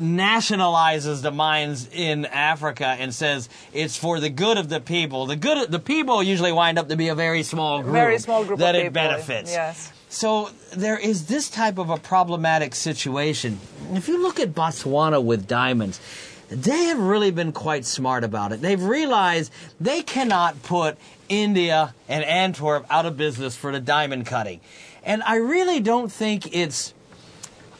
nationalizes 0.00 1.22
the 1.22 1.30
mines 1.30 1.88
in 1.90 2.26
Africa 2.26 2.86
and 2.86 3.14
says 3.14 3.48
it's 3.72 3.96
for 3.96 4.20
the 4.20 4.28
good 4.28 4.58
of 4.58 4.68
the 4.68 4.80
people. 4.80 5.26
The 5.26 5.36
good 5.36 5.70
the 5.70 5.78
people 5.78 6.22
usually 6.22 6.52
wind 6.52 6.78
up 6.78 6.88
to 6.88 6.96
be 6.96 7.08
a 7.08 7.14
very 7.14 7.42
small 7.42 7.82
group, 7.82 7.94
Very 7.94 8.18
small 8.18 8.44
group 8.44 8.58
that 8.58 8.74
it 8.74 8.78
people. 8.78 8.92
benefits. 8.92 9.50
Yes. 9.50 9.92
So 10.08 10.50
there 10.72 10.98
is 10.98 11.26
this 11.26 11.50
type 11.50 11.78
of 11.78 11.90
a 11.90 11.96
problematic 11.96 12.74
situation. 12.74 13.58
If 13.92 14.08
you 14.08 14.22
look 14.22 14.38
at 14.40 14.54
Botswana 14.54 15.22
with 15.22 15.46
diamonds, 15.46 16.00
they 16.48 16.84
have 16.84 16.98
really 16.98 17.32
been 17.32 17.52
quite 17.52 17.84
smart 17.84 18.22
about 18.22 18.52
it. 18.52 18.60
They've 18.60 18.82
realized 18.82 19.52
they 19.80 20.02
cannot 20.02 20.62
put 20.62 20.96
India 21.28 21.94
and 22.08 22.24
Antwerp 22.24 22.86
out 22.88 23.04
of 23.04 23.16
business 23.16 23.56
for 23.56 23.72
the 23.72 23.80
diamond 23.80 24.26
cutting. 24.26 24.60
And 25.02 25.22
I 25.24 25.36
really 25.36 25.80
don't 25.80 26.10
think 26.10 26.54
it's 26.54 26.94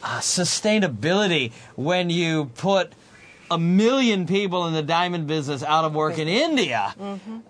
uh, 0.03 0.19
sustainability 0.19 1.53
when 1.75 2.09
you 2.09 2.51
put 2.55 2.91
a 3.49 3.57
million 3.57 4.27
people 4.27 4.67
in 4.67 4.73
the 4.73 4.81
diamond 4.81 5.27
business 5.27 5.63
out 5.63 5.85
of 5.85 5.95
work 5.95 6.17
in 6.17 6.27
India. 6.27 6.93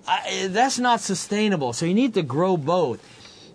I, 0.08 0.48
that's 0.52 0.78
not 0.78 1.02
sustainable. 1.02 1.74
So 1.74 1.88
you 1.88 1.96
need 1.96 2.14
to 2.14 2.22
grow 2.22 2.58
both. 2.58 3.00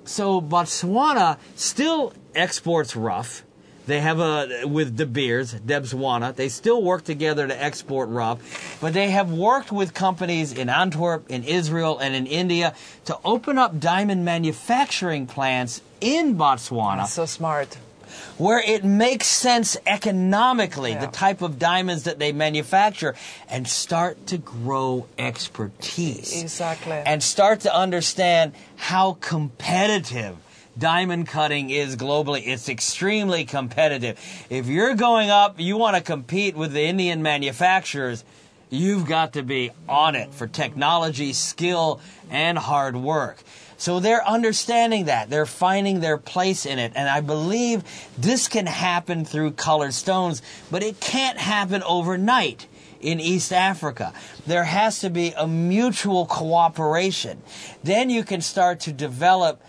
So 0.05 0.41
Botswana 0.41 1.39
still 1.55 2.13
exports 2.35 2.97
rough. 2.97 3.45
They 3.87 4.01
have 4.01 4.21
a 4.21 4.65
with 4.65 4.97
De 4.97 5.07
Beers, 5.07 5.55
Debswana. 5.55 6.35
They 6.35 6.49
still 6.49 6.83
work 6.83 7.03
together 7.03 7.49
to 7.49 7.63
export 7.63 8.09
rough, 8.09 8.79
but 8.81 8.93
they 8.93 9.11
have 9.11 9.33
worked 9.33 9.73
with 9.73 9.93
companies 9.93 10.53
in 10.53 10.69
Antwerp, 10.69 11.29
in 11.29 11.43
Israel, 11.43 11.99
and 11.99 12.15
in 12.15 12.27
India 12.27 12.75
to 13.07 13.19
open 13.25 13.59
up 13.59 13.81
diamond 13.81 14.25
manufacturing 14.25 15.27
plants 15.27 15.83
in 16.01 16.37
Botswana 16.37 17.07
So 17.07 17.27
smart. 17.27 17.77
Where 18.39 18.61
it 18.61 18.85
makes 18.85 19.27
sense 19.27 19.77
economically, 19.87 20.93
Yeah. 20.93 21.01
the 21.01 21.07
type 21.07 21.43
of 21.43 21.59
diamonds 21.59 22.05
that 22.05 22.19
they 22.19 22.33
manufacture, 22.33 23.15
and 23.49 23.69
start 23.69 24.27
to 24.29 24.39
grow 24.39 25.07
expertise. 25.19 26.41
Exactly. 26.43 27.03
And 27.05 27.23
start 27.23 27.61
to 27.61 27.75
understand 27.75 28.53
how 28.77 29.17
competitive 29.21 30.37
diamond 30.79 31.29
cutting 31.29 31.71
is 31.71 31.97
globally. 31.97 32.47
It's 32.47 32.69
extremely 32.69 33.45
competitive. 33.45 34.19
If 34.49 34.67
you're 34.67 34.95
going 34.95 35.31
up, 35.31 35.61
you 35.61 35.77
want 35.77 35.97
to 35.97 36.03
compete 36.03 36.57
with 36.57 36.73
the 36.73 36.85
Indian 36.85 37.23
manufacturers, 37.23 38.25
you've 38.71 39.07
got 39.07 39.35
to 39.35 39.43
be 39.43 39.71
on 39.87 40.15
it 40.15 40.33
for 40.33 40.47
technology, 40.47 41.35
skill, 41.35 42.01
and 42.31 42.57
hard 42.57 42.97
work. 42.97 43.43
So 43.83 43.99
they're 43.99 44.25
understanding 44.25 45.07
that. 45.07 45.29
They're 45.29 45.45
finding 45.45 45.99
their 45.99 46.17
place 46.17 46.67
in 46.67 46.79
it. 46.79 46.93
And 46.95 47.09
I 47.09 47.21
believe 47.21 47.83
this 48.17 48.47
can 48.47 48.67
happen 48.67 49.25
through 49.25 49.55
colored 49.55 49.93
stones, 49.93 50.41
but 50.71 50.85
it 50.85 51.01
can't 51.01 51.37
happen 51.37 51.83
overnight 51.83 52.69
in 53.01 53.19
East 53.19 53.53
Africa. 53.53 54.13
There 54.47 54.63
has 54.63 55.01
to 55.01 55.11
be 55.11 55.35
a 55.37 55.49
mutual 55.49 56.27
cooperation. 56.27 57.43
Then 57.83 58.09
you 58.09 58.23
can 58.23 58.41
start 58.41 58.79
to 58.83 58.93
develop 58.93 59.61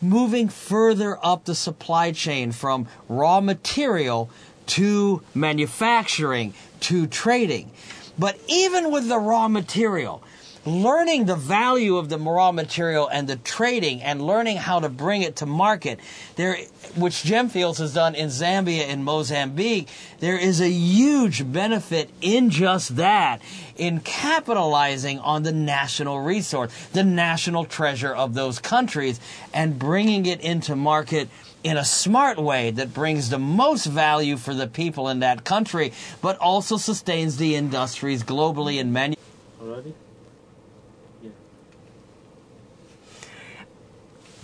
moving 0.00 0.48
further 0.48 1.18
up 1.20 1.44
the 1.44 1.56
supply 1.56 2.12
chain 2.12 2.52
from 2.52 2.86
raw 3.08 3.40
material 3.40 4.30
to 4.66 5.22
manufacturing 5.34 6.54
to 6.82 7.08
trading. 7.08 7.72
But 8.16 8.38
even 8.46 8.92
with 8.92 9.08
the 9.08 9.18
raw 9.18 9.48
material, 9.48 10.22
learning 10.66 11.26
the 11.26 11.36
value 11.36 11.96
of 11.96 12.08
the 12.08 12.18
raw 12.18 12.52
material 12.52 13.08
and 13.08 13.28
the 13.28 13.36
trading 13.36 14.02
and 14.02 14.22
learning 14.22 14.56
how 14.56 14.80
to 14.80 14.88
bring 14.88 15.22
it 15.22 15.36
to 15.36 15.46
market, 15.46 16.00
there, 16.36 16.56
which 16.96 17.22
Gemfields 17.22 17.78
has 17.78 17.94
done 17.94 18.14
in 18.14 18.28
Zambia 18.28 18.88
and 18.88 19.04
Mozambique, 19.04 19.88
there 20.20 20.38
is 20.38 20.60
a 20.60 20.70
huge 20.70 21.50
benefit 21.52 22.10
in 22.20 22.50
just 22.50 22.96
that, 22.96 23.40
in 23.76 24.00
capitalizing 24.00 25.18
on 25.18 25.42
the 25.42 25.52
national 25.52 26.20
resource, 26.20 26.72
the 26.92 27.04
national 27.04 27.64
treasure 27.64 28.14
of 28.14 28.34
those 28.34 28.58
countries, 28.58 29.20
and 29.52 29.78
bringing 29.78 30.26
it 30.26 30.40
into 30.40 30.74
market 30.74 31.28
in 31.62 31.76
a 31.78 31.84
smart 31.84 32.38
way 32.38 32.70
that 32.70 32.92
brings 32.92 33.30
the 33.30 33.38
most 33.38 33.86
value 33.86 34.36
for 34.36 34.52
the 34.52 34.66
people 34.66 35.08
in 35.08 35.20
that 35.20 35.44
country, 35.44 35.92
but 36.20 36.36
also 36.38 36.76
sustains 36.76 37.38
the 37.38 37.54
industries 37.54 38.22
globally 38.22 38.78
and 38.78 38.92
many. 38.92 39.16
Already? 39.60 39.94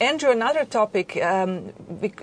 Andrew, 0.01 0.31
another 0.31 0.65
topic, 0.65 1.23
um, 1.23 1.75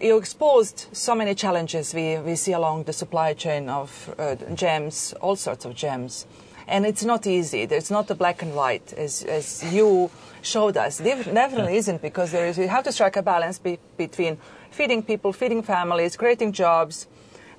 you 0.02 0.18
exposed 0.18 0.88
so 0.94 1.14
many 1.14 1.36
challenges 1.36 1.94
we, 1.94 2.18
we 2.18 2.36
see 2.36 2.54
along 2.54 2.86
the 2.86 2.94
supply 2.94 3.36
chain 3.36 3.70
of 3.70 4.16
uh, 4.18 4.34
gems, 4.56 5.14
all 5.22 5.36
sorts 5.36 5.64
of 5.64 5.76
gems. 5.76 6.26
And 6.68 6.88
it's 6.88 7.06
not 7.06 7.28
easy. 7.28 7.62
It's 7.62 7.92
not 7.92 8.10
a 8.10 8.16
black 8.16 8.42
and 8.42 8.56
white, 8.56 8.94
as, 8.94 9.22
as 9.26 9.64
you 9.72 10.10
showed 10.42 10.76
us. 10.76 11.00
It 11.00 11.24
definitely 11.36 11.78
isn't, 11.78 12.02
because 12.02 12.32
there 12.32 12.48
is, 12.48 12.58
you 12.58 12.68
have 12.68 12.84
to 12.86 12.92
strike 12.92 13.16
a 13.16 13.22
balance 13.22 13.60
be, 13.60 13.78
between 13.96 14.40
feeding 14.72 15.04
people, 15.04 15.32
feeding 15.32 15.62
families, 15.62 16.18
creating 16.18 16.54
jobs, 16.54 17.06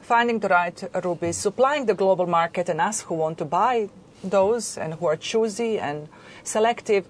finding 0.00 0.40
the 0.40 0.48
right 0.48 0.82
rubies, 1.04 1.36
supplying 1.36 1.86
the 1.86 1.94
global 1.94 2.26
market, 2.26 2.68
and 2.68 2.80
us 2.80 3.02
who 3.02 3.14
want 3.14 3.38
to 3.38 3.44
buy 3.44 3.88
those 4.24 4.76
and 4.76 4.94
who 4.94 5.06
are 5.06 5.16
choosy 5.16 5.78
and 5.78 6.08
selective. 6.42 7.06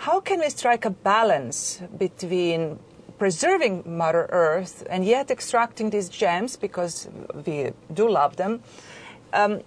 How 0.00 0.18
can 0.18 0.40
we 0.40 0.48
strike 0.48 0.86
a 0.86 0.90
balance 0.90 1.82
between 1.98 2.78
preserving 3.18 3.82
Mother 3.84 4.30
Earth 4.30 4.82
and 4.88 5.04
yet 5.04 5.30
extracting 5.30 5.90
these 5.90 6.08
gems 6.08 6.56
because 6.56 7.06
we 7.44 7.72
do 7.92 8.08
love 8.08 8.36
them? 8.36 8.62
Um, 9.34 9.60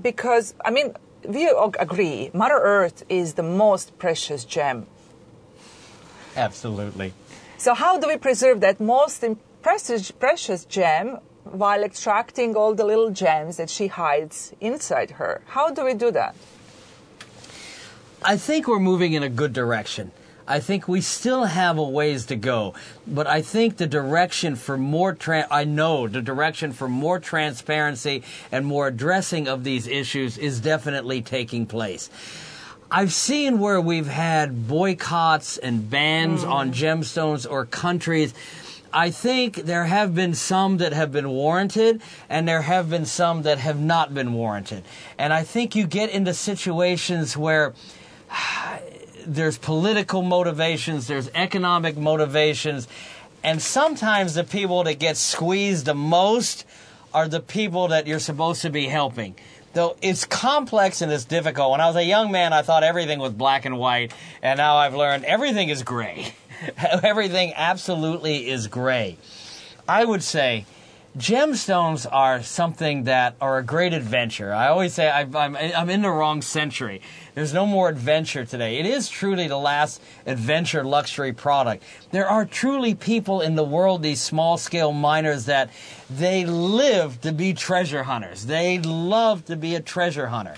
because, 0.00 0.54
I 0.64 0.70
mean, 0.70 0.94
we 1.26 1.48
agree, 1.80 2.30
Mother 2.32 2.60
Earth 2.62 3.02
is 3.08 3.34
the 3.34 3.42
most 3.42 3.98
precious 3.98 4.44
gem. 4.44 4.86
Absolutely. 6.36 7.12
So, 7.58 7.74
how 7.74 7.98
do 7.98 8.06
we 8.06 8.16
preserve 8.16 8.60
that 8.60 8.78
most 8.78 9.24
precious, 9.60 10.12
precious 10.12 10.64
gem 10.64 11.18
while 11.42 11.82
extracting 11.82 12.54
all 12.54 12.76
the 12.76 12.84
little 12.84 13.10
gems 13.10 13.56
that 13.56 13.70
she 13.70 13.88
hides 13.88 14.52
inside 14.60 15.10
her? 15.18 15.42
How 15.46 15.70
do 15.70 15.84
we 15.84 15.94
do 15.94 16.12
that? 16.12 16.36
I 18.26 18.38
think 18.38 18.66
we're 18.66 18.78
moving 18.78 19.12
in 19.12 19.22
a 19.22 19.28
good 19.28 19.52
direction. 19.52 20.10
I 20.48 20.58
think 20.58 20.88
we 20.88 21.02
still 21.02 21.44
have 21.44 21.76
a 21.76 21.82
ways 21.82 22.24
to 22.26 22.36
go, 22.36 22.72
but 23.06 23.26
I 23.26 23.42
think 23.42 23.76
the 23.76 23.86
direction 23.86 24.56
for 24.56 24.78
more 24.78 25.12
tra- 25.12 25.46
I 25.50 25.64
know 25.64 26.08
the 26.08 26.22
direction 26.22 26.72
for 26.72 26.88
more 26.88 27.18
transparency 27.18 28.22
and 28.50 28.64
more 28.64 28.88
addressing 28.88 29.46
of 29.46 29.62
these 29.62 29.86
issues 29.86 30.38
is 30.38 30.60
definitely 30.60 31.20
taking 31.20 31.66
place. 31.66 32.08
I've 32.90 33.12
seen 33.12 33.58
where 33.58 33.80
we've 33.80 34.06
had 34.06 34.68
boycotts 34.68 35.58
and 35.58 35.90
bans 35.90 36.44
mm. 36.44 36.50
on 36.50 36.72
gemstones 36.72 37.50
or 37.50 37.66
countries. 37.66 38.32
I 38.90 39.10
think 39.10 39.56
there 39.56 39.84
have 39.84 40.14
been 40.14 40.32
some 40.32 40.78
that 40.78 40.94
have 40.94 41.12
been 41.12 41.28
warranted, 41.28 42.00
and 42.30 42.48
there 42.48 42.62
have 42.62 42.88
been 42.88 43.04
some 43.04 43.42
that 43.42 43.58
have 43.58 43.80
not 43.80 44.14
been 44.14 44.32
warranted. 44.32 44.84
And 45.18 45.32
I 45.32 45.42
think 45.42 45.74
you 45.74 45.86
get 45.86 46.08
into 46.08 46.32
situations 46.32 47.36
where 47.36 47.74
there's 49.26 49.58
political 49.58 50.22
motivations, 50.22 51.06
there's 51.06 51.30
economic 51.34 51.96
motivations, 51.96 52.88
and 53.42 53.60
sometimes 53.60 54.34
the 54.34 54.44
people 54.44 54.84
that 54.84 54.98
get 54.98 55.16
squeezed 55.16 55.86
the 55.86 55.94
most 55.94 56.64
are 57.12 57.28
the 57.28 57.40
people 57.40 57.88
that 57.88 58.06
you're 58.06 58.18
supposed 58.18 58.62
to 58.62 58.70
be 58.70 58.86
helping. 58.86 59.34
Though 59.74 59.96
it's 60.02 60.24
complex 60.24 61.02
and 61.02 61.10
it's 61.10 61.24
difficult. 61.24 61.72
When 61.72 61.80
I 61.80 61.86
was 61.88 61.96
a 61.96 62.04
young 62.04 62.30
man, 62.30 62.52
I 62.52 62.62
thought 62.62 62.84
everything 62.84 63.18
was 63.18 63.32
black 63.32 63.64
and 63.64 63.78
white, 63.78 64.12
and 64.42 64.56
now 64.56 64.76
I've 64.76 64.94
learned 64.94 65.24
everything 65.24 65.68
is 65.68 65.82
gray. 65.82 66.32
everything 67.02 67.52
absolutely 67.54 68.48
is 68.48 68.68
gray. 68.68 69.18
I 69.88 70.04
would 70.04 70.22
say 70.22 70.64
gemstones 71.16 72.06
are 72.10 72.42
something 72.42 73.04
that 73.04 73.36
are 73.40 73.58
a 73.58 73.62
great 73.62 73.92
adventure. 73.92 74.52
I 74.52 74.68
always 74.68 74.94
say 74.94 75.08
I, 75.08 75.20
I'm, 75.22 75.56
I'm 75.56 75.90
in 75.90 76.02
the 76.02 76.10
wrong 76.10 76.42
century. 76.42 77.00
There's 77.34 77.54
no 77.54 77.66
more 77.66 77.88
adventure 77.88 78.44
today. 78.44 78.78
It 78.78 78.86
is 78.86 79.08
truly 79.08 79.46
the 79.46 79.58
last 79.58 80.02
adventure 80.26 80.84
luxury 80.84 81.32
product. 81.32 81.84
There 82.10 82.28
are 82.28 82.44
truly 82.44 82.94
people 82.94 83.40
in 83.40 83.54
the 83.54 83.64
world, 83.64 84.02
these 84.02 84.20
small 84.20 84.56
scale 84.58 84.92
miners, 84.92 85.46
that 85.46 85.70
they 86.10 86.44
live 86.44 87.20
to 87.20 87.32
be 87.32 87.54
treasure 87.54 88.02
hunters. 88.02 88.46
They 88.46 88.78
love 88.80 89.44
to 89.46 89.56
be 89.56 89.74
a 89.76 89.80
treasure 89.80 90.28
hunter. 90.28 90.56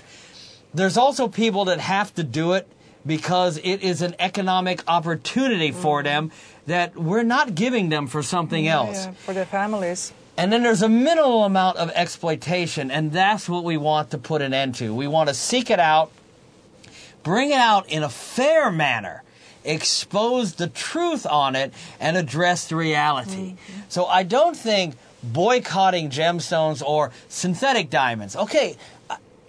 There's 0.73 0.97
also 0.97 1.27
people 1.27 1.65
that 1.65 1.79
have 1.79 2.13
to 2.15 2.23
do 2.23 2.53
it 2.53 2.67
because 3.05 3.57
it 3.59 3.81
is 3.81 4.01
an 4.01 4.15
economic 4.19 4.83
opportunity 4.87 5.71
for 5.71 5.99
mm-hmm. 5.99 6.05
them 6.05 6.31
that 6.65 6.95
we're 6.95 7.23
not 7.23 7.55
giving 7.55 7.89
them 7.89 8.07
for 8.07 8.21
something 8.21 8.67
else. 8.67 9.05
Yeah, 9.05 9.11
for 9.11 9.33
their 9.33 9.45
families. 9.45 10.13
And 10.37 10.53
then 10.53 10.61
there's 10.61 10.83
a 10.83 10.89
minimal 10.89 11.43
amount 11.45 11.77
of 11.77 11.89
exploitation, 11.95 12.91
and 12.91 13.11
that's 13.11 13.49
what 13.49 13.63
we 13.63 13.75
want 13.75 14.11
to 14.11 14.19
put 14.19 14.43
an 14.43 14.53
end 14.53 14.75
to. 14.75 14.93
We 14.93 15.07
want 15.07 15.29
to 15.29 15.33
seek 15.33 15.71
it 15.71 15.79
out, 15.79 16.11
bring 17.23 17.49
it 17.49 17.57
out 17.57 17.89
in 17.89 18.03
a 18.03 18.09
fair 18.09 18.69
manner, 18.69 19.23
expose 19.65 20.53
the 20.53 20.67
truth 20.67 21.25
on 21.25 21.55
it, 21.55 21.73
and 21.99 22.15
address 22.15 22.67
the 22.67 22.75
reality. 22.75 23.55
Mm-hmm. 23.55 23.81
So 23.89 24.05
I 24.05 24.21
don't 24.21 24.55
think 24.55 24.95
boycotting 25.23 26.11
gemstones 26.11 26.83
or 26.85 27.11
synthetic 27.27 27.89
diamonds. 27.89 28.35
Okay, 28.35 28.77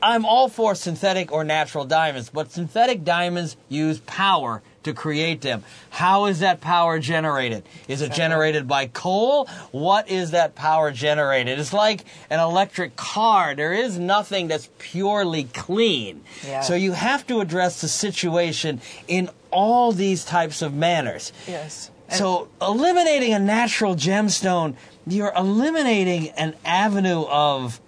I'm 0.03 0.25
all 0.25 0.49
for 0.49 0.75
synthetic 0.75 1.33
or 1.33 1.45
natural 1.45 1.85
diamonds, 1.85 2.31
but 2.31 2.51
synthetic 2.51 3.05
diamonds 3.05 3.57
use 3.69 4.01
power 4.01 4.63
to 4.89 4.95
create 4.95 5.43
them. 5.43 5.63
How 5.91 6.27
is 6.27 6.41
that 6.41 6.61
power 6.61 6.99
generated? 6.99 7.65
Is 7.87 8.03
it 8.03 8.13
generated 8.13 8.67
by 8.67 8.87
coal? 8.87 9.47
What 9.71 10.09
is 10.11 10.33
that 10.33 10.55
power 10.55 10.91
generated? 10.91 11.59
It's 11.59 11.73
like 11.73 12.05
an 12.31 12.41
electric 12.41 12.97
car. 12.97 13.55
There 13.55 13.73
is 13.73 13.99
nothing 13.99 14.49
that's 14.49 14.69
purely 14.79 15.45
clean. 15.45 16.23
Yeah. 16.47 16.63
So 16.63 16.75
you 16.75 16.93
have 16.93 17.27
to 17.29 17.41
address 17.41 17.81
the 17.81 17.89
situation 17.89 18.81
in 19.07 19.31
all 19.51 19.93
these 19.93 20.25
types 20.25 20.63
of 20.63 20.75
manners. 20.75 21.33
Yes. 21.47 21.91
So 22.11 22.49
eliminating 22.61 23.35
a 23.35 23.39
natural 23.39 23.95
gemstone, 23.95 24.77
you're 25.07 25.33
eliminating 25.37 26.31
an 26.31 26.55
avenue 26.65 27.25
of 27.29 27.81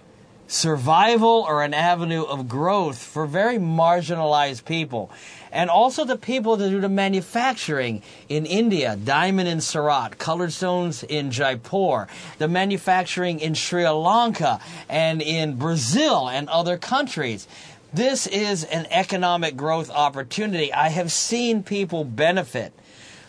survival 0.47 1.45
or 1.47 1.63
an 1.63 1.73
avenue 1.73 2.23
of 2.23 2.47
growth 2.47 3.01
for 3.01 3.25
very 3.25 3.57
marginalized 3.57 4.65
people. 4.65 5.09
And 5.51 5.69
also 5.69 6.05
the 6.05 6.17
people 6.17 6.55
that 6.57 6.69
do 6.69 6.79
the 6.79 6.89
manufacturing 6.89 8.01
in 8.29 8.45
India, 8.45 8.95
diamond 8.95 9.49
in 9.49 9.59
Surat, 9.61 10.17
colored 10.17 10.53
stones 10.53 11.03
in 11.03 11.31
Jaipur, 11.31 12.07
the 12.37 12.47
manufacturing 12.47 13.39
in 13.39 13.53
Sri 13.53 13.87
Lanka 13.87 14.59
and 14.87 15.21
in 15.21 15.55
Brazil 15.55 16.29
and 16.29 16.47
other 16.49 16.77
countries. 16.77 17.47
This 17.93 18.27
is 18.27 18.63
an 18.63 18.87
economic 18.89 19.57
growth 19.57 19.89
opportunity. 19.89 20.71
I 20.71 20.89
have 20.89 21.11
seen 21.11 21.63
people 21.63 22.05
benefit 22.05 22.71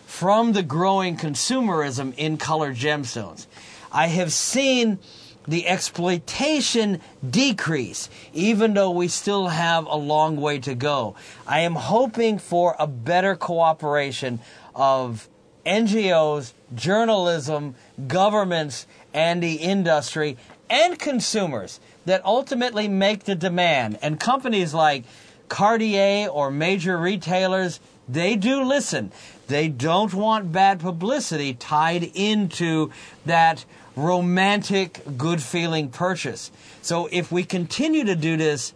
from 0.05 0.53
the 0.53 0.63
growing 0.63 1.17
consumerism 1.17 2.13
in 2.15 2.37
colored 2.37 2.75
gemstones. 2.75 3.47
I 3.91 4.07
have 4.07 4.31
seen 4.31 4.99
the 5.47 5.67
exploitation 5.67 7.01
decrease, 7.27 8.09
even 8.33 8.73
though 8.73 8.91
we 8.91 9.07
still 9.07 9.47
have 9.47 9.85
a 9.85 9.95
long 9.95 10.37
way 10.37 10.59
to 10.59 10.75
go. 10.75 11.15
I 11.47 11.61
am 11.61 11.75
hoping 11.75 12.39
for 12.39 12.75
a 12.79 12.87
better 12.87 13.35
cooperation 13.35 14.39
of 14.75 15.27
NGOs, 15.65 16.53
journalism, 16.75 17.75
governments, 18.07 18.87
and 19.13 19.41
the 19.41 19.55
industry 19.55 20.37
and 20.69 20.97
consumers 20.97 21.79
that 22.05 22.25
ultimately 22.25 22.87
make 22.87 23.23
the 23.23 23.35
demand. 23.35 23.99
And 24.01 24.19
companies 24.19 24.73
like 24.73 25.03
Cartier 25.47 26.27
or 26.27 26.49
major 26.51 26.97
retailers, 26.97 27.79
they 28.09 28.35
do 28.35 28.63
listen. 28.63 29.11
They 29.47 29.67
don't 29.67 30.13
want 30.13 30.51
bad 30.51 30.79
publicity 30.79 31.53
tied 31.53 32.03
into 32.13 32.91
that 33.25 33.65
romantic, 33.95 35.01
good 35.17 35.41
feeling 35.41 35.89
purchase. 35.89 36.51
So 36.81 37.07
if 37.11 37.31
we 37.31 37.43
continue 37.43 38.05
to 38.05 38.15
do 38.15 38.37
this 38.37 38.73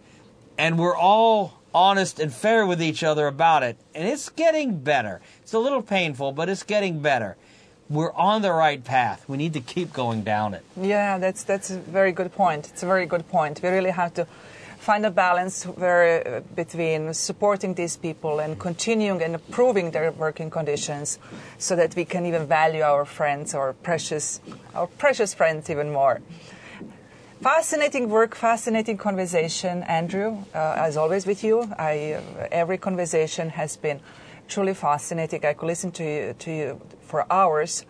and 0.56 0.78
we're 0.78 0.96
all 0.96 1.58
honest 1.74 2.18
and 2.18 2.32
fair 2.32 2.66
with 2.66 2.82
each 2.82 3.02
other 3.02 3.26
about 3.26 3.62
it, 3.62 3.76
and 3.94 4.08
it's 4.08 4.28
getting 4.28 4.78
better. 4.80 5.20
It's 5.42 5.52
a 5.52 5.58
little 5.58 5.82
painful, 5.82 6.32
but 6.32 6.48
it's 6.48 6.62
getting 6.62 7.00
better. 7.00 7.36
We're 7.88 8.12
on 8.12 8.42
the 8.42 8.52
right 8.52 8.82
path. 8.82 9.24
We 9.28 9.36
need 9.36 9.54
to 9.54 9.60
keep 9.60 9.92
going 9.92 10.22
down 10.22 10.54
it. 10.54 10.62
Yeah, 10.76 11.18
that's 11.18 11.42
that's 11.44 11.70
a 11.70 11.78
very 11.78 12.12
good 12.12 12.32
point. 12.34 12.68
It's 12.68 12.82
a 12.82 12.86
very 12.86 13.06
good 13.06 13.28
point. 13.28 13.62
We 13.62 13.68
really 13.70 13.90
have 13.90 14.12
to 14.14 14.26
find 14.78 15.04
a 15.04 15.10
balance 15.10 15.64
where, 15.64 16.26
uh, 16.26 16.40
between 16.54 17.12
supporting 17.12 17.74
these 17.74 17.96
people 17.96 18.40
and 18.40 18.58
continuing 18.58 19.22
and 19.22 19.34
improving 19.34 19.90
their 19.90 20.12
working 20.12 20.50
conditions, 20.50 21.18
so 21.58 21.76
that 21.76 21.94
we 21.94 22.04
can 22.04 22.24
even 22.24 22.46
value 22.46 22.82
our 22.82 23.04
friends, 23.04 23.54
our 23.54 23.72
precious, 23.72 24.40
our 24.74 24.86
precious 24.86 25.34
friends, 25.34 25.68
even 25.68 25.92
more. 25.92 26.20
Fascinating 27.42 28.08
work, 28.08 28.34
fascinating 28.34 28.96
conversation, 28.96 29.82
Andrew. 29.84 30.38
Uh, 30.54 30.74
as 30.76 30.96
always 30.96 31.26
with 31.26 31.44
you, 31.44 31.70
I, 31.78 32.14
uh, 32.14 32.48
every 32.50 32.78
conversation 32.78 33.50
has 33.50 33.76
been 33.76 34.00
truly 34.48 34.74
fascinating. 34.74 35.44
I 35.44 35.54
could 35.54 35.66
listen 35.66 35.92
to 35.92 36.04
you, 36.04 36.34
to 36.38 36.50
you 36.50 36.80
for 37.02 37.26
hours. 37.30 37.84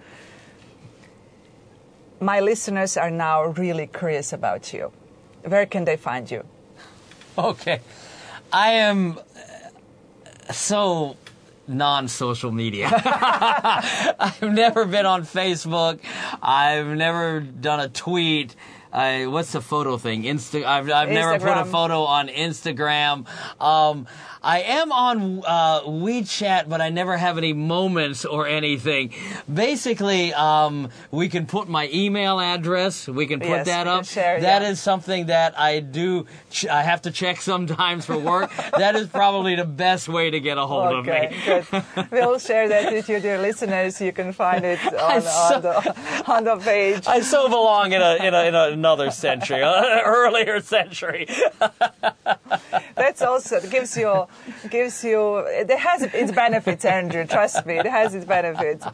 My 2.21 2.41
listeners 2.41 2.97
are 2.97 3.11
now 3.11 3.45
really 3.45 3.87
curious 3.87 4.33
about 4.33 4.73
you. 4.73 4.93
Where 5.45 5.67
can 5.67 5.85
they 5.85 5.97
find 5.97 6.31
you? 6.31 6.45
Okay. 7.45 7.81
I 8.53 8.73
am 8.73 9.17
uh, 9.17 10.53
so 10.53 11.17
non-social 11.69 12.51
media. 12.51 12.89
I've 14.19 14.43
never 14.43 14.85
been 14.85 15.07
on 15.07 15.23
Facebook. 15.23 16.01
I've 16.43 16.89
never 16.89 17.39
done 17.39 17.79
a 17.79 17.89
tweet. 17.89 18.57
I, 18.93 19.27
what's 19.27 19.53
the 19.53 19.61
photo 19.61 19.99
thing? 19.99 20.25
Insta. 20.25 20.65
I've, 20.65 20.91
I've 20.91 21.11
never 21.11 21.39
put 21.39 21.57
a 21.57 21.65
photo 21.65 22.03
on 22.03 22.27
Instagram. 22.27 23.27
Um, 23.61 24.09
I 24.43 24.61
am 24.61 24.93
on 24.93 25.43
uh, 25.47 25.81
WeChat, 25.83 26.69
but 26.69 26.81
I 26.81 26.91
never 26.91 27.17
have 27.17 27.39
any 27.39 27.53
moments 27.53 28.25
or 28.25 28.47
anything. 28.47 29.13
Basically, 29.53 30.33
um, 30.35 30.91
we 31.11 31.29
can 31.29 31.47
put 31.47 31.69
my 31.69 31.89
email 31.93 32.39
address. 32.41 33.09
We 33.09 33.27
can 33.27 33.41
put 33.41 33.49
Yes, 33.49 33.67
that 33.67 33.87
up. 33.87 34.05
share, 34.05 34.41
That 34.41 34.63
yeah. 34.63 34.69
is 34.69 34.81
something 34.81 35.27
that 35.27 35.59
I 35.59 35.81
do. 35.81 36.27
Ch- 36.51 36.67
I 36.67 36.83
have 36.83 37.03
to 37.03 37.11
check 37.11 37.41
sometimes 37.41 38.07
for 38.07 38.17
work. 38.17 38.51
that 38.79 38.95
is 38.95 39.09
probably 39.09 39.57
the 39.57 39.65
best 39.65 40.09
way 40.09 40.31
to 40.31 40.39
get 40.41 40.57
a 40.59 40.67
hold 40.67 40.93
of 40.93 41.09
Okay, 41.09 41.31
me. 41.31 41.63
good. 41.71 42.11
We'll 42.13 42.39
share 42.39 42.69
that 42.69 42.93
with 42.93 43.09
you, 43.09 43.21
dear 43.21 43.39
listeners. 43.39 44.01
You 44.01 44.13
can 44.13 44.33
find 44.33 44.65
it 44.65 44.79
on, 44.95 45.23
so- 45.23 45.29
on, 45.57 45.63
the, 45.63 46.25
on 46.33 46.45
the 46.45 46.57
page. 46.59 47.05
I 47.07 47.21
so 47.21 47.49
belong 47.49 47.93
in 47.93 48.01
a 48.03 48.15
in, 48.17 48.35
a, 48.35 48.43
in 48.45 48.55
another 48.55 49.11
century, 49.11 49.63
an 49.63 50.01
earlier 50.05 50.61
century. 50.61 51.27
That's 52.99 53.23
also 53.23 53.57
it 53.57 53.71
gives 53.71 53.97
you 53.97 54.27
gives 54.71 55.05
you 55.05 55.39
it 55.39 55.71
has 55.71 56.03
its 56.03 56.33
benefits, 56.33 56.85
Andrew. 56.85 57.25
Trust 57.27 57.65
me, 57.67 57.79
it 57.79 57.87
has 57.87 58.15
its 58.15 58.25
benefits. 58.25 58.85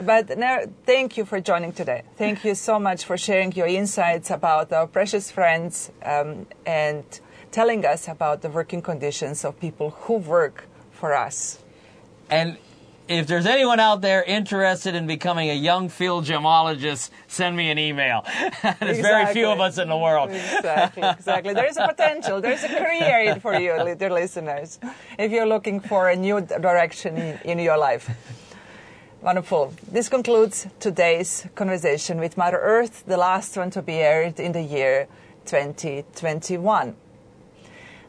But 0.00 0.36
now, 0.38 0.60
thank 0.84 1.16
you 1.16 1.24
for 1.24 1.40
joining 1.40 1.72
today. 1.72 2.02
Thank 2.16 2.44
you 2.44 2.54
so 2.54 2.80
much 2.80 3.04
for 3.04 3.16
sharing 3.16 3.52
your 3.52 3.68
insights 3.68 4.30
about 4.30 4.72
our 4.72 4.88
precious 4.88 5.30
friends 5.30 5.92
um, 6.04 6.46
and 6.66 7.04
telling 7.52 7.86
us 7.86 8.08
about 8.08 8.42
the 8.42 8.48
working 8.48 8.82
conditions 8.82 9.44
of 9.44 9.60
people 9.60 9.90
who 9.90 10.14
work 10.14 10.66
for 10.90 11.14
us. 11.14 11.62
And 12.28 12.56
if 13.06 13.26
there's 13.26 13.46
anyone 13.46 13.80
out 13.80 14.00
there 14.00 14.22
interested 14.22 14.94
in 14.94 15.06
becoming 15.06 15.50
a 15.50 15.54
young 15.54 15.88
field 15.88 16.24
gemologist, 16.24 17.10
send 17.26 17.56
me 17.56 17.70
an 17.70 17.78
email. 17.78 18.24
there's 18.80 19.00
very 19.00 19.32
few 19.32 19.48
of 19.48 19.60
us 19.60 19.78
in 19.78 19.88
the 19.88 19.96
world. 19.96 20.30
Exactly, 20.30 21.02
exactly. 21.02 21.54
There 21.54 21.66
is 21.66 21.76
a 21.76 21.86
potential. 21.86 22.40
There 22.40 22.52
is 22.52 22.64
a 22.64 22.68
career 22.68 23.36
for 23.40 23.54
you, 23.54 23.94
dear 23.94 24.10
listeners, 24.10 24.78
if 25.18 25.30
you're 25.30 25.46
looking 25.46 25.80
for 25.80 26.08
a 26.08 26.16
new 26.16 26.40
direction 26.40 27.16
in, 27.16 27.38
in 27.44 27.58
your 27.58 27.76
life. 27.76 28.10
Wonderful. 29.20 29.74
This 29.90 30.08
concludes 30.08 30.66
today's 30.80 31.46
conversation 31.54 32.18
with 32.18 32.36
Mother 32.36 32.58
Earth, 32.58 33.04
the 33.06 33.16
last 33.16 33.56
one 33.56 33.70
to 33.70 33.82
be 33.82 33.94
aired 33.94 34.38
in 34.38 34.52
the 34.52 34.62
year 34.62 35.08
2021. 35.46 36.96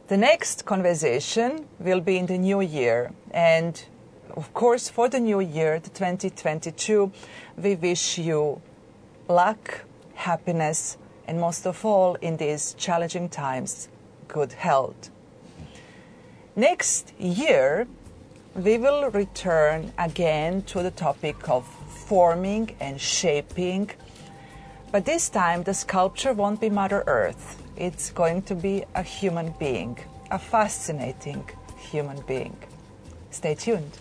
The 0.07 0.17
next 0.17 0.65
conversation 0.65 1.67
will 1.79 2.01
be 2.01 2.17
in 2.17 2.27
the 2.27 2.37
new 2.37 2.61
year. 2.61 3.11
And 3.31 3.81
of 4.31 4.53
course, 4.53 4.89
for 4.89 5.09
the 5.09 5.19
new 5.19 5.39
year, 5.39 5.79
the 5.79 5.89
2022, 5.89 7.11
we 7.57 7.75
wish 7.75 8.17
you 8.17 8.61
luck, 9.27 9.85
happiness, 10.15 10.97
and 11.27 11.39
most 11.39 11.65
of 11.65 11.83
all, 11.85 12.15
in 12.15 12.37
these 12.37 12.73
challenging 12.77 13.29
times, 13.29 13.89
good 14.27 14.53
health. 14.53 15.09
Next 16.55 17.13
year, 17.19 17.87
we 18.55 18.77
will 18.77 19.09
return 19.11 19.91
again 19.97 20.61
to 20.63 20.81
the 20.81 20.91
topic 20.91 21.49
of 21.49 21.65
forming 22.07 22.75
and 22.79 22.99
shaping. 23.01 23.89
But 24.91 25.05
this 25.05 25.29
time, 25.29 25.63
the 25.63 25.73
sculpture 25.73 26.33
won't 26.33 26.61
be 26.61 26.69
Mother 26.69 27.03
Earth. 27.07 27.61
It's 27.75 28.11
going 28.11 28.43
to 28.43 28.55
be 28.55 28.85
a 28.95 29.03
human 29.03 29.53
being, 29.59 29.97
a 30.31 30.39
fascinating 30.39 31.43
human 31.77 32.21
being. 32.21 32.55
Stay 33.31 33.55
tuned. 33.55 33.91